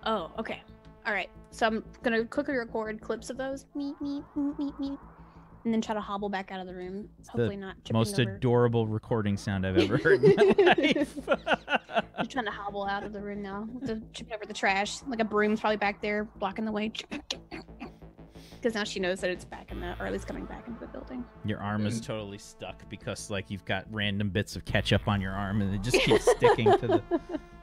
Oh, 0.05 0.31
okay. 0.39 0.61
All 1.05 1.13
right. 1.13 1.29
So 1.51 1.67
I'm 1.67 1.83
gonna 2.03 2.25
quickly 2.25 2.55
record 2.55 3.01
clips 3.01 3.29
of 3.29 3.37
those. 3.37 3.65
Meet, 3.75 3.99
meet, 4.01 4.23
meet, 4.35 4.59
meet, 4.59 4.79
meet. 4.79 4.99
And 5.63 5.71
then 5.71 5.81
try 5.81 5.93
to 5.93 6.01
hobble 6.01 6.29
back 6.29 6.51
out 6.51 6.59
of 6.59 6.65
the 6.65 6.73
room. 6.73 7.07
Hopefully 7.29 7.55
not 7.55 7.75
tripping 7.85 7.99
Most 7.99 8.19
over. 8.19 8.35
adorable 8.35 8.87
recording 8.87 9.37
sound 9.37 9.65
I've 9.65 9.77
ever 9.77 9.97
heard 9.97 10.23
in 10.23 10.35
my 10.35 10.63
life. 10.77 11.19
I'm 12.17 12.27
trying 12.27 12.45
to 12.45 12.51
hobble 12.51 12.85
out 12.85 13.03
of 13.03 13.13
the 13.13 13.21
room 13.21 13.43
now. 13.43 13.67
The, 13.81 14.01
tripping 14.13 14.33
over 14.33 14.45
the 14.45 14.53
trash. 14.53 15.03
Like 15.07 15.19
a 15.19 15.23
broom's 15.23 15.59
probably 15.59 15.77
back 15.77 16.01
there 16.01 16.23
blocking 16.23 16.65
the 16.65 16.71
way. 16.71 16.91
Because 18.55 18.73
now 18.73 18.83
she 18.83 18.99
knows 18.99 19.19
that 19.21 19.29
it's 19.29 19.45
back 19.45 19.71
in 19.71 19.81
the, 19.81 19.95
or 19.99 20.07
at 20.07 20.13
least 20.13 20.25
coming 20.25 20.45
back 20.45 20.67
into 20.67 20.79
the 20.79 20.87
building. 20.87 21.23
Your 21.45 21.59
arm 21.59 21.85
is 21.85 22.01
mm. 22.01 22.05
totally 22.05 22.37
stuck 22.39 22.87
because 22.89 23.29
like 23.29 23.51
you've 23.51 23.65
got 23.65 23.85
random 23.91 24.29
bits 24.29 24.55
of 24.55 24.65
ketchup 24.65 25.07
on 25.07 25.21
your 25.21 25.33
arm 25.33 25.61
and 25.61 25.73
it 25.75 25.81
just 25.83 25.99
keeps 26.03 26.29
sticking 26.31 26.65
to 26.79 26.87
the 26.87 27.03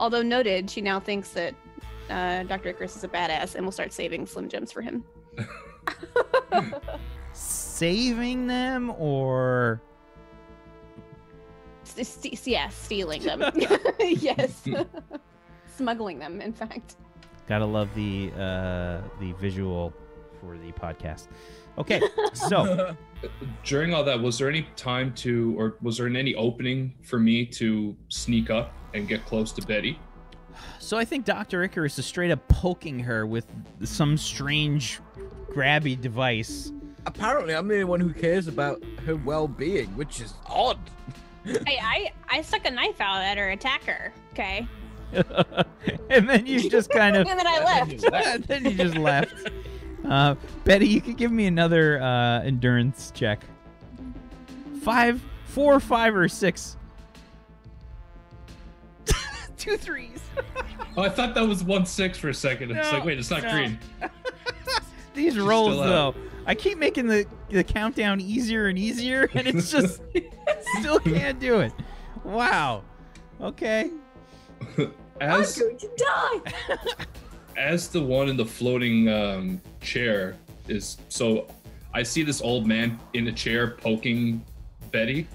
Although 0.00 0.22
noted, 0.22 0.70
she 0.70 0.80
now 0.80 1.00
thinks 1.00 1.30
that 1.30 1.54
uh, 2.10 2.44
Dr. 2.44 2.70
Icarus 2.70 2.96
is 2.96 3.04
a 3.04 3.08
badass 3.08 3.54
and 3.54 3.64
will 3.64 3.72
start 3.72 3.92
saving 3.92 4.26
Slim 4.26 4.48
Jims 4.48 4.72
for 4.72 4.80
him. 4.80 5.04
saving 7.32 8.46
them 8.46 8.90
or 8.98 9.80
S- 11.96 12.18
s- 12.24 12.46
yeah, 12.46 12.68
stealing 12.68 13.22
them. 13.22 13.42
yes. 14.00 14.62
Smuggling 15.76 16.18
them, 16.18 16.40
in 16.40 16.52
fact. 16.52 16.96
gotta 17.46 17.64
love 17.64 17.88
the 17.94 18.30
uh 18.36 19.00
the 19.20 19.32
visual 19.40 19.92
for 20.40 20.56
the 20.58 20.72
podcast 20.72 21.28
okay 21.76 22.00
so 22.32 22.94
During 23.64 23.94
all 23.94 24.04
that, 24.04 24.20
was 24.20 24.38
there 24.38 24.48
any 24.48 24.68
time 24.76 25.12
to, 25.14 25.52
or 25.58 25.76
was 25.82 25.96
there 25.98 26.06
any 26.06 26.36
opening 26.36 26.94
for 27.02 27.18
me 27.18 27.44
to 27.46 27.96
sneak 28.08 28.48
up 28.48 28.72
and 28.94 29.08
get 29.08 29.26
close 29.26 29.50
to 29.52 29.62
Betty? 29.62 29.98
so 30.80 30.96
i 30.98 31.04
think 31.04 31.24
dr 31.24 31.62
icarus 31.62 31.98
is 32.00 32.06
straight 32.06 32.32
up 32.32 32.46
poking 32.48 32.98
her 32.98 33.26
with 33.26 33.46
some 33.84 34.16
strange 34.16 34.98
grabby 35.50 36.00
device 36.00 36.72
Apparently, 37.06 37.54
I'm 37.54 37.66
the 37.68 37.74
only 37.74 37.84
one 37.84 38.00
who 38.00 38.12
cares 38.12 38.48
about 38.48 38.82
her 39.06 39.16
well-being, 39.16 39.86
which 39.96 40.20
is 40.20 40.34
odd. 40.46 40.78
Hey, 41.44 41.78
I, 41.82 42.12
I 42.28 42.42
stuck 42.42 42.66
a 42.66 42.70
knife 42.70 43.00
out 43.00 43.22
at 43.22 43.38
her 43.38 43.48
attacker. 43.48 44.12
Okay. 44.32 44.66
and 46.10 46.28
then 46.28 46.44
you 46.44 46.68
just 46.68 46.90
kind 46.90 47.16
of 47.16 47.26
And 47.30 47.38
then 47.40 47.46
I 47.46 47.64
left. 47.64 48.04
and 48.12 48.44
then 48.44 48.64
you 48.66 48.72
just 48.72 48.96
left 48.96 49.48
uh 50.08 50.34
betty 50.64 50.86
you 50.86 51.00
could 51.00 51.16
give 51.16 51.32
me 51.32 51.46
another 51.46 52.00
uh 52.00 52.42
endurance 52.42 53.12
check 53.14 53.40
five 54.82 55.20
four 55.46 55.78
five 55.80 56.14
or 56.14 56.28
six 56.28 56.76
two 59.56 59.76
threes 59.76 60.20
Oh, 60.98 61.02
I 61.02 61.08
thought 61.08 61.32
that 61.36 61.46
was 61.46 61.62
one 61.62 61.86
six 61.86 62.18
for 62.18 62.28
a 62.28 62.34
second. 62.34 62.72
It's 62.72 62.92
like, 62.92 63.04
wait, 63.04 63.20
it's 63.20 63.30
not 63.30 63.44
no. 63.44 63.52
green. 63.52 63.78
These 65.14 65.34
She's 65.34 65.42
rolls 65.42 65.74
still 65.74 65.84
though, 65.84 66.08
out. 66.08 66.16
I 66.44 66.56
keep 66.56 66.76
making 66.76 67.06
the 67.06 67.24
the 67.50 67.62
countdown 67.62 68.20
easier 68.20 68.66
and 68.66 68.76
easier, 68.76 69.30
and 69.32 69.46
it's 69.46 69.70
just 69.70 70.02
still 70.80 70.98
can't 70.98 71.38
do 71.38 71.60
it. 71.60 71.72
Wow. 72.24 72.82
Okay. 73.40 73.92
As 75.20 75.56
I'm 75.60 75.68
going 75.68 75.78
to 75.78 75.90
die. 75.96 76.76
As 77.58 77.88
the 77.88 78.02
one 78.02 78.28
in 78.28 78.36
the 78.36 78.46
floating 78.46 79.08
um, 79.08 79.60
chair 79.80 80.36
is 80.68 80.98
so 81.08 81.48
I 81.92 82.02
see 82.02 82.22
this 82.22 82.40
old 82.40 82.66
man 82.66 82.98
in 83.14 83.26
a 83.28 83.32
chair 83.32 83.72
poking 83.72 84.44
Betty. 84.90 85.26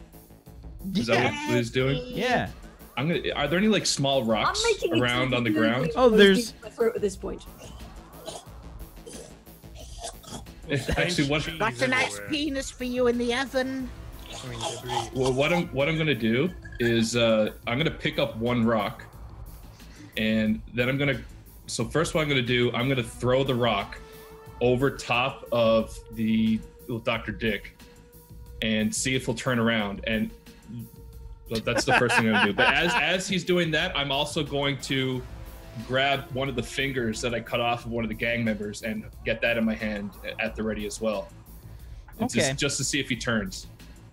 Is 0.96 1.08
that 1.08 1.24
what, 1.24 1.34
what 1.50 1.58
he's 1.58 1.72
doing? 1.72 2.02
Yeah. 2.06 2.50
I'm 2.96 3.08
gonna. 3.08 3.32
Are 3.36 3.48
there 3.48 3.58
any 3.60 3.68
like 3.68 3.86
small 3.86 4.24
rocks 4.24 4.64
around 4.92 5.34
on 5.34 5.44
the 5.44 5.50
ground? 5.50 5.92
Oh, 5.96 6.10
there's- 6.10 6.54
my 6.64 6.70
throat 6.70 6.96
at 6.96 7.02
this 7.02 7.16
point. 7.16 7.46
Actually, 10.98 11.28
what 11.28 11.48
Got 11.60 11.82
a 11.82 11.88
nice 11.88 12.20
penis 12.30 12.72
for 12.72 12.86
you 12.86 13.08
in 13.08 13.18
the 13.18 13.34
oven. 13.34 13.90
I 14.32 14.48
mean, 14.48 14.60
debris. 14.60 15.10
well, 15.14 15.34
what 15.34 15.52
I'm 15.52 15.68
what 15.68 15.90
I'm 15.90 15.98
gonna 15.98 16.16
do 16.16 16.50
is 16.80 17.16
uh, 17.16 17.52
I'm 17.68 17.78
gonna 17.78 17.92
pick 17.92 18.18
up 18.18 18.38
one 18.38 18.66
rock, 18.66 19.04
and 20.18 20.62
then 20.74 20.88
I'm 20.88 20.98
gonna. 20.98 21.20
So 21.68 21.86
first, 21.86 22.14
what 22.14 22.22
I'm 22.22 22.28
gonna 22.28 22.42
do, 22.42 22.72
I'm 22.74 22.90
gonna 22.90 23.04
throw 23.04 23.44
the 23.44 23.56
rock 23.56 23.98
over 24.62 24.92
top 24.92 25.48
of 25.52 25.98
the 26.12 26.60
Dr. 27.04 27.32
Dick, 27.32 27.78
and 28.62 28.94
see 28.94 29.16
if 29.16 29.26
he'll 29.26 29.36
turn 29.36 29.60
around. 29.60 30.02
And 30.06 30.32
that's 31.50 31.86
the 31.86 31.94
first 31.94 32.16
thing 32.16 32.28
I'm 32.28 32.34
gonna 32.34 32.46
do. 32.48 32.54
But 32.54 32.74
as 32.74 32.94
as 32.96 33.28
he's 33.28 33.44
doing 33.44 33.72
that, 33.72 33.98
I'm 33.98 34.12
also 34.12 34.44
going 34.44 34.78
to 34.80 35.22
grab 35.88 36.26
one 36.34 36.50
of 36.50 36.56
the 36.56 36.64
fingers 36.64 37.20
that 37.22 37.34
I 37.34 37.40
cut 37.40 37.60
off 37.60 37.86
of 37.86 37.92
one 37.92 38.04
of 38.04 38.10
the 38.10 38.16
gang 38.16 38.44
members 38.44 38.84
and 38.84 39.06
get 39.26 39.42
that 39.42 39.58
in 39.58 39.66
my 39.66 39.74
hand 39.74 40.12
at 40.40 40.56
the 40.56 40.64
ready 40.64 40.86
as 40.86 41.02
well. 41.02 41.30
And 42.20 42.30
Okay. 42.30 42.40
Just, 42.40 42.60
just 42.60 42.78
to 42.78 42.84
see 42.84 43.00
if 43.00 43.10
he 43.10 43.16
turns. 43.16 43.68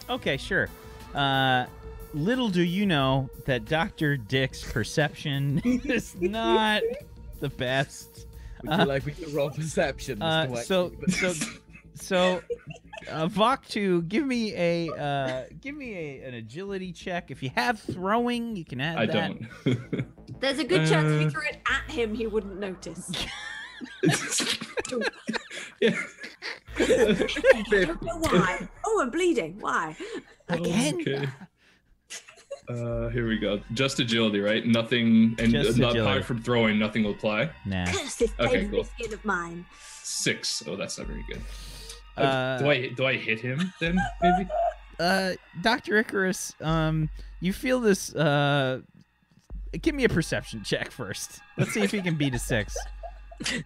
Okay, 0.08 0.36
sure. 0.36 0.68
Uh, 1.14 1.66
little 2.14 2.48
do 2.48 2.62
you 2.62 2.86
know 2.86 3.28
that 3.44 3.66
Dr. 3.66 4.16
Dick's 4.16 4.62
perception 4.62 5.60
is 5.84 6.16
not 6.18 6.82
the 7.40 7.48
best. 7.48 8.26
Would 8.62 8.70
Uh, 8.72 8.76
you 8.80 8.84
like 8.84 9.06
me 9.06 9.12
to 9.14 9.28
roll 9.30 9.50
perception? 9.50 10.20
Uh, 10.22 10.46
Mr. 10.46 10.64
so, 10.64 10.92
so, 11.08 11.32
so, 11.94 12.42
uh, 13.10 13.26
Vaktu, 13.26 14.06
give 14.08 14.26
me 14.26 14.54
a 14.54 14.90
uh, 14.92 15.44
give 15.60 15.74
me 15.74 15.94
a, 15.94 16.22
an 16.28 16.34
agility 16.34 16.92
check. 16.92 17.30
If 17.30 17.42
you 17.42 17.50
have 17.56 17.80
throwing, 17.80 18.56
you 18.56 18.64
can 18.64 18.80
add 18.80 18.98
I 18.98 19.06
that. 19.06 19.14
don't. 19.64 20.06
There's 20.40 20.58
a 20.58 20.64
good 20.64 20.86
chance 20.88 21.06
if 21.10 21.20
Uh. 21.20 21.24
you 21.24 21.30
threw 21.30 21.42
it 21.48 21.58
at 21.68 21.90
him, 21.90 22.14
he 22.14 22.26
wouldn't 22.26 22.58
notice. 22.60 23.10
yeah. 25.80 25.96
I 26.78 27.62
don't 27.70 28.02
know 28.02 28.16
why. 28.18 28.68
Oh, 28.86 29.00
I'm 29.02 29.10
bleeding. 29.10 29.58
Why? 29.60 29.96
Again? 30.48 31.00
Okay. 31.00 31.28
Uh, 32.70 33.08
here 33.08 33.26
we 33.26 33.36
go. 33.38 33.60
Just 33.74 33.98
agility, 33.98 34.38
right? 34.40 34.64
Nothing, 34.66 35.34
and 35.38 35.50
Just 35.52 35.76
not 35.78 35.90
agility. 35.90 35.98
apart 36.00 36.24
from 36.24 36.40
throwing, 36.42 36.78
nothing 36.78 37.02
will 37.04 37.10
apply. 37.12 37.50
Nah. 37.66 37.86
Curse 37.86 38.14
this 38.16 38.32
Okay, 38.38 38.60
pain 38.60 38.70
cool. 38.70 38.84
skin 38.84 39.12
of 39.12 39.24
mine. 39.24 39.66
Six. 40.02 40.62
Oh, 40.66 40.76
that's 40.76 40.96
not 40.98 41.06
very 41.08 41.24
good. 41.28 41.40
Uh, 42.16 42.20
Uh, 42.20 42.58
do 42.58 42.70
I 42.70 42.88
do 42.88 43.06
I 43.06 43.14
hit 43.16 43.40
him 43.40 43.72
then? 43.80 43.98
Maybe. 44.22 44.48
uh, 45.00 45.32
Dr. 45.62 45.96
Icarus, 45.98 46.54
um, 46.60 47.08
you 47.40 47.52
feel 47.52 47.80
this. 47.80 48.14
Uh, 48.14 48.80
give 49.82 49.94
me 49.94 50.04
a 50.04 50.08
perception 50.08 50.62
check 50.62 50.90
first. 50.90 51.40
Let's 51.56 51.72
see 51.72 51.80
if 51.82 51.90
he 51.90 52.00
can 52.02 52.16
beat 52.16 52.34
a 52.34 52.38
six. 52.38 52.76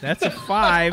That's 0.00 0.22
a 0.22 0.30
five. 0.30 0.92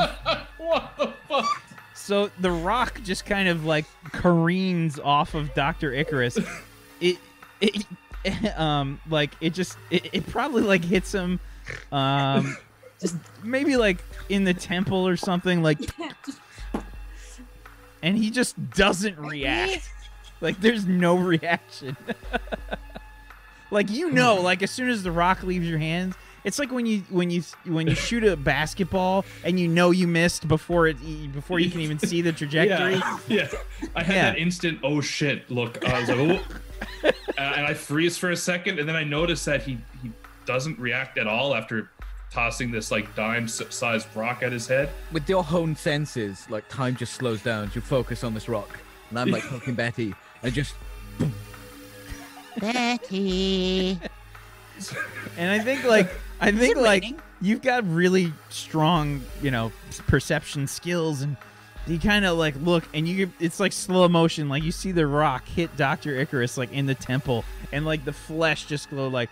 what 0.57 0.91
the 0.97 1.13
fuck? 1.27 1.61
So 2.07 2.31
the 2.39 2.51
rock 2.51 3.01
just 3.03 3.25
kind 3.25 3.49
of 3.49 3.65
like 3.65 3.83
careens 4.13 4.97
off 4.97 5.33
of 5.33 5.53
Dr. 5.53 5.91
Icarus. 5.91 6.39
It, 7.01 7.17
it, 7.59 7.85
um, 8.57 9.01
like 9.09 9.31
it 9.41 9.49
just, 9.49 9.77
it, 9.89 10.07
it 10.13 10.27
probably 10.27 10.61
like 10.61 10.85
hits 10.85 11.11
him, 11.11 11.41
um, 11.91 12.55
just 13.01 13.17
maybe 13.43 13.75
like 13.75 13.97
in 14.29 14.45
the 14.45 14.53
temple 14.53 15.05
or 15.05 15.17
something, 15.17 15.61
like, 15.61 15.79
and 18.01 18.17
he 18.17 18.31
just 18.31 18.55
doesn't 18.71 19.19
react. 19.19 19.91
Like 20.39 20.61
there's 20.61 20.85
no 20.85 21.17
reaction. 21.17 21.97
like 23.69 23.91
you 23.91 24.11
know, 24.11 24.35
like 24.35 24.63
as 24.63 24.71
soon 24.71 24.87
as 24.87 25.03
the 25.03 25.11
rock 25.11 25.43
leaves 25.43 25.67
your 25.67 25.79
hands, 25.79 26.15
it's 26.47 26.59
like 26.59 26.71
when 26.71 26.85
you 26.85 26.99
when 27.09 27.29
you 27.29 27.43
when 27.65 27.87
you 27.87 27.93
shoot 27.95 28.23
a 28.23 28.37
basketball 28.37 29.25
and 29.43 29.59
you 29.59 29.67
know 29.67 29.91
you 29.91 30.07
missed 30.07 30.47
before 30.47 30.87
it 30.87 30.95
before 31.33 31.59
you 31.59 31.69
can 31.69 31.81
even 31.81 31.99
see 31.99 32.21
the 32.21 32.31
trajectory. 32.31 32.95
Yeah, 33.27 33.49
yeah. 33.51 33.89
I 33.95 34.01
had 34.03 34.15
Yeah. 34.15 34.31
that 34.31 34.37
instant 34.39 34.79
oh 34.81 35.01
shit 35.01 35.51
look. 35.51 35.85
I 35.85 35.99
was 35.99 36.09
like, 36.09 36.17
oh, 37.03 37.11
and 37.37 37.65
I 37.67 37.73
freeze 37.73 38.17
for 38.17 38.31
a 38.31 38.35
second, 38.37 38.79
and 38.79 38.87
then 38.87 38.95
I 38.95 39.03
notice 39.03 39.43
that 39.45 39.61
he 39.63 39.77
he 40.01 40.09
doesn't 40.45 40.79
react 40.79 41.17
at 41.17 41.27
all 41.27 41.53
after 41.53 41.89
tossing 42.31 42.71
this 42.71 42.91
like 42.91 43.13
dime-sized 43.15 44.07
rock 44.15 44.41
at 44.41 44.53
his 44.53 44.67
head. 44.67 44.89
With 45.11 45.27
your 45.27 45.43
honed 45.43 45.77
senses, 45.77 46.45
like 46.49 46.67
time 46.69 46.95
just 46.95 47.13
slows 47.15 47.41
down. 47.43 47.69
You 47.75 47.81
focus 47.81 48.23
on 48.23 48.33
this 48.33 48.47
rock, 48.47 48.69
and 49.09 49.19
I'm 49.19 49.31
like 49.31 49.43
poking 49.49 49.75
Betty, 49.75 50.15
and 50.43 50.53
just 50.53 50.75
Betty. 52.57 53.99
And 55.37 55.51
I 55.51 55.59
think 55.59 55.83
like 55.83 56.09
I 56.39 56.51
think 56.51 56.77
like 56.77 57.03
raining? 57.03 57.19
you've 57.41 57.61
got 57.61 57.87
really 57.87 58.33
strong, 58.49 59.21
you 59.41 59.51
know, 59.51 59.71
perception 60.07 60.67
skills 60.67 61.21
and 61.21 61.35
you 61.87 61.99
kind 61.99 62.25
of 62.25 62.37
like 62.37 62.55
look 62.61 62.83
and 62.93 63.07
you 63.07 63.31
it's 63.39 63.59
like 63.61 63.71
slow 63.71 64.07
motion 64.09 64.49
like 64.49 64.61
you 64.61 64.71
see 64.73 64.91
the 64.91 65.07
rock 65.07 65.47
hit 65.47 65.75
Dr. 65.77 66.15
Icarus 66.19 66.57
like 66.57 66.71
in 66.73 66.85
the 66.85 66.95
temple 66.95 67.45
and 67.71 67.85
like 67.85 68.03
the 68.03 68.11
flesh 68.11 68.65
just 68.65 68.89
go 68.91 69.07
like 69.07 69.29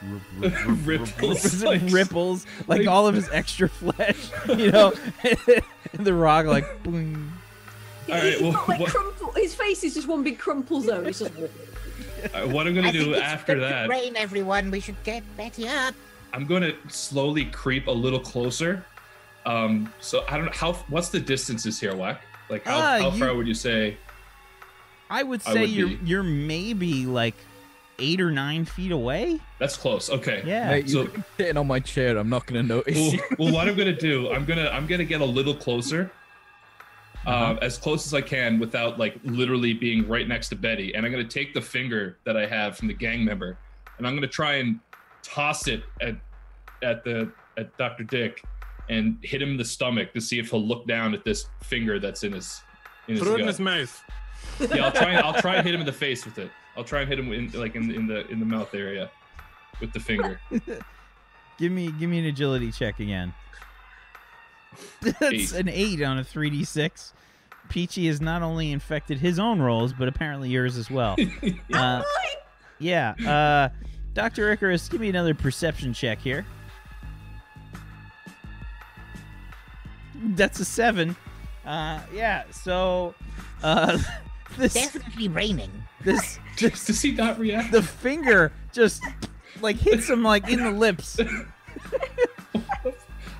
Ripples, 0.84 1.62
like- 1.62 1.82
ripples 1.90 2.46
like, 2.66 2.80
like- 2.80 2.88
all 2.88 3.06
of 3.06 3.14
his 3.14 3.28
extra 3.32 3.68
flesh, 3.68 4.30
you 4.48 4.70
know. 4.70 4.92
and 5.92 6.06
the 6.06 6.14
rock 6.14 6.46
like 6.46 6.64
boing. 6.82 7.28
He- 8.06 8.12
All 8.12 8.18
right, 8.18 8.32
he's 8.32 8.42
well, 8.42 8.52
got, 8.52 8.68
like 8.68 8.80
what- 8.80 8.90
crumple. 8.90 9.32
His 9.32 9.54
face 9.54 9.84
is 9.84 9.94
just 9.94 10.08
one 10.08 10.22
big 10.24 10.38
crumple 10.38 10.80
zone. 10.80 11.06
It's 11.06 11.18
just. 11.18 11.32
Uh, 11.36 12.46
what 12.48 12.66
I'm 12.66 12.74
gonna 12.74 12.88
I 12.88 12.92
do 12.92 13.12
it's 13.12 13.20
after 13.20 13.54
going 13.56 13.68
that, 13.68 13.88
Rain, 13.88 14.16
everyone. 14.16 14.70
We 14.70 14.80
should 14.80 15.00
get 15.04 15.22
Betty 15.36 15.68
up. 15.68 15.94
I'm 16.32 16.44
gonna 16.46 16.72
slowly 16.88 17.46
creep 17.46 17.86
a 17.86 17.92
little 17.92 18.20
closer. 18.20 18.84
Um, 19.46 19.92
so 20.00 20.24
I 20.28 20.36
don't 20.36 20.46
know 20.46 20.52
how. 20.54 20.72
What's 20.88 21.08
the 21.08 21.20
distances 21.20 21.80
here, 21.80 21.94
Wack? 21.96 22.20
Like 22.50 22.64
how, 22.64 22.76
Ah, 22.78 22.98
how 23.00 23.10
you- 23.10 23.18
far 23.18 23.34
would 23.34 23.46
you 23.48 23.54
say? 23.54 23.96
I 25.10 25.22
would 25.22 25.40
I 25.46 25.52
say 25.54 25.60
would 25.62 25.70
you're 25.70 25.88
be. 25.88 25.98
you're 26.04 26.22
maybe 26.22 27.06
like 27.06 27.34
8 27.98 28.20
or 28.20 28.30
9 28.30 28.64
feet 28.66 28.92
away. 28.92 29.40
That's 29.58 29.76
close. 29.76 30.10
Okay. 30.10 30.42
Yeah. 30.44 30.68
mate, 30.70 30.90
so- 30.90 31.08
sitting 31.38 31.56
on 31.56 31.66
my 31.66 31.80
chair. 31.80 32.16
I'm 32.18 32.28
not 32.28 32.46
gonna 32.46 32.62
notice. 32.62 32.94
well, 32.96 33.22
well, 33.38 33.52
what 33.54 33.68
I'm 33.68 33.76
gonna 33.76 33.92
do, 34.10 34.30
I'm 34.30 34.44
gonna 34.44 34.68
I'm 34.68 34.86
gonna 34.86 35.04
get 35.04 35.20
a 35.22 35.24
little 35.24 35.54
closer, 35.54 36.10
Uh-huh. 37.26 37.52
um, 37.52 37.58
as 37.62 37.78
close 37.78 38.06
as 38.06 38.12
I 38.14 38.20
can 38.20 38.58
without 38.58 38.98
like 38.98 39.16
literally 39.24 39.72
being 39.72 40.06
right 40.06 40.28
next 40.28 40.50
to 40.50 40.56
Betty, 40.56 40.94
and 40.94 41.04
I'm 41.06 41.12
gonna 41.12 41.24
take 41.24 41.54
the 41.54 41.62
finger 41.62 42.18
that 42.24 42.36
I 42.36 42.46
have 42.46 42.76
from 42.76 42.88
the 42.88 42.94
gang 42.94 43.24
member, 43.24 43.56
and 43.96 44.06
I'm 44.06 44.14
gonna 44.14 44.26
try 44.26 44.54
and 44.56 44.78
toss 45.22 45.68
it 45.68 45.82
at 46.00 46.16
at 46.82 47.04
the 47.04 47.30
at 47.56 47.76
Dr. 47.76 48.04
Dick, 48.04 48.42
and 48.88 49.18
hit 49.22 49.42
him 49.42 49.50
in 49.50 49.56
the 49.56 49.64
stomach 49.64 50.12
to 50.14 50.20
see 50.20 50.38
if 50.38 50.50
he'll 50.50 50.64
look 50.64 50.86
down 50.86 51.14
at 51.14 51.24
this 51.24 51.46
finger 51.62 51.98
that's 51.98 52.24
in 52.24 52.32
his 52.32 52.62
in 53.08 53.14
his 53.14 53.22
Throw 53.22 53.34
it 53.34 53.40
in 53.40 53.46
his 53.46 53.60
mouth. 53.60 54.02
Yeah, 54.60 54.86
I'll 54.86 54.92
try 54.92 55.10
and 55.10 55.18
I'll 55.18 55.40
try 55.40 55.56
and 55.56 55.66
hit 55.66 55.74
him 55.74 55.80
in 55.80 55.86
the 55.86 55.92
face 55.92 56.24
with 56.24 56.38
it. 56.38 56.50
I'll 56.76 56.84
try 56.84 57.00
and 57.00 57.08
hit 57.08 57.18
him 57.18 57.32
in 57.32 57.50
like 57.52 57.74
in, 57.74 57.90
in 57.90 58.06
the 58.06 58.26
in 58.28 58.38
the 58.40 58.46
mouth 58.46 58.72
area 58.74 59.10
with 59.80 59.92
the 59.92 60.00
finger. 60.00 60.40
Give 61.58 61.72
me 61.72 61.90
give 61.98 62.08
me 62.08 62.20
an 62.20 62.26
agility 62.26 62.70
check 62.70 63.00
again. 63.00 63.34
That's 65.02 65.22
Eight. 65.22 65.52
an 65.54 65.68
8 65.68 66.02
on 66.02 66.18
a 66.18 66.22
3d6. 66.22 67.12
Peachy 67.68 68.06
has 68.06 68.20
not 68.20 68.42
only 68.42 68.70
infected 68.70 69.18
his 69.18 69.40
own 69.40 69.60
rolls, 69.60 69.92
but 69.92 70.06
apparently 70.06 70.50
yours 70.50 70.76
as 70.76 70.88
well. 70.88 71.16
Uh, 71.72 72.02
yeah. 72.78 73.14
Uh, 73.26 73.68
Dr. 74.18 74.50
Icarus, 74.50 74.88
give 74.88 75.00
me 75.00 75.08
another 75.08 75.32
perception 75.32 75.92
check 75.94 76.18
here. 76.18 76.44
That's 80.34 80.58
a 80.58 80.64
7. 80.64 81.14
Uh, 81.64 82.00
yeah, 82.12 82.42
so 82.50 83.14
uh, 83.62 83.96
this 84.58 84.74
Definitely 84.74 85.28
raining. 85.28 85.70
this 86.02 86.40
this 86.58 86.84
Does 86.86 87.00
he 87.00 87.12
not 87.12 87.38
react? 87.38 87.70
the 87.70 87.80
finger 87.80 88.50
just 88.72 89.04
like 89.60 89.76
hits 89.76 90.10
him 90.10 90.24
like 90.24 90.50
in 90.50 90.64
the 90.64 90.72
lips. 90.72 91.20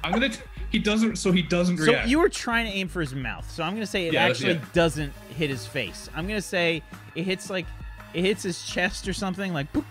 I'm 0.05 0.12
gonna. 0.12 0.29
T- 0.29 0.41
he 0.70 0.79
doesn't. 0.79 1.16
So 1.16 1.33
he 1.33 1.43
doesn't 1.43 1.81
react. 1.81 2.05
So 2.05 2.09
you 2.11 2.20
were 2.20 2.29
trying 2.29 2.66
to 2.66 2.72
aim 2.72 2.87
for 2.87 3.01
his 3.01 3.16
mouth. 3.16 3.51
So 3.51 3.64
I'm 3.64 3.72
gonna 3.74 3.85
say 3.85 4.07
it 4.07 4.12
Yeah, 4.12 4.26
actually 4.26 4.53
yeah. 4.53 4.64
doesn't 4.74 5.12
hit 5.37 5.51
his 5.51 5.66
face. 5.66 6.09
I'm 6.14 6.29
gonna 6.29 6.41
say 6.41 6.85
it 7.16 7.24
hits 7.24 7.51
like 7.51 7.66
it 8.14 8.22
hits 8.22 8.45
his 8.45 8.62
chest 8.64 9.09
or 9.09 9.12
something 9.12 9.53
like 9.53 9.72
boop, 9.72 9.85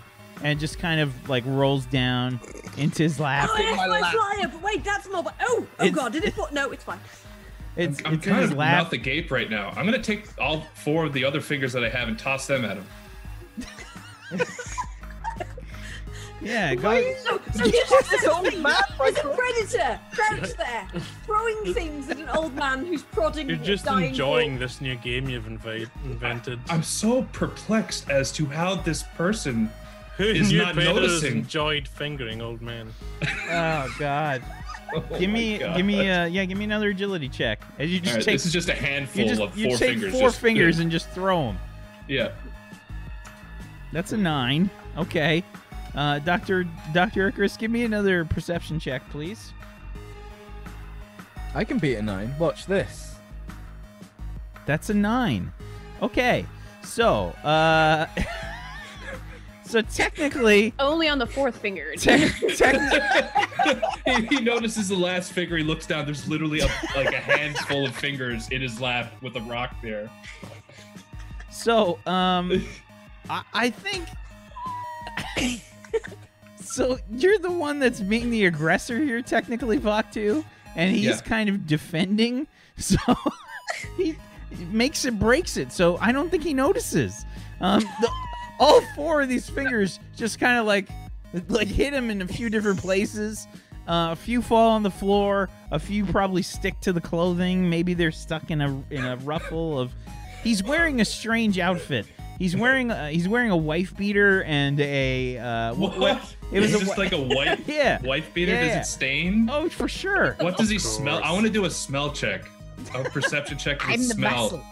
and 0.44 0.60
just 0.60 0.80
kind 0.80 1.00
of 1.02 1.30
like 1.30 1.44
rolls 1.46 1.86
down 1.86 2.40
into 2.78 3.04
his 3.04 3.20
lap. 3.20 3.50
Oh, 3.52 3.58
yes, 3.58 3.76
my 3.78 3.88
my 3.88 4.00
lap. 4.02 4.14
flyer. 4.14 4.48
But 4.48 4.62
wait, 4.62 4.84
that's 4.84 5.10
more. 5.10 5.24
Oh, 5.42 5.68
oh 5.80 5.86
It's- 5.86 5.94
god, 5.96 6.14
did 6.14 6.24
it 6.26 6.36
put? 6.36 6.52
No, 6.54 6.72
it's 6.72 6.84
fine. 6.84 7.00
It's, 7.76 8.00
I'm 8.06 8.16
it's 8.16 8.26
in 8.26 8.32
kind 8.32 8.42
his 8.42 8.52
of 8.52 8.58
lap. 8.58 8.90
the 8.90 8.96
agape 8.98 9.30
right 9.32 9.50
now. 9.50 9.70
I'm 9.76 9.86
gonna 9.86 10.02
take 10.02 10.26
all 10.42 10.66
four 10.74 11.06
of 11.06 11.14
the 11.14 11.24
other 11.24 11.42
fingers 11.42 11.74
that 11.74 11.84
I 11.84 11.90
have 11.90 12.08
and 12.08 12.18
toss 12.18 12.48
them 12.48 12.66
at 12.66 12.78
him. 12.78 12.86
Yeah, 16.40 16.76
go. 16.76 16.84
Why 16.90 16.98
are 16.98 17.02
you 17.02 17.16
so? 17.24 17.42
So 17.56 17.66
You 17.66 17.72
this 17.72 17.90
just 17.90 18.14
is 18.14 18.24
an 18.24 18.30
old 18.30 18.48
thing. 18.48 18.62
man, 18.62 18.76
There's 19.00 19.18
a 19.18 19.22
predator 19.24 20.00
crouched 20.12 20.58
there, 20.58 20.88
throwing 21.26 21.74
things 21.74 22.10
at 22.12 22.18
an 22.18 22.30
old 22.30 22.54
man 22.54 22.86
who's 22.86 23.02
prodding. 23.02 23.50
You're 23.50 23.58
just 23.58 23.86
dying 23.86 24.10
enjoying 24.10 24.52
bull. 24.52 24.60
this 24.60 24.80
new 24.80 24.96
game 24.98 25.28
you've 25.28 25.48
invite, 25.48 25.88
invented. 26.06 26.60
I'm 26.70 26.84
so 26.84 27.24
perplexed 27.34 28.12
as 28.12 28.32
to 28.34 28.46
how 28.46 28.76
this 28.76 29.02
person. 29.16 29.72
Who 30.24 30.24
is 30.26 30.51
not 30.51 30.76
noticing. 30.76 31.38
enjoyed 31.39 31.88
fingering 31.88 32.41
old 32.41 32.61
man. 32.61 32.89
Oh 33.49 33.93
God. 33.99 34.43
Oh 34.95 35.01
Give 35.20 35.30
me, 35.30 35.57
God. 35.57 35.76
give 35.76 35.86
me, 35.86 36.09
uh, 36.09 36.28
yeah, 36.28 36.45
give 36.45 36.57
me 36.57 36.63
another 36.63 36.91
agility 36.91 37.28
check. 37.28 37.59
As 37.78 37.91
you 37.91 37.99
just 37.99 38.11
All 38.13 38.18
right, 38.20 38.24
take, 38.24 38.36
this 38.36 38.45
is 38.45 38.53
just 38.53 38.70
a 38.70 38.74
you 38.74 38.78
handful 38.80 39.28
just, 39.28 39.41
of 39.41 39.57
you 39.57 39.68
four 39.68 39.78
take 39.78 39.89
fingers. 39.89 40.11
four 40.13 40.22
just- 40.30 40.39
fingers 40.39 40.80
and 40.80 40.89
just 40.89 41.09
throw 41.09 41.47
them. 41.47 41.59
Yeah. 42.07 42.32
That's 43.91 44.13
a 44.13 44.18
nine. 44.18 44.70
Okay. 44.97 45.43
Uh, 45.93 46.20
Doctor 46.20 46.65
Doctor 46.93 47.28
Icarus, 47.28 47.57
give 47.57 47.70
me 47.70 47.84
another 47.84 48.24
perception 48.24 48.80
check, 48.80 49.01
please. 49.09 49.51
I 51.53 51.65
can 51.65 51.80
beat 51.80 51.95
a 51.95 52.01
nine. 52.01 52.34
Watch 52.39 52.65
this. 52.65 53.15
That's 54.65 54.89
a 54.89 54.93
nine. 54.93 55.51
Okay. 56.01 56.45
So, 56.82 57.32
uh, 57.43 58.05
so 59.68 59.82
technically, 59.82 60.74
Only 60.80 61.07
on 61.09 61.18
the 61.20 61.26
fourth 61.28 61.57
finger. 61.57 61.93
te- 61.97 62.30
tec- 62.55 63.84
he, 64.05 64.26
he 64.28 64.41
notices 64.41 64.88
the 64.89 64.95
last 64.95 65.32
finger. 65.34 65.57
He 65.57 65.63
looks 65.63 65.86
down. 65.86 66.05
There's 66.05 66.28
literally 66.28 66.59
a, 66.61 66.68
like 66.95 67.13
a 67.13 67.20
handful 67.20 67.86
of 67.86 67.95
fingers 67.95 68.47
in 68.49 68.61
his 68.61 68.80
lap 68.82 69.13
with 69.22 69.36
a 69.36 69.41
rock 69.41 69.76
there. 69.82 70.09
so, 71.51 71.99
um, 72.05 72.65
I, 73.30 73.43
I 73.53 73.70
think. 73.70 74.07
so 76.61 76.97
you're 77.11 77.39
the 77.39 77.51
one 77.51 77.80
that's 77.80 77.99
being 77.99 78.30
the 78.30 78.45
aggressor 78.45 78.99
here, 78.99 79.22
technically, 79.22 79.80
Vaktu, 79.80 80.43
and 80.76 80.95
he's 80.95 81.05
Yeah. 81.05 81.22
kind 81.22 81.49
of 81.49 81.65
defending. 81.68 82.47
So 82.80 82.97
he 83.97 84.15
makes 84.72 85.03
it, 85.05 85.18
breaks 85.18 85.57
it. 85.57 85.72
So 85.72 85.97
I 85.97 86.11
don't 86.11 86.30
think 86.30 86.43
he 86.43 86.53
notices. 86.53 87.26
Um, 87.59 87.82
the, 88.01 88.11
all 88.60 88.82
four 88.95 89.22
of 89.22 89.30
these 89.30 89.49
fingers 89.49 89.99
just 90.16 90.39
kind 90.39 90.58
of 90.60 90.66
like, 90.66 90.88
like 91.47 91.68
hit 91.68 91.93
him 91.93 92.10
in 92.10 92.22
a 92.22 92.28
few 92.28 92.49
different 92.49 92.80
places. 92.80 93.47
Uh, 93.88 94.10
a 94.12 94.16
few 94.16 94.41
fall 94.41 94.72
on 94.72 94.84
the 94.84 94.91
floor. 94.91 95.49
A 95.72 95.80
few 95.80 96.05
probably 96.05 96.41
stick 96.41 96.80
to 96.82 96.91
the 96.91 96.99
clothing. 97.01 97.70
Maybe 97.70 97.93
they're 97.93 98.12
stuck 98.12 98.51
in 98.51 98.60
a 98.62 98.84
in 98.89 99.05
a 99.05 99.16
ruffle 99.18 99.80
of. 99.80 99.93
He's 100.43 100.62
wearing 100.64 100.99
a 101.01 101.05
strange 101.05 101.58
outfit. 101.60 102.05
He's 102.38 102.55
wearing 102.55 102.91
a, 102.91 103.10
he's 103.10 103.28
wearing 103.28 103.49
a 103.49 103.58
wife 103.58 103.95
beater 103.97 104.43
and 104.43 104.80
a 104.80 105.38
uh, 105.39 105.74
What? 105.74 105.97
what- 105.97 106.36
It 106.51 106.60
was 106.60 106.70
Is 106.74 106.76
a 106.76 106.80
this 106.86 106.89
wa- 106.89 107.03
like 107.03 107.12
a 107.14 107.18
white 107.36 107.68
yeah. 107.68 107.99
wife 108.03 108.32
beater? 108.34 108.51
Yeah. 108.51 108.78
Does 108.78 108.88
it 108.88 108.91
stain? 108.91 109.49
Oh, 109.51 109.68
for 109.70 109.88
sure. 109.88 110.36
What 110.39 110.55
does 110.58 110.70
he 110.70 110.76
Of 110.76 110.82
smell? 110.84 111.20
I 111.24 111.32
want 111.32 111.45
to 111.47 111.51
do 111.51 111.66
a 111.66 111.70
smell 111.70 112.12
check, 112.12 112.43
a 112.93 113.03
perception 113.03 113.58
check 113.58 113.82
for 113.82 113.89
I'm 113.91 113.99
the 113.99 114.05
smell. 114.05 114.43
muscle. 114.43 114.64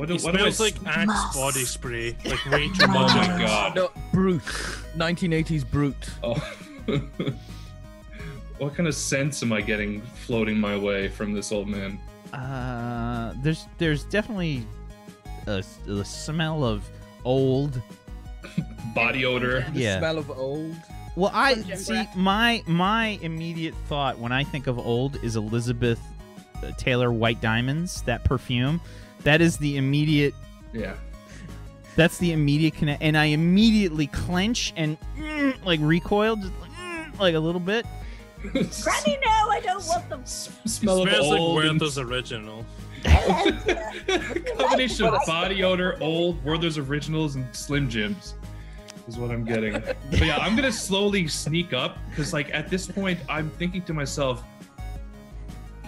What 0.00 0.08
do, 0.08 0.14
It 0.14 0.22
what 0.22 0.34
smells 0.34 0.60
like 0.60 0.76
Axe 0.86 1.06
Moss. 1.08 1.36
body 1.36 1.64
spray, 1.66 2.16
like 2.24 2.42
way 2.46 2.68
too 2.68 2.86
Oh 2.88 2.88
my 2.88 3.26
god. 3.38 3.76
No, 3.76 3.90
Brut. 4.14 4.40
1980s 4.96 5.70
Brut. 5.70 5.94
Oh. 6.24 6.52
what 8.58 8.74
kind 8.74 8.88
of 8.88 8.94
sense 8.94 9.42
am 9.42 9.52
I 9.52 9.60
getting 9.60 10.00
floating 10.00 10.58
my 10.58 10.74
way 10.74 11.08
from 11.08 11.34
this 11.34 11.52
old 11.52 11.68
man? 11.68 12.00
Uh, 12.32 13.34
there's 13.42 13.66
there's 13.76 14.04
definitely 14.04 14.66
a, 15.46 15.62
a 15.86 16.04
smell 16.06 16.64
of 16.64 16.88
old. 17.26 17.82
Body 18.94 19.26
odor. 19.26 19.66
The 19.74 19.80
Yeah. 19.80 19.98
smell 19.98 20.16
of 20.16 20.30
old. 20.30 20.76
Well, 21.14 21.30
I 21.34 21.56
see 21.74 22.04
my 22.16 22.62
my 22.66 23.18
immediate 23.20 23.74
thought 23.86 24.18
when 24.18 24.32
I 24.32 24.44
think 24.44 24.66
of 24.66 24.78
old 24.78 25.22
is 25.22 25.36
Elizabeth 25.36 26.00
uh, 26.62 26.70
Taylor 26.78 27.12
White 27.12 27.42
Diamonds. 27.42 28.00
That 28.06 28.24
perfume. 28.24 28.80
That 29.24 29.40
is 29.40 29.56
the 29.58 29.76
immediate. 29.76 30.34
Yeah. 30.72 30.94
That's 31.96 32.18
the 32.18 32.32
immediate 32.32 32.74
connect, 32.74 33.02
and 33.02 33.16
I 33.16 33.26
immediately 33.26 34.06
clench 34.06 34.72
and 34.76 34.96
mm, 35.18 35.64
like 35.64 35.80
recoil, 35.82 36.36
just 36.36 36.52
like, 36.60 36.70
mm, 36.70 37.18
like 37.18 37.34
a 37.34 37.38
little 37.40 37.60
bit. 37.60 37.84
Granny, 38.40 39.18
no, 39.24 39.50
I 39.50 39.60
don't 39.62 39.84
want 39.86 40.08
them. 40.08 40.24
Smell 40.24 41.02
of 41.02 41.08
Smells 41.08 41.26
old. 41.26 41.56
like 41.56 41.64
and- 41.70 41.80
Werther's 41.80 41.98
original. 41.98 42.64
combination 44.58 45.06
of 45.06 45.20
body 45.26 45.62
odor, 45.62 45.96
old, 46.02 46.42
Werther's 46.44 46.78
Originals, 46.78 47.34
and 47.34 47.46
Slim 47.56 47.88
Jims 47.88 48.34
is 49.08 49.16
what 49.18 49.30
I'm 49.30 49.44
getting. 49.44 49.72
But 49.72 50.20
yeah, 50.24 50.36
I'm 50.36 50.54
gonna 50.54 50.72
slowly 50.72 51.26
sneak 51.26 51.72
up 51.72 51.98
because, 52.10 52.32
like, 52.32 52.52
at 52.54 52.68
this 52.68 52.86
point, 52.86 53.18
I'm 53.28 53.50
thinking 53.50 53.82
to 53.82 53.94
myself, 53.94 54.44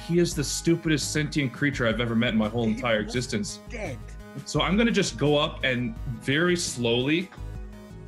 he 0.06 0.18
is 0.18 0.34
the 0.34 0.44
stupidest 0.44 1.12
sentient 1.12 1.52
creature 1.52 1.86
I've 1.86 2.00
ever 2.00 2.14
met 2.14 2.32
in 2.32 2.38
my 2.38 2.48
whole 2.48 2.64
entire 2.64 3.00
existence. 3.00 3.60
Dead. 3.70 3.98
So 4.44 4.62
I'm 4.62 4.76
gonna 4.76 4.90
just 4.90 5.16
go 5.18 5.36
up 5.36 5.62
and 5.64 5.94
very 6.20 6.56
slowly 6.56 7.30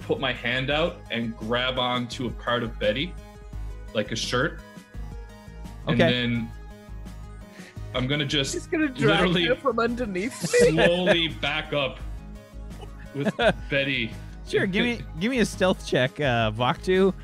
put 0.00 0.18
my 0.20 0.32
hand 0.32 0.70
out 0.70 0.96
and 1.10 1.36
grab 1.36 1.78
onto 1.78 2.26
a 2.26 2.30
part 2.30 2.62
of 2.62 2.78
Betty, 2.78 3.14
like 3.94 4.12
a 4.12 4.16
shirt. 4.16 4.60
Okay. 5.88 5.92
And 5.92 6.00
then 6.00 6.50
I'm 7.94 8.06
gonna 8.06 8.24
just 8.26 8.54
He's 8.54 8.66
gonna 8.66 8.88
drag 8.88 9.20
Literally- 9.20 9.44
her 9.46 9.54
from 9.56 9.78
underneath. 9.78 10.34
slowly 10.46 11.28
back 11.40 11.72
up 11.72 11.98
with 13.14 13.32
Betty. 13.70 14.12
Sure, 14.48 14.66
give 14.66 14.84
me 14.84 15.00
give 15.20 15.30
me 15.30 15.38
a 15.40 15.46
stealth 15.46 15.86
check, 15.86 16.18
uh, 16.20 16.50
Vaktu. 16.52 17.14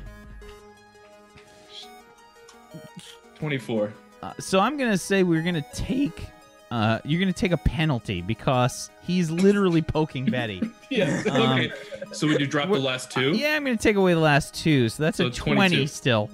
24. 3.35 3.91
Uh, 4.21 4.33
so 4.39 4.59
I'm 4.59 4.77
gonna 4.77 4.97
say 4.97 5.23
we're 5.23 5.41
gonna 5.41 5.65
take. 5.73 6.27
Uh, 6.69 6.99
you're 7.03 7.19
gonna 7.19 7.33
take 7.33 7.51
a 7.51 7.57
penalty 7.57 8.21
because 8.21 8.89
he's 9.01 9.29
literally 9.29 9.81
poking 9.81 10.25
Betty. 10.25 10.61
Yeah. 10.89 11.23
Um, 11.31 11.41
okay. 11.59 11.71
So 12.11 12.27
would 12.27 12.41
you 12.41 12.47
drop 12.47 12.69
the 12.69 12.77
last 12.77 13.11
two? 13.11 13.31
Yeah, 13.31 13.55
I'm 13.55 13.63
gonna 13.63 13.77
take 13.77 13.95
away 13.95 14.13
the 14.13 14.19
last 14.19 14.53
two, 14.53 14.89
so 14.89 15.03
that's 15.03 15.17
So 15.17 15.27
a 15.27 15.31
20 15.31 15.87
still. 15.87 16.29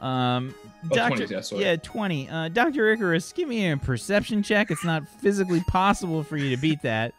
Um, 0.00 0.54
Oh, 0.90 0.94
Doctor, 0.94 1.16
20, 1.26 1.34
yeah, 1.34 1.40
sorry. 1.40 1.62
yeah, 1.62 1.76
20. 1.76 2.28
Uh, 2.28 2.48
Doctor 2.50 2.92
Icarus, 2.92 3.32
give 3.32 3.48
me 3.48 3.70
a 3.70 3.76
perception 3.78 4.42
check. 4.42 4.70
It's 4.70 4.84
not 4.84 5.08
physically 5.22 5.62
possible 5.66 6.22
for 6.22 6.36
you 6.36 6.54
to 6.54 6.60
beat 6.60 6.82
that, 6.82 7.14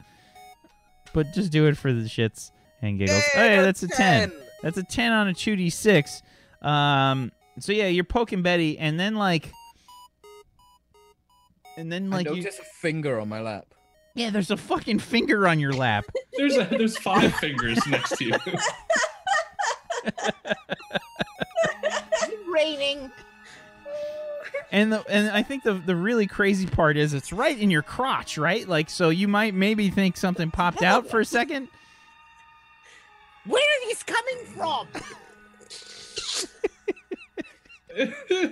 but 1.14 1.34
just 1.34 1.52
do 1.52 1.66
it 1.66 1.76
for 1.76 1.92
the 1.92 2.04
shits 2.04 2.52
and 2.84 3.00
giggles. 3.00 3.24
oh 3.36 3.44
yeah, 3.44 3.64
that's 3.64 3.82
a 3.82 3.88
10. 3.88 4.32
That's 4.62 4.78
a 4.78 4.84
10 4.84 5.12
on 5.12 5.28
a 5.30 5.34
2d6. 5.34 6.22
Um, 6.62 7.32
so 7.58 7.72
yeah, 7.72 7.88
you're 7.88 8.04
poking 8.04 8.44
Betty, 8.44 8.78
and 8.78 9.00
then 9.00 9.16
like, 9.16 9.52
and 11.78 11.92
then 11.92 12.12
I 12.14 12.18
like 12.18 12.26
you, 12.28 12.36
notice 12.38 12.60
a 12.60 12.64
finger 12.64 13.20
on 13.20 13.28
my 13.30 13.42
lap. 13.42 13.66
yeah, 14.16 14.30
there's 14.30 14.52
a 14.52 14.58
fucking 14.58 15.00
finger 15.00 15.48
on 15.48 15.60
your 15.60 15.74
lap. 15.74 16.06
There's 16.38 16.58
a, 16.58 16.66
there's 16.66 16.98
five 16.98 17.34
fingers 17.36 17.80
next 17.88 18.18
to 18.18 18.26
you. 18.26 18.36
Raining. 22.52 23.10
And 24.72 24.92
the 24.92 25.06
and 25.10 25.30
I 25.30 25.44
think 25.44 25.64
the 25.64 25.76
the 25.76 25.96
really 25.96 26.28
crazy 26.28 26.68
part 26.68 26.98
is 26.98 27.14
it's 27.14 27.32
right 27.32 27.58
in 27.58 27.72
your 27.72 27.84
crotch, 27.84 28.38
right? 28.38 28.68
Like 28.68 28.90
so 28.90 29.08
you 29.10 29.30
might 29.30 29.54
maybe 29.54 29.90
think 29.90 30.18
something 30.18 30.52
popped 30.52 30.84
out 30.84 31.10
for 31.10 31.22
a 31.22 31.26
second. 31.26 31.70
Where 33.46 33.64
are 33.64 33.88
these 33.88 34.04
coming 34.04 34.46
from? 34.46 34.88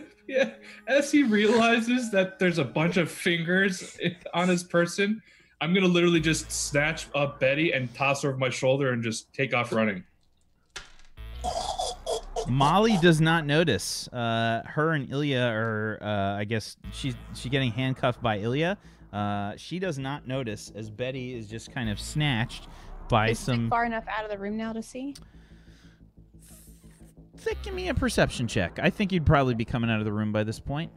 yeah. 0.33 0.49
As 0.87 1.11
he 1.11 1.23
realizes 1.23 2.11
that 2.11 2.39
there's 2.39 2.57
a 2.57 2.63
bunch 2.63 2.97
of 2.97 3.09
fingers 3.11 3.97
on 4.33 4.49
his 4.49 4.63
person, 4.63 5.21
I'm 5.61 5.73
gonna 5.73 5.87
literally 5.87 6.19
just 6.19 6.51
snatch 6.51 7.07
up 7.15 7.39
Betty 7.39 7.71
and 7.71 7.93
toss 7.93 8.23
her 8.23 8.29
over 8.29 8.37
my 8.37 8.49
shoulder 8.49 8.91
and 8.91 9.03
just 9.03 9.33
take 9.33 9.53
off 9.53 9.71
running. 9.71 10.03
Molly 12.47 12.97
does 13.01 13.21
not 13.21 13.45
notice. 13.45 14.07
Uh, 14.09 14.61
her 14.65 14.91
and 14.91 15.09
Ilya 15.09 15.39
are, 15.39 15.99
uh, 16.01 16.37
I 16.37 16.43
guess 16.43 16.75
she's 16.91 17.15
she 17.35 17.49
getting 17.49 17.71
handcuffed 17.71 18.21
by 18.21 18.39
Ilya. 18.39 18.77
Uh, 19.13 19.53
she 19.55 19.79
does 19.79 19.99
not 19.99 20.27
notice 20.27 20.71
as 20.75 20.89
Betty 20.89 21.35
is 21.35 21.47
just 21.47 21.71
kind 21.71 21.89
of 21.89 21.99
snatched 21.99 22.67
by 23.07 23.29
Is 23.29 23.39
some. 23.39 23.69
far 23.69 23.85
enough 23.85 24.05
out 24.07 24.25
of 24.25 24.31
the 24.31 24.37
room 24.37 24.57
now 24.57 24.73
to 24.73 24.81
see? 24.81 25.15
Give 27.63 27.73
me 27.73 27.87
a 27.87 27.93
perception 27.93 28.47
check. 28.47 28.79
I 28.81 28.89
think 28.89 29.11
you'd 29.11 29.25
probably 29.25 29.55
be 29.55 29.65
coming 29.65 29.89
out 29.89 29.99
of 29.99 30.05
the 30.05 30.11
room 30.11 30.31
by 30.31 30.43
this 30.43 30.59
point. 30.59 30.91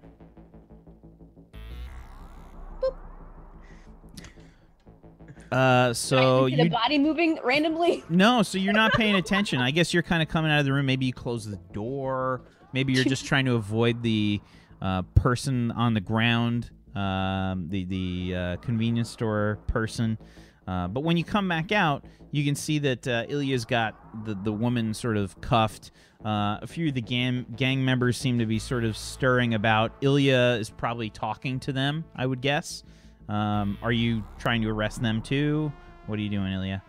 Uh, 5.52 5.94
so 5.94 6.46
it 6.52 6.58
a 6.58 6.68
body 6.68 6.98
moving 6.98 7.38
randomly? 7.44 8.04
No, 8.08 8.42
so 8.42 8.58
you're 8.58 8.72
not 8.72 8.92
paying 8.92 9.14
attention. 9.14 9.60
I 9.60 9.70
guess 9.70 9.94
you're 9.94 10.02
kind 10.02 10.22
of 10.22 10.28
coming 10.28 10.50
out 10.50 10.58
of 10.58 10.64
the 10.64 10.72
room. 10.72 10.86
Maybe 10.86 11.06
you 11.06 11.12
close 11.12 11.46
the 11.46 11.60
door. 11.72 12.42
Maybe 12.72 12.92
you're 12.92 13.04
just 13.04 13.24
trying 13.26 13.44
to 13.46 13.54
avoid 13.54 14.02
the 14.02 14.40
uh, 14.82 15.02
person 15.14 15.70
on 15.70 15.94
the 15.94 16.00
ground, 16.00 16.70
um, 16.94 17.68
the 17.68 17.84
the 17.84 18.34
uh, 18.36 18.56
convenience 18.56 19.10
store 19.10 19.58
person. 19.66 20.18
Uh, 20.66 20.88
but 20.88 21.04
when 21.04 21.16
you 21.16 21.22
come 21.24 21.48
back 21.48 21.70
out, 21.70 22.04
you 22.32 22.44
can 22.44 22.56
see 22.56 22.80
that 22.80 23.06
uh, 23.06 23.24
Ilya's 23.28 23.64
got 23.64 24.24
the, 24.24 24.34
the 24.34 24.52
woman 24.52 24.94
sort 24.94 25.16
of 25.16 25.40
cuffed. 25.40 25.92
Uh, 26.26 26.58
a 26.60 26.66
few 26.66 26.88
of 26.88 26.94
the 26.94 27.00
gang, 27.00 27.46
gang 27.54 27.84
members 27.84 28.16
seem 28.16 28.40
to 28.40 28.46
be 28.46 28.58
sort 28.58 28.82
of 28.82 28.96
stirring 28.96 29.54
about. 29.54 29.92
Ilya 30.00 30.56
is 30.58 30.68
probably 30.68 31.08
talking 31.08 31.60
to 31.60 31.72
them, 31.72 32.04
I 32.16 32.26
would 32.26 32.40
guess. 32.40 32.82
Um, 33.28 33.78
are 33.80 33.92
you 33.92 34.24
trying 34.36 34.62
to 34.62 34.68
arrest 34.68 35.00
them 35.00 35.22
too? 35.22 35.72
What 36.06 36.18
are 36.18 36.22
you 36.22 36.28
doing, 36.28 36.52
Ilya? 36.52 36.82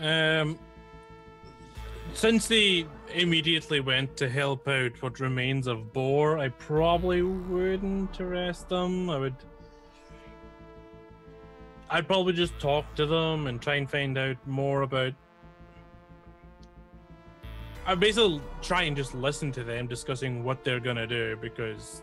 Um, 0.00 0.58
since 2.14 2.48
they 2.48 2.86
immediately 3.14 3.78
went 3.78 4.16
to 4.16 4.28
help 4.28 4.66
out 4.66 5.00
what 5.00 5.20
remains 5.20 5.68
of 5.68 5.92
Boar, 5.92 6.38
I 6.38 6.48
probably 6.48 7.22
wouldn't 7.22 8.20
arrest 8.20 8.68
them. 8.68 9.08
I 9.08 9.18
would. 9.18 9.36
I'd 11.88 12.08
probably 12.08 12.32
just 12.32 12.58
talk 12.58 12.92
to 12.96 13.06
them 13.06 13.46
and 13.46 13.62
try 13.62 13.76
and 13.76 13.88
find 13.88 14.18
out 14.18 14.38
more 14.44 14.82
about. 14.82 15.14
I 17.86 17.94
basically 17.94 18.40
try 18.62 18.82
and 18.82 18.96
just 18.96 19.14
listen 19.14 19.50
to 19.52 19.64
them 19.64 19.86
discussing 19.86 20.44
what 20.44 20.62
they're 20.64 20.80
gonna 20.80 21.06
do 21.06 21.36
because 21.40 22.02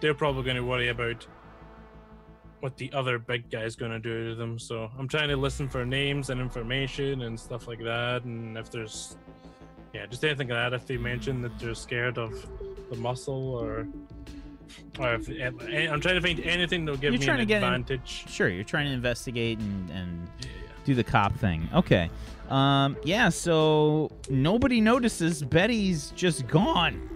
they're 0.00 0.14
probably 0.14 0.42
gonna 0.44 0.64
worry 0.64 0.88
about 0.88 1.26
what 2.60 2.76
the 2.76 2.92
other 2.92 3.18
big 3.18 3.50
guy's 3.50 3.74
gonna 3.76 3.98
do 3.98 4.28
to 4.30 4.34
them. 4.34 4.58
So 4.58 4.90
I'm 4.98 5.08
trying 5.08 5.28
to 5.30 5.36
listen 5.36 5.68
for 5.68 5.86
names 5.86 6.28
and 6.28 6.40
information 6.40 7.22
and 7.22 7.38
stuff 7.40 7.66
like 7.66 7.78
that. 7.82 8.24
And 8.24 8.58
if 8.58 8.70
there's, 8.70 9.16
yeah, 9.94 10.04
just 10.04 10.22
anything 10.24 10.48
like 10.48 10.70
that. 10.70 10.74
If 10.74 10.86
they 10.86 10.98
mention 10.98 11.40
that 11.42 11.58
they're 11.58 11.74
scared 11.74 12.18
of 12.18 12.46
the 12.90 12.96
muscle 12.96 13.54
or, 13.54 13.88
or 14.98 15.14
if 15.14 15.30
eh, 15.30 15.88
I'm 15.90 16.00
trying 16.02 16.16
to 16.16 16.20
find 16.20 16.40
anything 16.40 16.84
that'll 16.84 17.00
give 17.00 17.14
You're 17.14 17.20
me 17.20 17.24
trying 17.26 17.40
an 17.40 17.46
to 17.46 17.46
get 17.46 17.62
in- 17.62 17.64
advantage. 17.72 18.26
Sure, 18.28 18.48
you're 18.50 18.64
trying 18.64 18.86
to 18.88 18.92
investigate 18.92 19.58
and, 19.58 19.90
and 19.90 20.28
Yeah. 20.42 20.48
do 20.84 20.94
the 20.94 21.04
cop 21.04 21.34
thing. 21.36 21.66
Okay. 21.72 22.10
Um, 22.50 22.96
yeah, 23.04 23.28
so 23.28 24.10
nobody 24.28 24.80
notices 24.80 25.42
Betty's 25.42 26.12
just 26.16 26.46
gone. 26.48 27.06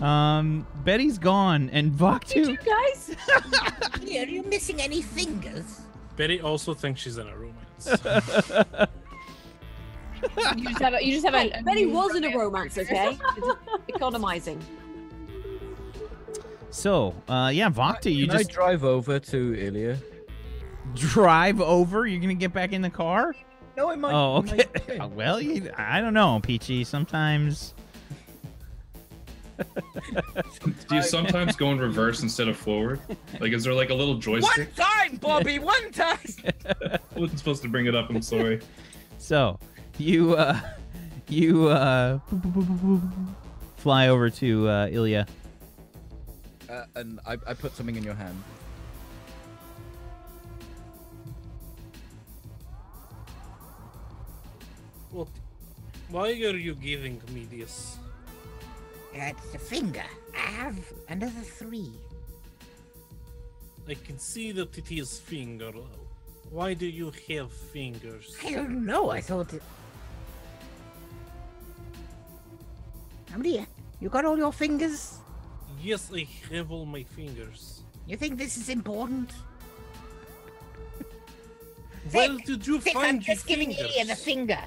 Um, 0.00 0.66
Betty's 0.84 1.18
gone, 1.18 1.70
and 1.72 1.92
You 1.92 1.96
Vaktu. 1.98 2.58
guys? 2.64 3.16
Are 4.02 4.26
you 4.26 4.42
missing 4.42 4.80
any 4.82 5.00
fingers? 5.02 5.80
Betty 6.16 6.40
also 6.40 6.74
thinks 6.74 7.00
she's 7.00 7.18
in 7.18 7.26
a 7.26 7.36
romance. 7.36 8.88
You 10.56 10.64
just 10.64 10.80
have 10.80 10.94
a, 10.94 11.04
you 11.04 11.12
just 11.12 11.26
have 11.26 11.34
Hey, 11.34 11.50
a, 11.50 11.60
a 11.60 11.62
Betty 11.62 11.84
new 11.84 11.92
was 11.92 12.14
in 12.16 12.24
a 12.24 12.34
romance, 12.38 12.78
okay? 12.78 13.18
Economizing. 13.88 14.58
So, 16.70 17.14
uh, 17.28 17.50
yeah, 17.52 17.68
Vaktu, 17.68 18.14
you 18.14 18.26
Can 18.26 18.38
just 18.38 18.50
I 18.50 18.52
drive 18.54 18.84
over 18.84 19.18
to 19.18 19.54
Ilya? 19.54 19.98
drive 20.94 21.60
over. 21.60 22.06
You're 22.06 22.20
gonna 22.22 22.34
get 22.34 22.54
back 22.54 22.72
in 22.72 22.80
the 22.80 22.88
car. 22.90 23.34
No, 23.76 23.90
I 23.90 23.96
might. 23.96 24.12
Oh, 24.12 24.36
okay. 24.38 24.56
might- 24.88 25.00
Uh, 25.00 25.08
well, 25.08 25.40
you, 25.40 25.70
I 25.76 26.00
don't 26.00 26.14
know, 26.14 26.40
Peachy. 26.42 26.84
Sometimes. 26.84 27.74
Do 30.88 30.96
you 30.96 31.02
sometimes 31.02 31.54
go 31.56 31.70
in 31.70 31.78
reverse 31.78 32.22
instead 32.22 32.48
of 32.48 32.56
forward? 32.56 33.00
Like, 33.40 33.52
is 33.52 33.62
there 33.64 33.72
like 33.74 33.90
a 33.90 33.94
little 33.94 34.16
joystick? 34.16 34.42
One 34.56 34.66
joystick? 34.66 34.84
time, 34.84 35.16
Bobby. 35.16 35.58
One 35.58 35.92
time. 35.92 36.18
I 36.82 36.98
wasn't 37.16 37.38
supposed 37.38 37.62
to 37.62 37.68
bring 37.68 37.86
it 37.86 37.94
up. 37.94 38.10
I'm 38.10 38.22
sorry. 38.22 38.60
So, 39.18 39.58
you, 39.98 40.34
uh, 40.34 40.58
you, 41.28 41.68
uh, 41.68 42.18
fly 43.76 44.08
over 44.08 44.28
to 44.30 44.68
uh, 44.68 44.88
Ilya. 44.90 45.26
Uh, 46.68 46.84
and 46.96 47.20
I, 47.26 47.34
I 47.46 47.54
put 47.54 47.76
something 47.76 47.94
in 47.94 48.02
your 48.02 48.14
hand. 48.14 48.42
What? 55.14 55.28
Why 56.10 56.30
are 56.30 56.56
you 56.56 56.74
giving 56.74 57.20
me 57.32 57.46
this? 57.50 57.98
That's 59.14 59.54
a 59.54 59.58
finger. 59.58 60.02
I 60.34 60.50
have 60.62 60.78
another 61.08 61.40
three. 61.40 61.92
I 63.88 63.94
can 63.94 64.18
see 64.18 64.50
that 64.52 64.76
it 64.76 64.90
is 64.90 65.20
finger. 65.20 65.72
Why 66.50 66.74
do 66.74 66.86
you 66.86 67.12
have 67.28 67.52
fingers? 67.52 68.36
I 68.44 68.52
don't 68.52 68.84
know. 68.84 69.10
I 69.10 69.20
thought 69.20 69.52
it. 69.54 69.62
You 74.00 74.08
got 74.08 74.24
all 74.24 74.36
your 74.36 74.52
fingers? 74.52 75.18
Yes, 75.80 76.10
I 76.12 76.26
have 76.52 76.70
all 76.70 76.86
my 76.86 77.02
fingers. 77.02 77.82
You 78.06 78.16
think 78.16 78.38
this 78.38 78.56
is 78.56 78.68
important? 78.68 79.30
Where 82.12 82.36
did 82.44 82.66
you 82.66 82.80
Think 82.80 82.94
find 82.96 83.16
I'm 83.16 83.20
just 83.20 83.46
giving 83.46 83.72
fingers? 83.72 83.96
Ilya 83.96 84.06
the 84.06 84.16
finger. 84.16 84.60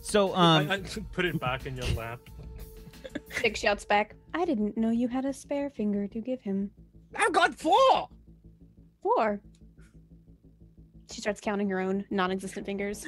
So, 0.00 0.34
um, 0.34 0.70
I- 0.70 0.78
put 1.12 1.24
it 1.24 1.38
back 1.40 1.66
in 1.66 1.76
your 1.76 1.86
lap. 1.96 2.20
Big 3.42 3.56
shouts 3.56 3.84
back. 3.84 4.14
I 4.34 4.44
didn't 4.44 4.76
know 4.76 4.90
you 4.90 5.08
had 5.08 5.24
a 5.24 5.32
spare 5.32 5.70
finger 5.70 6.06
to 6.08 6.20
give 6.20 6.40
him. 6.40 6.70
I've 7.16 7.32
got 7.32 7.54
four. 7.54 8.08
Four. 9.02 9.40
She 11.10 11.20
starts 11.20 11.40
counting 11.40 11.68
her 11.70 11.80
own 11.80 12.04
non-existent 12.10 12.66
fingers. 12.66 13.06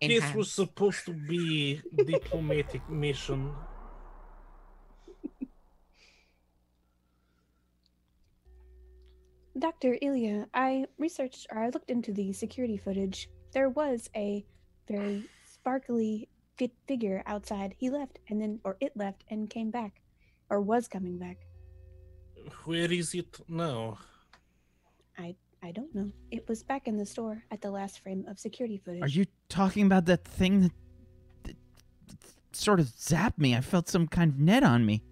This 0.00 0.34
was 0.34 0.52
supposed 0.52 1.06
to 1.06 1.12
be 1.14 1.80
diplomatic 1.96 2.86
mission. 2.90 3.52
Dr. 9.58 9.96
Ilya, 10.02 10.48
I 10.52 10.86
researched 10.98 11.46
or 11.50 11.58
I 11.58 11.68
looked 11.68 11.90
into 11.90 12.12
the 12.12 12.32
security 12.32 12.76
footage. 12.76 13.28
There 13.52 13.68
was 13.68 14.10
a 14.16 14.44
very 14.88 15.24
sparkly 15.44 16.28
fit 16.56 16.72
figure 16.88 17.22
outside. 17.26 17.74
He 17.78 17.90
left 17.90 18.18
and 18.28 18.40
then 18.40 18.60
or 18.64 18.76
it 18.80 18.96
left 18.96 19.24
and 19.30 19.48
came 19.48 19.70
back 19.70 20.00
or 20.50 20.60
was 20.60 20.88
coming 20.88 21.18
back. 21.18 21.38
Where 22.64 22.92
is 22.92 23.14
it 23.14 23.38
now? 23.48 23.98
I 25.16 25.36
I 25.62 25.70
don't 25.70 25.94
know. 25.94 26.10
It 26.30 26.48
was 26.48 26.62
back 26.62 26.88
in 26.88 26.96
the 26.96 27.06
store 27.06 27.44
at 27.50 27.62
the 27.62 27.70
last 27.70 28.00
frame 28.00 28.24
of 28.28 28.38
security 28.38 28.76
footage. 28.76 29.02
are 29.02 29.08
you 29.08 29.26
talking 29.48 29.86
about 29.86 30.04
that 30.06 30.24
thing 30.24 30.60
that, 30.62 30.72
that 31.44 31.56
sort 32.52 32.80
of 32.80 32.86
zapped 32.86 33.38
me? 33.38 33.56
I 33.56 33.60
felt 33.60 33.88
some 33.88 34.08
kind 34.08 34.32
of 34.32 34.38
net 34.38 34.64
on 34.64 34.84
me. 34.84 35.02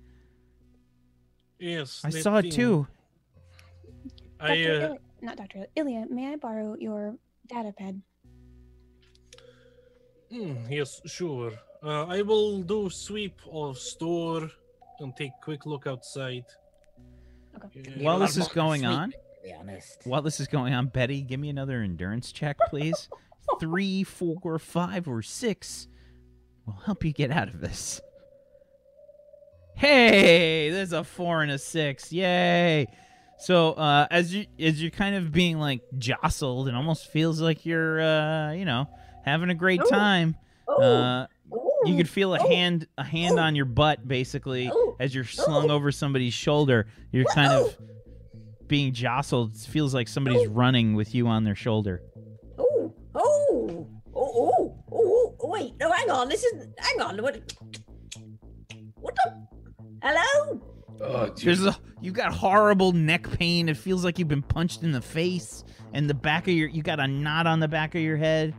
Yes, 1.59 2.03
I 2.05 2.11
that 2.11 2.22
saw 2.22 2.38
it 2.38 2.51
too. 2.51 2.88
Dr. 4.43 4.53
I 4.53 4.55
uh, 4.55 4.55
Ilya, 4.57 4.97
not 5.22 5.36
Dr. 5.36 5.66
Ilya, 5.76 6.07
may 6.11 6.32
I 6.32 6.36
borrow 6.36 6.76
your 6.78 7.14
data 7.49 7.72
pad? 7.72 8.01
hmm, 10.30 10.55
yes, 10.70 11.01
sure. 11.07 11.53
Uh, 11.82 12.07
I 12.07 12.22
will 12.22 12.62
do 12.62 12.88
sweep 12.90 13.38
of 13.51 13.78
store 13.78 14.51
and 15.01 15.14
take 15.16 15.30
a 15.40 15.45
quick 15.45 15.66
look 15.66 15.86
outside. 15.86 16.45
Okay. 17.57 17.82
Uh, 17.86 18.03
While 18.03 18.18
this 18.20 18.36
is 18.36 18.49
going 18.49 18.80
sweet, 18.82 18.88
on, 18.88 19.12
be 19.45 19.53
honest. 19.53 19.99
while 20.05 20.22
this 20.22 20.40
is 20.40 20.47
going 20.49 20.72
on, 20.74 20.86
Betty, 20.86 21.22
give 21.22 21.38
me 21.40 21.49
another 21.51 21.82
endurance 21.82 22.32
check, 22.32 22.57
please. 22.68 23.09
Three, 23.61 24.05
four, 24.05 24.59
five, 24.59 25.07
or 25.09 25.20
six 25.22 25.88
will 26.66 26.78
help 26.86 27.05
you 27.05 27.12
get 27.12 27.30
out 27.30 27.49
of 27.49 27.61
this. 27.61 28.01
Hey, 29.74 30.70
there's 30.70 30.93
a 30.93 31.03
four 31.03 31.43
and 31.43 31.51
a 31.51 31.59
six. 31.59 32.12
Yay! 32.12 32.86
So 33.38 33.72
uh, 33.72 34.06
as 34.10 34.34
you 34.34 34.46
as 34.58 34.80
you're 34.80 34.90
kind 34.90 35.16
of 35.16 35.32
being 35.32 35.58
like 35.58 35.82
jostled, 35.98 36.68
it 36.68 36.74
almost 36.74 37.10
feels 37.10 37.40
like 37.40 37.66
you're 37.66 38.00
uh, 38.00 38.52
you 38.52 38.64
know 38.64 38.88
having 39.24 39.50
a 39.50 39.54
great 39.54 39.80
Ooh. 39.80 39.88
time. 39.88 40.36
Oh, 40.68 40.82
Uh, 40.82 41.26
you 41.84 41.96
could 41.96 42.08
feel 42.08 42.34
a 42.34 42.38
oh, 42.40 42.48
hand 42.48 42.86
a 42.96 43.04
hand 43.04 43.38
on 43.38 43.56
your 43.56 43.64
butt 43.64 44.06
basically 44.06 44.70
oh, 44.72 44.96
as 45.00 45.14
you're 45.14 45.24
slung 45.24 45.70
oh. 45.70 45.74
over 45.74 45.90
somebody's 45.90 46.34
shoulder. 46.34 46.86
You're 47.10 47.24
kind 47.26 47.52
of 47.52 47.76
being 48.68 48.94
jostled. 48.94 49.54
It 49.54 49.60
feels 49.60 49.92
like 49.92 50.08
somebody's 50.08 50.48
running 50.48 50.94
with 50.94 51.14
you 51.14 51.26
on 51.26 51.44
their 51.44 51.54
shoulder. 51.54 52.00
Oh, 52.58 52.94
oh, 53.14 53.14
oh, 53.14 53.88
oh, 54.14 54.84
oh, 54.90 55.36
oh, 55.40 55.48
wait, 55.50 55.74
no, 55.78 55.92
hang 55.92 56.10
on, 56.10 56.28
this 56.30 56.42
is, 56.42 56.68
hang 56.78 57.00
on, 57.02 57.22
what, 57.22 57.36
what 58.94 59.14
the, 59.14 59.46
hello? 60.02 60.71
Oh, 61.03 61.26
dude. 61.26 61.36
There's 61.38 61.66
a 61.66 61.76
you 62.00 62.12
got 62.12 62.32
horrible 62.32 62.92
neck 62.92 63.30
pain. 63.32 63.68
It 63.68 63.76
feels 63.76 64.05
like 64.05 64.18
you've 64.18 64.28
been 64.28 64.42
punched 64.42 64.82
in 64.82 64.92
the 64.92 65.00
face 65.00 65.64
and 65.92 66.09
the 66.09 66.14
back 66.14 66.48
of 66.48 66.55
your 66.55 66.68
you 66.68 66.82
got 66.82 67.00
a 67.00 67.07
knot 67.07 67.46
on 67.46 67.61
the 67.61 67.68
back 67.68 67.94
of 67.94 68.00
your 68.00 68.16
head. 68.16 68.55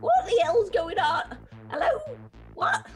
What 0.00 0.14
the 0.26 0.40
hell's 0.44 0.70
going 0.70 0.98
on? 0.98 1.36
Hello? 1.68 1.88
What? 2.54 2.86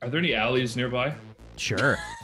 Are 0.00 0.08
there 0.08 0.18
any 0.18 0.34
alleys 0.34 0.76
nearby? 0.76 1.14
Sure. 1.56 1.98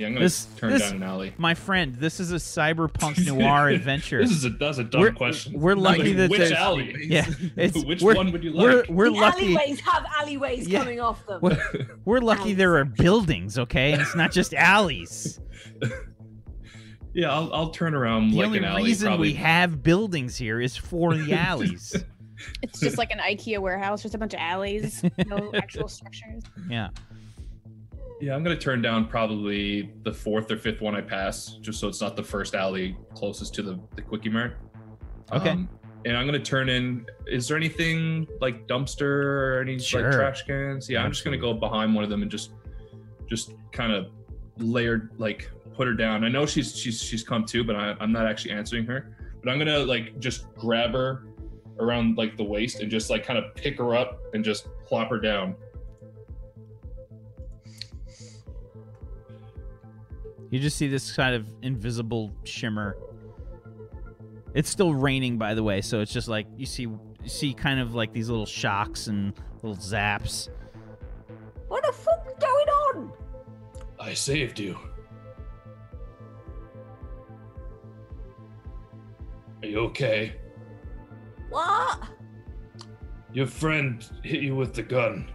Yeah, 0.00 0.06
I'm 0.06 0.14
gonna 0.14 0.24
This- 0.24 0.46
turn 0.56 0.72
this- 0.72 0.82
down 0.82 0.96
an 0.96 1.02
alley. 1.02 1.34
My 1.36 1.52
friend, 1.54 1.94
this 1.94 2.20
is 2.20 2.32
a 2.32 2.36
cyberpunk 2.36 3.24
noir 3.26 3.68
adventure. 3.68 4.20
This 4.22 4.30
is 4.32 4.44
a 4.46 4.50
that's 4.50 4.78
a 4.78 4.84
dumb 4.84 5.02
We're- 5.02 5.12
question. 5.14 5.60
we're 5.60 5.74
lucky 5.74 6.14
Like, 6.14 6.16
that 6.16 6.30
which 6.30 6.52
alley? 6.52 6.94
Yeah, 7.10 7.26
it's 7.56 7.84
which 7.84 8.00
we're, 8.02 8.14
one 8.14 8.32
would 8.32 8.42
you 8.42 8.56
we're 8.56 8.76
like? 8.78 8.88
we're 8.88 9.04
the 9.10 9.16
lucky. 9.16 9.54
alleyways 9.56 9.80
have 9.80 10.06
alleyways 10.18 10.66
Yeah. 10.68 10.78
coming 10.80 11.00
off 11.00 11.24
them. 11.26 11.40
We're, 11.42 11.62
we're 12.06 12.20
lucky 12.20 12.54
there 12.54 12.76
are 12.78 12.84
buildings, 12.84 13.58
okay? 13.58 13.92
And 13.92 14.00
it's 14.00 14.16
not 14.16 14.32
just 14.32 14.54
alleys. 14.54 15.38
yeah, 17.12 17.32
I'll, 17.32 17.52
I'll 17.52 17.70
turn 17.70 17.94
around 17.94 18.30
The 18.30 18.38
like 18.38 18.46
only 18.46 18.58
an 18.58 18.64
alley. 18.64 18.84
reason 18.84 19.08
probably. 19.08 19.28
we 19.28 19.34
have 19.34 19.82
buildings 19.82 20.36
here 20.36 20.60
is 20.60 20.76
for 20.76 21.14
the 21.14 21.32
alleys. 21.34 21.94
It's 22.62 22.80
just 22.80 22.96
like 22.96 23.10
an 23.10 23.18
IKEA 23.18 23.58
warehouse, 23.58 24.02
just 24.02 24.14
a 24.14 24.18
bunch 24.18 24.32
of 24.32 24.40
alleys, 24.40 25.02
no 25.26 25.50
actual 25.54 25.88
structures. 25.88 26.42
yeah. 26.70 26.88
Yeah, 28.20 28.34
I'm 28.34 28.42
gonna 28.42 28.56
turn 28.56 28.82
down 28.82 29.08
probably 29.08 29.90
the 30.04 30.12
fourth 30.12 30.50
or 30.50 30.58
fifth 30.58 30.80
one 30.80 30.94
I 30.94 31.00
pass, 31.00 31.56
just 31.62 31.80
so 31.80 31.88
it's 31.88 32.00
not 32.00 32.16
the 32.16 32.22
first 32.22 32.54
alley 32.54 32.96
closest 33.14 33.54
to 33.54 33.62
the 33.62 33.80
the 33.96 34.02
quickie 34.02 34.28
mart. 34.28 34.58
Okay. 35.32 35.50
Um, 35.50 35.68
and 36.04 36.16
I'm 36.16 36.26
gonna 36.26 36.38
turn 36.38 36.68
in. 36.68 37.06
Is 37.26 37.48
there 37.48 37.56
anything 37.56 38.26
like 38.40 38.66
dumpster 38.66 39.02
or 39.02 39.60
any 39.62 39.78
Sure. 39.78 40.02
like 40.02 40.12
trash 40.12 40.42
cans? 40.46 40.88
Yeah, 40.88 41.02
I'm 41.02 41.10
just 41.10 41.24
gonna 41.24 41.38
go 41.38 41.54
behind 41.54 41.94
one 41.94 42.04
of 42.04 42.10
them 42.10 42.22
and 42.22 42.30
just, 42.30 42.52
just 43.28 43.54
kind 43.72 43.92
of 43.92 44.08
layered 44.58 45.10
like 45.18 45.50
put 45.74 45.86
her 45.88 45.94
down. 45.94 46.24
I 46.24 46.28
know 46.28 46.44
she's 46.46 46.76
she's 46.76 47.02
she's 47.02 47.22
come 47.22 47.44
to, 47.46 47.64
but 47.64 47.76
I, 47.76 47.94
I'm 48.00 48.12
not 48.12 48.26
actually 48.26 48.52
answering 48.52 48.84
her. 48.86 49.16
But 49.42 49.50
I'm 49.50 49.58
gonna 49.58 49.78
like 49.78 50.18
just 50.18 50.52
grab 50.54 50.92
her 50.92 51.24
around 51.78 52.18
like 52.18 52.36
the 52.36 52.44
waist 52.44 52.80
and 52.80 52.90
just 52.90 53.08
like 53.08 53.24
kind 53.24 53.38
of 53.38 53.54
pick 53.54 53.78
her 53.78 53.94
up 53.96 54.20
and 54.34 54.44
just 54.44 54.68
plop 54.84 55.08
her 55.08 55.18
down. 55.18 55.54
You 60.50 60.58
just 60.58 60.76
see 60.76 60.88
this 60.88 61.14
kind 61.14 61.34
of 61.34 61.46
invisible 61.62 62.32
shimmer. 62.44 62.96
It's 64.54 64.68
still 64.68 64.92
raining, 64.94 65.38
by 65.38 65.54
the 65.54 65.62
way, 65.62 65.80
so 65.80 66.00
it's 66.00 66.12
just 66.12 66.26
like 66.28 66.46
you 66.56 66.66
see, 66.66 66.82
you 66.82 67.00
see 67.28 67.54
kind 67.54 67.78
of 67.78 67.94
like 67.94 68.12
these 68.12 68.28
little 68.28 68.46
shocks 68.46 69.06
and 69.06 69.32
little 69.62 69.76
zaps. 69.76 70.48
What 71.68 71.84
the 71.84 71.92
fuck 71.92 72.26
is 72.26 72.34
going 72.40 72.68
on? 72.68 73.12
I 74.00 74.12
saved 74.12 74.58
you. 74.58 74.76
Are 79.62 79.68
you 79.68 79.78
okay? 79.80 80.32
What? 81.50 82.00
Your 83.32 83.46
friend 83.46 84.04
hit 84.24 84.42
you 84.42 84.56
with 84.56 84.74
the 84.74 84.82
gun. 84.82 85.30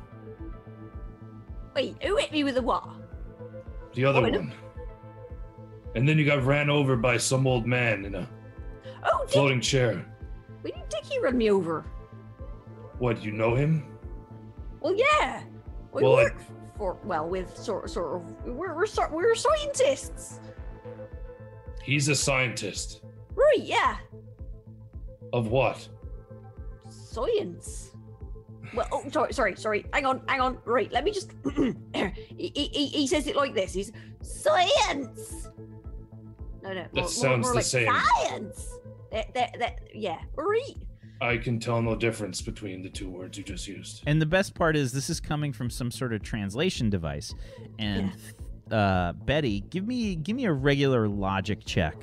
Wait, 1.76 1.96
who 2.04 2.18
hit 2.18 2.32
me 2.32 2.44
with 2.44 2.56
the 2.56 2.62
what? 2.62 2.86
The 3.94 4.04
other 4.06 4.20
Oh, 4.20 4.26
I 4.26 4.30
know. 4.30 4.40
one. 4.40 4.54
And 5.96 6.08
then 6.08 6.18
you 6.18 6.26
got 6.26 6.44
ran 6.44 6.70
over 6.70 6.96
by 6.96 7.18
some 7.18 7.48
old 7.48 7.66
man 7.66 8.06
in 8.06 8.16
a 8.16 8.28
Oh, 9.08 9.26
floating 9.28 9.62
chair. 9.62 10.06
we 10.64 10.72
did 10.72 10.90
Dickie 10.90 11.20
run 11.20 11.38
me 11.38 11.50
over. 11.52 11.86
What, 13.00 13.24
you 13.24 13.32
know 13.32 13.56
him? 13.56 13.86
Well, 14.82 14.96
yeah. 14.96 15.44
We 15.94 16.04
Well, 16.04 16.14
I- 16.18 16.24
work 16.24 16.42
for, 16.78 16.98
well, 17.04 17.28
with 17.30 17.56
sort, 17.56 17.90
sort 17.90 18.16
of, 18.22 18.46
we're, 18.46 18.74
we're, 18.76 18.86
we're 19.12 19.36
scientists. 19.36 20.40
He's 21.84 22.08
a 22.10 22.16
scientist. 22.16 23.02
Right, 23.36 23.62
yeah. 23.62 23.98
Of 25.34 25.48
what? 25.48 25.88
Science. 26.90 27.92
Well, 28.74 28.88
oh, 28.92 29.04
sorry, 29.12 29.34
sorry, 29.34 29.56
sorry. 29.56 29.86
Hang 29.94 30.06
on, 30.06 30.22
hang 30.28 30.42
on. 30.42 30.58
Right, 30.66 30.92
let 30.92 31.04
me 31.04 31.12
just. 31.12 31.32
he, 31.56 31.74
he, 32.38 32.50
he- 32.74 32.88
he 32.88 33.08
says 33.08 33.28
it 33.28 33.36
like 33.36 33.54
this. 33.54 33.74
He's 33.74 33.92
science. 34.22 35.50
No, 36.66 36.74
no. 36.74 36.82
more- 36.82 36.88
more- 37.04 37.08
sounds 37.08 37.44
more 37.44 37.52
the 37.52 37.56
like 37.58 37.66
same. 37.66 37.88
Science. 37.90 38.70
That, 39.12 39.34
that, 39.34 39.56
that, 39.60 39.80
yeah. 39.94 40.20
Right. 40.36 40.76
I 41.22 41.38
can 41.38 41.60
tell 41.60 41.82
no 41.82 41.96
difference 41.96 42.42
between 42.42 42.82
the 42.82 42.90
two 42.90 43.10
words 43.10 43.38
you 43.38 43.44
just 43.44 43.68
used. 43.68 44.04
And 44.06 44.22
the 44.22 44.26
best 44.26 44.54
part 44.54 44.76
is 44.76 44.92
this 44.92 45.10
is 45.10 45.20
coming 45.22 45.54
from 45.54 45.70
some 45.70 45.90
sort 45.90 46.12
of 46.12 46.22
translation 46.24 46.90
device. 46.90 47.34
And 47.80 48.12
uh, 48.72 49.14
Betty, 49.14 49.62
give 49.70 49.88
me 49.88 50.16
give 50.16 50.36
me 50.36 50.44
a 50.46 50.52
regular 50.52 51.08
logic 51.08 51.64
check. 51.66 51.96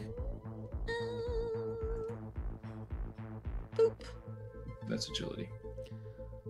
Boop. 3.77 3.93
That's 4.89 5.09
agility. 5.09 5.49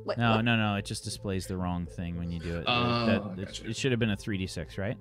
Wait, 0.05 0.19
No, 0.19 0.37
what? 0.37 0.45
no, 0.45 0.57
no. 0.57 0.75
It 0.77 0.85
just 0.85 1.05
displays 1.05 1.47
the 1.47 1.57
wrong 1.57 1.87
thing 1.87 2.17
when 2.19 2.31
you 2.31 2.39
do 2.41 2.57
it. 2.59 2.65
Oh, 2.67 3.07
That- 3.07 3.39
it, 3.41 3.47
gotcha. 3.47 3.69
it 3.71 3.77
should 3.77 3.93
have 3.93 4.01
been 4.01 4.11
a 4.11 4.17
3d6, 4.17 4.79
right? 4.79 4.97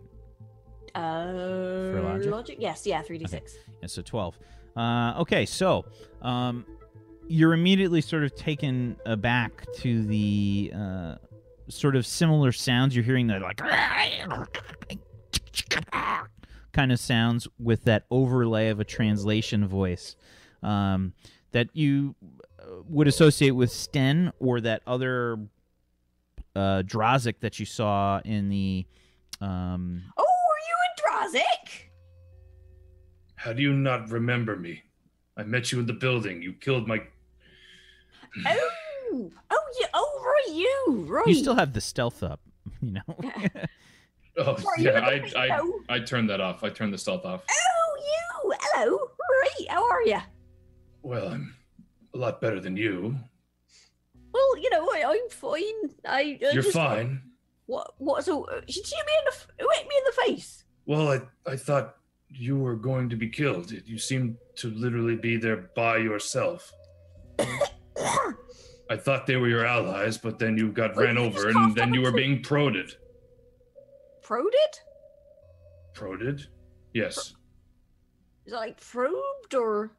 Uh, 0.96 2.22
logic? 2.30 2.58
Yes, 2.60 2.86
yeah, 2.86 3.02
3d6. 3.02 3.54
Yeah, 3.82 3.88
so 3.88 4.02
12. 4.02 4.38
Uh, 4.76 5.14
okay, 5.20 5.46
so 5.46 5.86
um, 6.22 6.66
you're 7.28 7.54
immediately 7.54 8.02
sort 8.02 8.24
of 8.24 8.36
taken 8.36 8.98
aback 9.06 9.66
to 9.78 10.04
the 10.06 10.72
uh, 10.76 11.16
sort 11.68 11.96
of 11.96 12.06
similar 12.06 12.52
sounds. 12.52 12.96
You're 12.96 13.06
hearing 13.06 13.28
that 13.28 13.42
like 13.42 13.62
kind 16.72 16.92
of 16.92 17.00
sounds 17.00 17.48
with 17.60 17.84
that 17.86 18.06
overlay 18.10 18.70
of 18.70 18.80
a 18.80 18.86
translation 18.86 19.68
voice 19.68 20.16
um, 20.64 21.14
that 21.52 21.70
you 21.74 22.16
uh, 22.60 22.82
would 22.88 23.08
associate 23.08 23.52
with 23.52 23.72
Sten 23.72 24.32
or 24.40 24.62
that 24.62 24.82
other 24.88 25.38
uh, 26.56 26.84
Drazik 26.86 27.40
that 27.42 27.60
you 27.60 27.66
saw 27.66 28.20
in 28.24 28.50
the. 28.50 28.86
Um, 29.40 30.04
Oh, 30.18 30.24
are 30.24 30.26
you 30.26 30.28
a 30.28 30.31
Drazik? 31.00 31.90
How 33.36 33.54
do 33.54 33.62
you 33.62 33.74
not 33.74 34.10
remember 34.10 34.56
me? 34.56 34.84
I 35.38 35.44
met 35.44 35.72
you 35.72 35.80
in 35.80 35.86
the 35.86 35.94
building. 35.94 36.42
You 36.42 36.54
killed 36.54 36.88
my. 36.88 37.02
Oh, 38.46 38.70
oh, 39.50 39.64
you, 39.80 39.86
oh, 39.94 40.22
right, 40.24 40.56
you, 40.56 41.06
right. 41.08 41.28
you 41.28 41.36
still 41.36 41.56
have 41.56 41.74
the 41.74 41.82
stealth 41.82 42.24
up, 42.24 42.40
you 42.82 42.92
know. 42.92 43.02
Oh 44.38 44.56
Sorry, 44.56 44.84
yeah, 44.84 44.92
were 44.92 45.38
I 45.38 45.50
I. 45.90 45.96
I 45.96 46.00
turned 46.00 46.30
that 46.30 46.40
off. 46.40 46.64
I 46.64 46.70
turned 46.70 46.94
the 46.94 46.98
stealth 46.98 47.26
off. 47.26 47.44
Oh, 47.50 47.98
you, 47.98 48.54
hello, 48.62 48.98
right, 48.98 49.70
how 49.70 49.90
are 49.90 50.04
you? 50.04 50.20
Well, 51.04 51.28
I'm 51.28 51.56
a 52.14 52.18
lot 52.18 52.40
better 52.42 52.60
than 52.60 52.78
you. 52.78 53.16
Well, 54.34 54.58
you 54.58 54.70
know, 54.70 54.86
I, 54.86 55.04
I'm 55.08 55.30
fine. 55.30 55.96
I, 56.06 56.40
I 56.42 56.54
You're 56.54 56.64
just, 56.64 56.74
fine. 56.74 57.22
What, 57.66 57.94
what, 57.98 58.24
so, 58.24 58.46
uh, 58.46 58.62
she 58.68 58.82
hit 58.82 59.06
me 59.06 59.14
in 59.20 59.26
the, 59.26 59.66
hit 59.74 59.88
me 59.88 59.96
in 59.98 60.04
the 60.06 60.22
face? 60.24 60.64
Well, 60.92 61.08
I 61.08 61.22
I 61.50 61.56
thought 61.56 61.96
you 62.28 62.58
were 62.58 62.76
going 62.76 63.08
to 63.12 63.16
be 63.16 63.30
killed. 63.30 63.72
You 63.72 63.98
seemed 63.98 64.36
to 64.56 64.70
literally 64.72 65.16
be 65.16 65.38
there 65.38 65.70
by 65.74 65.96
yourself. 65.96 66.70
I 68.90 68.98
thought 68.98 69.26
they 69.26 69.38
were 69.38 69.48
your 69.48 69.66
allies, 69.66 70.18
but 70.18 70.38
then 70.38 70.58
you 70.58 70.70
got 70.70 70.98
Well, 70.98 71.06
ran 71.06 71.16
you 71.16 71.22
over, 71.22 71.48
and 71.48 71.74
then 71.74 71.94
you 71.94 72.02
were 72.02 72.12
being 72.12 72.44
proded. 72.44 72.92
Proded? 74.22 74.74
Proded? 75.94 76.48
Yes. 76.94 77.36
Is 78.46 78.52
that 78.52 78.58
like 78.58 78.82
probed 78.82 79.56
or 79.56 79.92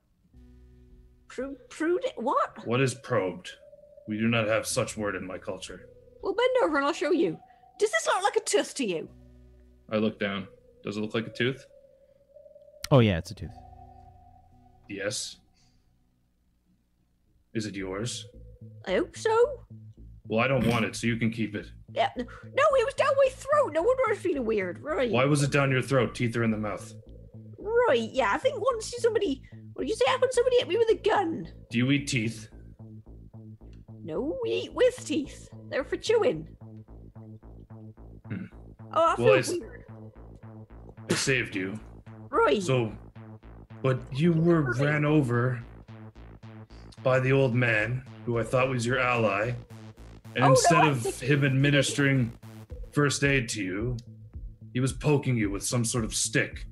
pro- 1.29 1.57
pruded? 1.71 2.13
What? 2.17 2.67
What 2.67 2.83
is 2.83 2.93
probed? 2.93 3.51
We 4.09 4.19
do 4.19 4.29
not 4.29 4.47
have 4.47 4.67
such 4.67 4.99
word 4.99 5.15
in 5.15 5.27
my 5.27 5.39
culture. 5.39 5.89
Well, 6.23 6.35
bend 6.35 6.57
over 6.63 6.77
and 6.77 6.85
I'll 6.85 6.93
show 6.93 7.13
you. 7.13 7.39
Does 7.79 7.91
this 7.91 8.07
look 8.07 8.23
like 8.23 8.37
a 8.37 8.41
tooth 8.41 8.75
to 8.75 8.85
you? 8.85 9.09
I 9.91 9.97
look 9.97 10.21
down. 10.21 10.49
Does 10.83 10.97
it 10.97 11.01
look 11.01 11.15
like 11.15 11.27
a 11.27 11.31
tooth? 11.31 11.65
oh 12.91 12.99
yeah, 12.99 13.19
it's 13.19 13.31
a 13.31 13.35
tooth. 13.35 13.57
Yes. 14.89 15.37
Is 17.55 17.67
it 17.67 17.75
yours? 17.75 18.27
I 18.87 18.93
hope 18.93 19.17
so. 19.17 19.61
Well, 20.27 20.41
I 20.41 20.49
don't 20.49 20.67
want 20.67 20.85
it, 20.85 20.95
so 20.97 21.07
you 21.07 21.17
can 21.17 21.31
keep 21.31 21.55
it. 21.55 21.67
Yeah. 21.95 22.09
No, 22.17 22.25
it 22.25 22.85
was 22.85 22.95
down 22.95 23.13
my 23.17 23.29
throat. 23.31 23.73
No 23.73 23.83
wonder 23.83 24.03
I 24.07 24.11
was 24.11 24.19
feeling 24.19 24.45
weird. 24.45 24.83
Right. 24.83 25.11
Why 25.11 25.25
was 25.25 25.43
it 25.43 25.51
down 25.53 25.71
your 25.71 25.83
throat? 25.83 26.15
Teeth 26.15 26.37
are 26.37 26.45
in 26.45 26.51
the 26.51 26.57
mouth. 26.57 26.93
Right. 27.59 28.09
Yeah. 28.13 28.33
I 28.33 28.39
think 28.39 28.61
once 28.61 28.93
you 28.93 28.99
somebody, 29.01 29.43
what 29.75 29.83
did 29.83 29.91
you 29.91 29.97
say 29.97 30.05
happened? 30.07 30.33
Somebody 30.33 30.57
hit 30.59 30.69
me 30.69 30.79
with 30.79 30.91
a 30.91 30.95
gun. 30.97 31.49
Do 31.71 31.79
you 31.79 31.91
eat 31.91 32.09
teeth? 32.09 32.49
No, 34.05 34.37
we 34.43 34.51
eat 34.51 34.75
with 34.75 35.05
teeth. 35.05 35.49
They're 35.71 35.85
for 35.85 35.97
chewing. 35.97 36.49
Hmm. 38.29 38.45
Oh, 38.93 39.13
I 39.13 39.17
feel 39.17 39.25
Well, 39.27 39.35
it's- 39.35 39.51
weird. 39.51 39.82
I 41.11 41.15
saved 41.15 41.55
you. 41.57 41.79
Right. 42.31 42.63
So, 42.63 42.93
but 43.83 44.01
you 44.13 44.33
were 44.33 44.73
ran 44.75 45.05
over 45.05 45.63
by 47.03 47.21
the 47.21 47.33
old 47.33 47.55
man, 47.55 48.05
who 48.25 48.39
I 48.39 48.45
thought 48.45 48.69
was 48.69 48.87
your 48.87 48.99
ally, 48.99 49.53
and 50.37 50.45
Oh, 50.45 50.51
instead 50.51 50.85
I 50.85 50.89
of 50.89 51.21
him 51.21 51.45
administering 51.45 52.33
first 52.93 53.25
aid 53.25 53.49
to 53.51 53.63
you, 53.63 53.97
he 54.73 54.81
was 54.81 54.93
poking 54.93 55.37
you 55.37 55.51
with 55.51 55.63
some 55.65 55.85
sort 55.85 56.05
of 56.05 56.15
stick. 56.15 56.65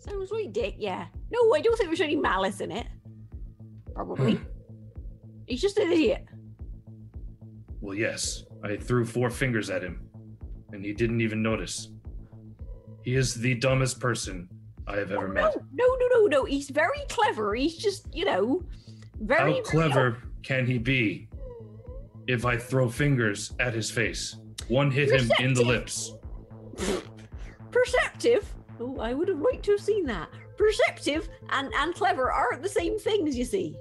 Sounds 0.00 0.30
like 0.30 0.52
dick. 0.52 0.74
Yeah. 0.78 1.06
No, 1.30 1.54
I 1.54 1.60
don't 1.60 1.76
think 1.76 1.88
there's 1.88 2.00
any 2.00 2.16
malice 2.16 2.60
in 2.60 2.70
it. 2.70 2.86
Probably. 3.94 4.34
Hmm. 4.34 4.44
He's 5.46 5.60
just 5.60 5.78
an 5.78 5.90
idiot. 5.90 6.26
Well, 7.80 7.94
yes, 7.94 8.44
I 8.62 8.76
threw 8.76 9.04
four 9.04 9.30
fingers 9.30 9.70
at 9.70 9.82
him, 9.82 10.08
and 10.72 10.84
he 10.84 10.92
didn't 10.92 11.20
even 11.20 11.42
notice. 11.42 11.88
He 13.06 13.14
is 13.14 13.34
the 13.34 13.54
dumbest 13.54 14.00
person 14.00 14.48
I 14.88 14.96
have 14.96 15.12
ever 15.12 15.28
Oh, 15.28 15.32
met. 15.32 15.54
no, 15.72 15.86
no, 15.86 15.96
no, 16.00 16.06
no, 16.22 16.26
no. 16.26 16.44
He's 16.44 16.68
very 16.70 16.98
clever. 17.08 17.54
He's 17.54 17.76
just, 17.76 18.12
you 18.12 18.24
know, 18.24 18.64
very 19.20 19.38
How 19.38 19.46
very- 19.52 19.62
clever 19.62 20.16
can 20.42 20.66
he 20.66 20.76
be 20.78 21.28
if 22.26 22.44
I 22.44 22.56
throw 22.56 22.88
fingers 22.88 23.52
at 23.60 23.74
his 23.74 23.92
face? 23.92 24.34
One 24.66 24.90
hit 24.90 25.12
him 25.12 25.30
in 25.38 25.54
the 25.54 25.62
lips. 25.64 26.14
perceptive. 27.70 28.52
Oh, 28.80 28.98
I 28.98 29.14
would 29.14 29.28
have 29.28 29.38
liked 29.40 29.64
to 29.66 29.70
have 29.72 29.80
seen 29.80 30.04
that. 30.06 30.28
Perceptive 30.58 31.28
and 31.50 31.72
and 31.74 31.94
clever 31.94 32.32
aren't 32.32 32.60
the 32.62 32.68
same 32.68 32.98
things, 32.98 33.36
you 33.36 33.44
see. 33.44 33.76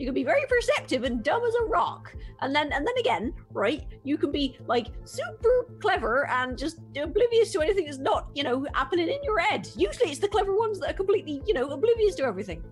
You 0.00 0.06
can 0.06 0.14
be 0.14 0.24
very 0.24 0.46
perceptive 0.48 1.04
and 1.04 1.22
dumb 1.22 1.42
as 1.46 1.54
a 1.56 1.64
rock, 1.64 2.14
and 2.40 2.56
then 2.56 2.72
and 2.72 2.86
then 2.86 2.94
again, 2.98 3.34
right? 3.52 3.86
You 4.02 4.16
can 4.16 4.32
be 4.32 4.56
like 4.66 4.86
super 5.04 5.66
clever 5.78 6.26
and 6.30 6.56
just 6.56 6.78
oblivious 6.96 7.52
to 7.52 7.60
anything 7.60 7.84
that's 7.84 7.98
not, 7.98 8.30
you 8.34 8.42
know, 8.42 8.66
happening 8.72 9.08
in 9.08 9.22
your 9.22 9.38
head. 9.38 9.68
Usually, 9.76 10.08
it's 10.10 10.18
the 10.18 10.28
clever 10.28 10.56
ones 10.56 10.80
that 10.80 10.88
are 10.88 10.94
completely, 10.94 11.42
you 11.46 11.52
know, 11.52 11.68
oblivious 11.68 12.14
to 12.14 12.22
everything. 12.22 12.64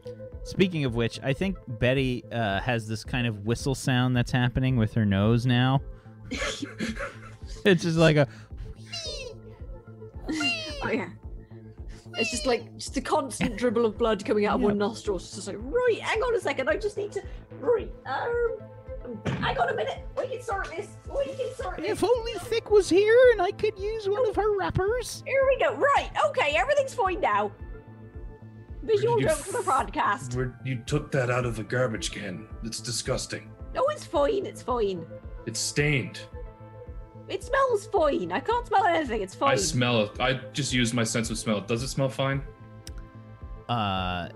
Speaking 0.45 0.87
of 0.87 0.95
which, 0.95 1.21
I 1.23 1.35
think 1.35 1.59
Betty 1.79 2.25
uh, 2.33 2.61
has 2.61 2.89
this 2.89 3.05
kind 3.05 3.27
of 3.27 3.45
whistle 3.45 3.75
sound 3.75 4.17
that's 4.17 4.33
happening 4.33 4.77
with 4.77 4.95
her 4.95 5.05
nose 5.05 5.45
now. 5.45 5.83
it's 6.31 7.83
just 7.83 7.99
like 7.99 8.17
a. 8.17 8.27
Oh 10.81 10.91
yeah. 10.91 11.09
It's 12.19 12.31
just 12.31 12.47
like 12.47 12.77
just 12.77 12.97
a 12.97 13.01
constant 13.01 13.57
dribble 13.57 13.87
of 13.87 13.97
blood 13.97 14.25
coming 14.25 14.47
out 14.47 14.57
of 14.57 14.63
one 14.63 14.79
nostril. 14.79 15.17
It's 15.17 15.35
just 15.35 15.47
like, 15.47 15.57
right, 15.61 16.01
hang 16.01 16.21
on 16.21 16.35
a 16.35 16.41
second, 16.41 16.69
I 16.69 16.77
just 16.77 16.97
need 16.97 17.13
to 17.13 17.23
right, 17.61 17.91
um 18.07 18.59
hang 19.41 19.57
on 19.59 19.69
a 19.71 19.75
minute. 19.75 20.05
We 20.17 20.29
can 20.29 20.43
sort 20.43 20.69
this. 20.69 20.89
We 21.09 21.25
can 21.25 21.55
sort 21.55 21.79
this. 21.79 21.91
If 21.91 22.05
only 22.05 22.33
Thick 22.41 22.71
was 22.71 22.89
here 22.89 23.17
and 23.33 23.41
I 23.41 23.53
could 23.53 23.79
use 23.79 24.09
one 24.09 24.29
of 24.29 24.37
her 24.37 24.59
wrappers. 24.59 25.23
Here 25.27 25.47
we 25.49 25.59
go. 25.59 25.75
Right, 25.75 26.11
okay, 26.27 26.57
everything's 26.57 26.95
fine 26.95 27.21
now. 27.21 27.53
Visual 28.83 29.21
You 29.21 29.29
joke 29.29 29.39
for 29.39 29.53
the 29.53 29.71
podcast. 29.71 30.37
Where 30.37 30.59
you 30.65 30.83
took 30.87 31.11
that 31.13 31.31
out 31.31 31.45
of 31.47 31.57
the 31.57 31.65
garbage 31.65 32.11
can. 32.11 32.47
It's 32.65 32.81
disgusting. 32.81 33.51
No, 33.75 33.85
it's 33.89 34.05
fine, 34.05 34.47
it's 34.47 34.63
fine. 34.63 35.07
It's 35.47 35.61
stained. 35.61 36.21
It 37.29 37.45
smells 37.45 37.87
fine. 37.89 38.33
I 38.33 38.41
can't 38.41 38.67
smell 38.67 38.85
anything, 38.87 39.23
it's 39.23 39.35
fine. 39.35 39.53
I 39.53 39.57
smell 39.57 40.03
it. 40.03 40.21
I 40.21 40.35
just 40.53 40.73
used 40.73 40.95
my 40.95 41.05
sense 41.05 41.31
of 41.31 41.39
smell. 41.39 41.61
Does 41.61 41.83
it 41.83 41.89
smell 41.89 42.09
fine? 42.09 42.43
Uh, 43.69 44.29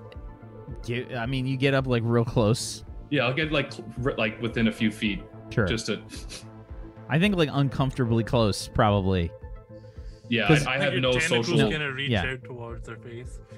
do- 0.83 1.07
I 1.17 1.27
mean, 1.27 1.47
you 1.47 1.57
get 1.57 1.75
up 1.75 1.87
like 1.87 2.03
real 2.05 2.25
close. 2.25 2.85
Yeah, 3.11 3.25
I'll 3.25 3.35
get 3.35 3.53
like 3.53 3.73
cl- 3.73 3.89
r- 4.05 4.15
like 4.17 4.41
within 4.43 4.69
a 4.69 4.73
few 4.73 4.91
feet. 4.91 5.23
Sure. 5.51 5.67
Just 5.67 5.87
to. 5.87 6.03
I 7.09 7.19
think 7.19 7.37
like 7.37 7.49
uncomfortably 7.53 8.25
close, 8.25 8.69
probably. 8.69 9.31
Yeah, 10.29 10.47
'Cause- 10.49 10.67
I, 10.67 10.75
I 10.77 10.79
have 10.79 10.95
no 10.95 11.13
tentacles 11.13 11.47
social. 11.49 11.71
gonna 11.71 11.93
reach 11.93 12.11
Yeah. 12.11 12.25
out 12.33 12.45
towards 12.45 12.87
their 12.87 12.97
face. 12.97 13.39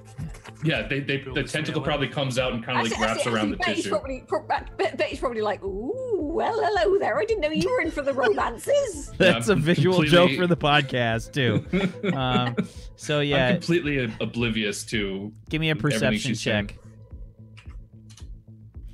Yeah, 0.62 0.86
they, 0.86 1.00
they 1.00 1.18
the 1.18 1.32
the 1.32 1.42
tentacle 1.42 1.82
smell. 1.82 1.84
probably 1.84 2.08
comes 2.08 2.38
out 2.38 2.52
and 2.54 2.64
kind 2.64 2.78
of 2.78 2.84
like 2.84 2.94
see- 2.94 3.02
wraps 3.02 3.24
see- 3.24 3.30
around 3.30 3.46
see 3.46 3.50
the 3.50 3.56
Betty's 3.58 3.76
tissue. 3.76 3.88
Probably, 3.90 4.24
pro- 4.26 4.46
Bet- 4.46 4.76
Betty's 4.96 5.18
probably 5.18 5.42
like, 5.42 5.62
ooh, 5.62 6.20
well, 6.32 6.58
hello 6.58 6.98
there. 6.98 7.18
I 7.18 7.24
didn't 7.26 7.42
know 7.42 7.50
you 7.50 7.68
were 7.70 7.80
in 7.82 7.90
for 7.90 8.00
the 8.02 8.14
romances. 8.14 9.12
That's 9.18 9.48
a 9.48 9.52
I'm 9.52 9.60
visual 9.60 9.96
completely- 9.96 10.28
joke 10.36 10.38
for 10.38 10.46
the 10.46 10.56
podcast 10.56 11.32
too. 11.32 12.12
um, 12.16 12.56
so 12.96 13.18
I'm 13.20 13.26
yeah, 13.26 13.52
completely 13.52 14.10
oblivious 14.20 14.84
to 14.84 15.32
give 15.50 15.60
me 15.60 15.68
a 15.68 15.72
everything 15.72 15.90
perception 15.98 16.20
she's 16.30 16.40
saying. 16.40 16.68
check. 16.68 16.78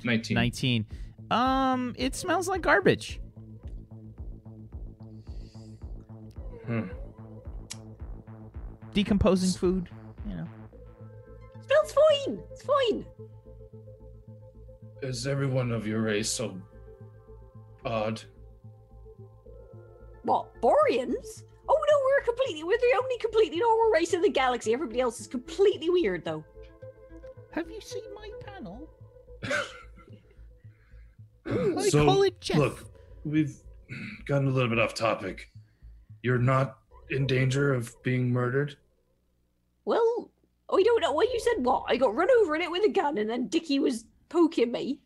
19. 0.03 0.35
Nineteen. 0.35 0.85
Um, 1.29 1.93
it 1.97 2.15
smells 2.15 2.49
like 2.49 2.61
garbage. 2.61 3.21
Hmm. 6.65 6.81
Decomposing 8.93 9.57
food. 9.57 9.89
You 10.27 10.35
know. 10.35 10.47
smells 11.65 11.93
fine. 11.93 12.39
It's 12.51 12.63
fine. 12.63 13.05
Is 15.01 15.25
everyone 15.25 15.71
of 15.71 15.87
your 15.87 16.01
race 16.01 16.29
so 16.29 16.55
odd? 17.85 18.21
What, 20.23 20.61
Boreans? 20.61 21.43
Oh 21.67 21.79
no, 21.89 21.99
we're 22.03 22.23
completely, 22.25 22.63
we're 22.63 22.77
the 22.77 22.99
only 23.01 23.17
completely 23.17 23.59
normal 23.59 23.91
race 23.91 24.13
in 24.13 24.21
the 24.21 24.29
galaxy. 24.29 24.73
Everybody 24.73 25.01
else 25.01 25.19
is 25.19 25.27
completely 25.27 25.89
weird 25.89 26.23
though. 26.23 26.43
Have 27.51 27.69
you 27.69 27.81
seen 27.81 28.03
my 28.13 28.29
panel? 28.45 28.89
I 31.45 31.87
I 31.87 31.89
call 31.89 32.23
it 32.23 32.39
Jeff. 32.39 32.57
Look, 32.57 32.85
we've 33.25 33.55
gotten 34.25 34.47
a 34.47 34.51
little 34.51 34.69
bit 34.69 34.79
off 34.79 34.93
topic. 34.93 35.49
You're 36.21 36.37
not 36.37 36.77
in 37.09 37.25
danger 37.25 37.73
of 37.73 38.01
being 38.03 38.31
murdered? 38.31 38.77
Well, 39.85 40.29
I 40.71 40.81
don't 40.83 41.01
know. 41.01 41.13
Well, 41.13 41.31
you 41.31 41.39
said 41.39 41.63
what? 41.65 41.83
I 41.87 41.97
got 41.97 42.15
run 42.15 42.29
over 42.39 42.55
in 42.55 42.61
it 42.61 42.71
with 42.71 42.83
a 42.85 42.89
gun 42.91 43.17
and 43.17 43.29
then 43.29 43.47
Dickie 43.47 43.79
was 43.79 44.05
poking 44.29 44.71
me. 44.71 44.99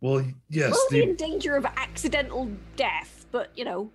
Well, 0.00 0.24
yes, 0.50 0.72
Well, 0.72 0.86
the, 0.90 1.02
in 1.02 1.14
danger 1.16 1.56
of 1.56 1.64
accidental 1.64 2.50
death, 2.76 3.26
but 3.32 3.50
you 3.56 3.64
know, 3.64 3.90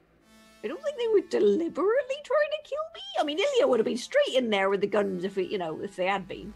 I 0.64 0.68
don't 0.68 0.82
think 0.84 0.98
they 0.98 1.08
were 1.08 1.28
deliberately 1.30 2.16
trying 2.24 2.50
to 2.52 2.70
kill 2.70 2.80
me. 2.94 3.02
I 3.20 3.24
mean, 3.24 3.40
Ilya 3.40 3.68
would 3.68 3.80
have 3.80 3.86
been 3.86 3.98
straight 3.98 4.36
in 4.36 4.50
there 4.50 4.70
with 4.70 4.82
the 4.82 4.88
guns 4.88 5.24
if 5.24 5.38
it, 5.38 5.52
you 5.52 5.58
know, 5.58 5.80
if 5.82 5.96
they 5.96 6.08
had 6.08 6.28
been. 6.28 6.54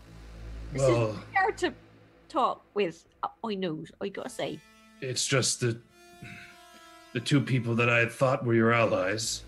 This 0.73 0.81
is 0.83 0.89
Well, 0.89 1.19
hard 1.35 1.57
to 1.59 1.73
talk 2.27 2.63
with. 2.73 3.05
I 3.43 3.55
know. 3.55 3.83
I 4.01 4.09
gotta 4.09 4.29
say. 4.29 4.59
it's 5.01 5.25
just 5.27 5.59
that 5.61 5.77
the 7.13 7.19
two 7.19 7.39
people 7.39 7.75
that 7.75 7.89
I 7.89 7.99
had 7.99 8.11
thought 8.11 8.43
were 8.45 8.55
your 8.55 8.73
allies, 8.73 9.43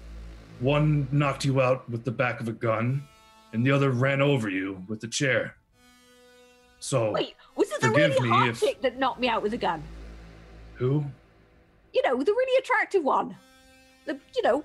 one 0.59 1.07
knocked 1.11 1.43
you 1.43 1.59
out 1.61 1.89
with 1.89 2.03
the 2.05 2.11
back 2.11 2.39
of 2.39 2.47
a 2.47 2.53
gun, 2.53 3.03
and 3.53 3.65
the 3.65 3.71
other 3.71 3.91
ran 3.91 4.21
over 4.21 4.49
you 4.49 4.83
with 4.87 4.99
the 5.01 5.07
chair. 5.07 5.55
So, 6.79 7.11
Wait, 7.11 7.35
was 7.55 7.71
it 7.71 7.81
the 7.81 7.87
forgive 7.87 8.11
really 8.11 8.29
me 8.29 8.29
hot 8.29 8.47
if- 8.49 8.59
chick 8.59 8.81
that 8.81 8.97
knocked 8.99 9.19
me 9.19 9.27
out 9.29 9.41
with 9.41 9.53
a 9.53 9.57
gun? 9.57 9.83
who? 10.75 11.03
You 11.93 12.03
know, 12.03 12.21
the 12.21 12.31
really 12.31 12.59
attractive 12.59 13.03
one. 13.03 13.35
The, 14.05 14.19
you 14.35 14.41
know, 14.43 14.63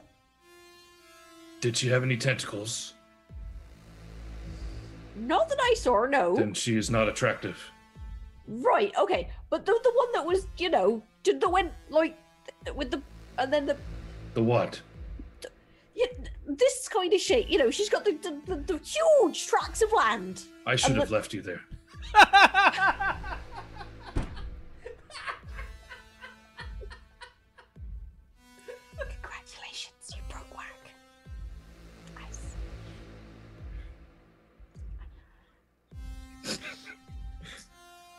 Did 1.60 1.76
she 1.76 1.88
have 1.88 2.02
any 2.02 2.16
tentacles? 2.16 2.94
not 5.16 5.48
that 5.48 5.58
I 5.60 5.74
saw. 5.74 6.04
No. 6.06 6.36
Then 6.36 6.52
she 6.54 6.76
is 6.76 6.90
not 6.90 7.08
attractive. 7.08 7.58
Right. 8.48 8.92
Okay. 8.98 9.30
But 9.50 9.64
the 9.66 9.78
the 9.82 9.92
one 9.94 10.08
that 10.14 10.26
was, 10.26 10.46
you 10.58 10.68
know, 10.70 11.02
did 11.22 11.40
that 11.40 11.48
went 11.48 11.72
like 11.90 12.18
th- 12.64 12.76
with 12.76 12.90
the 12.90 13.00
and 13.38 13.52
then 13.52 13.66
the 13.66 13.76
The 14.34 14.42
what? 14.42 14.80
Yeah, 15.94 16.06
this 16.46 16.88
kind 16.88 17.12
of 17.12 17.20
shit, 17.20 17.48
You 17.48 17.58
know, 17.58 17.70
she's 17.70 17.88
got 17.88 18.04
the 18.04 18.12
the, 18.12 18.40
the, 18.46 18.56
the 18.74 18.78
huge 18.84 19.46
tracts 19.46 19.82
of 19.82 19.92
land. 19.92 20.42
I 20.66 20.76
should 20.76 20.90
And 20.92 21.00
have 21.00 21.08
the- 21.08 21.14
left 21.14 21.32
you 21.34 21.42
there. 21.42 21.60
Congratulations, 28.98 30.14
you 30.14 30.22
broke 30.28 30.56
whack. 30.56 30.94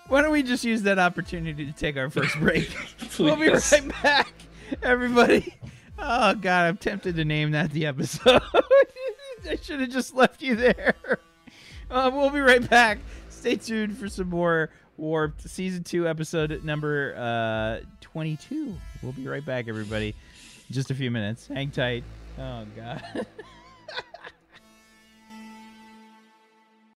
Why 0.07 0.21
don't 0.21 0.31
we 0.31 0.43
just 0.43 0.63
use 0.63 0.83
that 0.83 0.99
opportunity 0.99 1.65
to 1.65 1.71
take 1.71 1.97
our 1.97 2.09
first 2.09 2.37
break? 2.39 2.69
we'll 3.19 3.35
be 3.35 3.49
right 3.49 3.91
back, 4.03 4.33
everybody. 4.81 5.55
Oh 5.97 6.35
God, 6.35 6.65
I'm 6.65 6.77
tempted 6.77 7.15
to 7.15 7.25
name 7.25 7.51
that 7.51 7.71
the 7.71 7.85
episode. 7.85 8.41
I 9.49 9.57
should 9.61 9.81
have 9.81 9.89
just 9.89 10.13
left 10.13 10.41
you 10.41 10.55
there. 10.55 10.95
Uh, 11.91 12.09
we'll 12.11 12.31
be 12.31 12.39
right 12.39 12.67
back. 12.71 12.97
Stay 13.29 13.55
tuned 13.55 13.95
for 13.95 14.09
some 14.09 14.27
more 14.27 14.71
Warped 14.97 15.47
season 15.47 15.83
two, 15.83 16.07
episode 16.07 16.63
number 16.63 17.13
uh, 17.15 17.85
22. 18.01 18.75
We'll 19.03 19.11
be 19.11 19.27
right 19.27 19.45
back, 19.45 19.67
everybody. 19.67 20.15
Just 20.71 20.89
a 20.89 20.95
few 20.95 21.11
minutes. 21.11 21.47
Hang 21.47 21.69
tight. 21.69 22.03
Oh 22.39 22.65
God. 22.75 23.03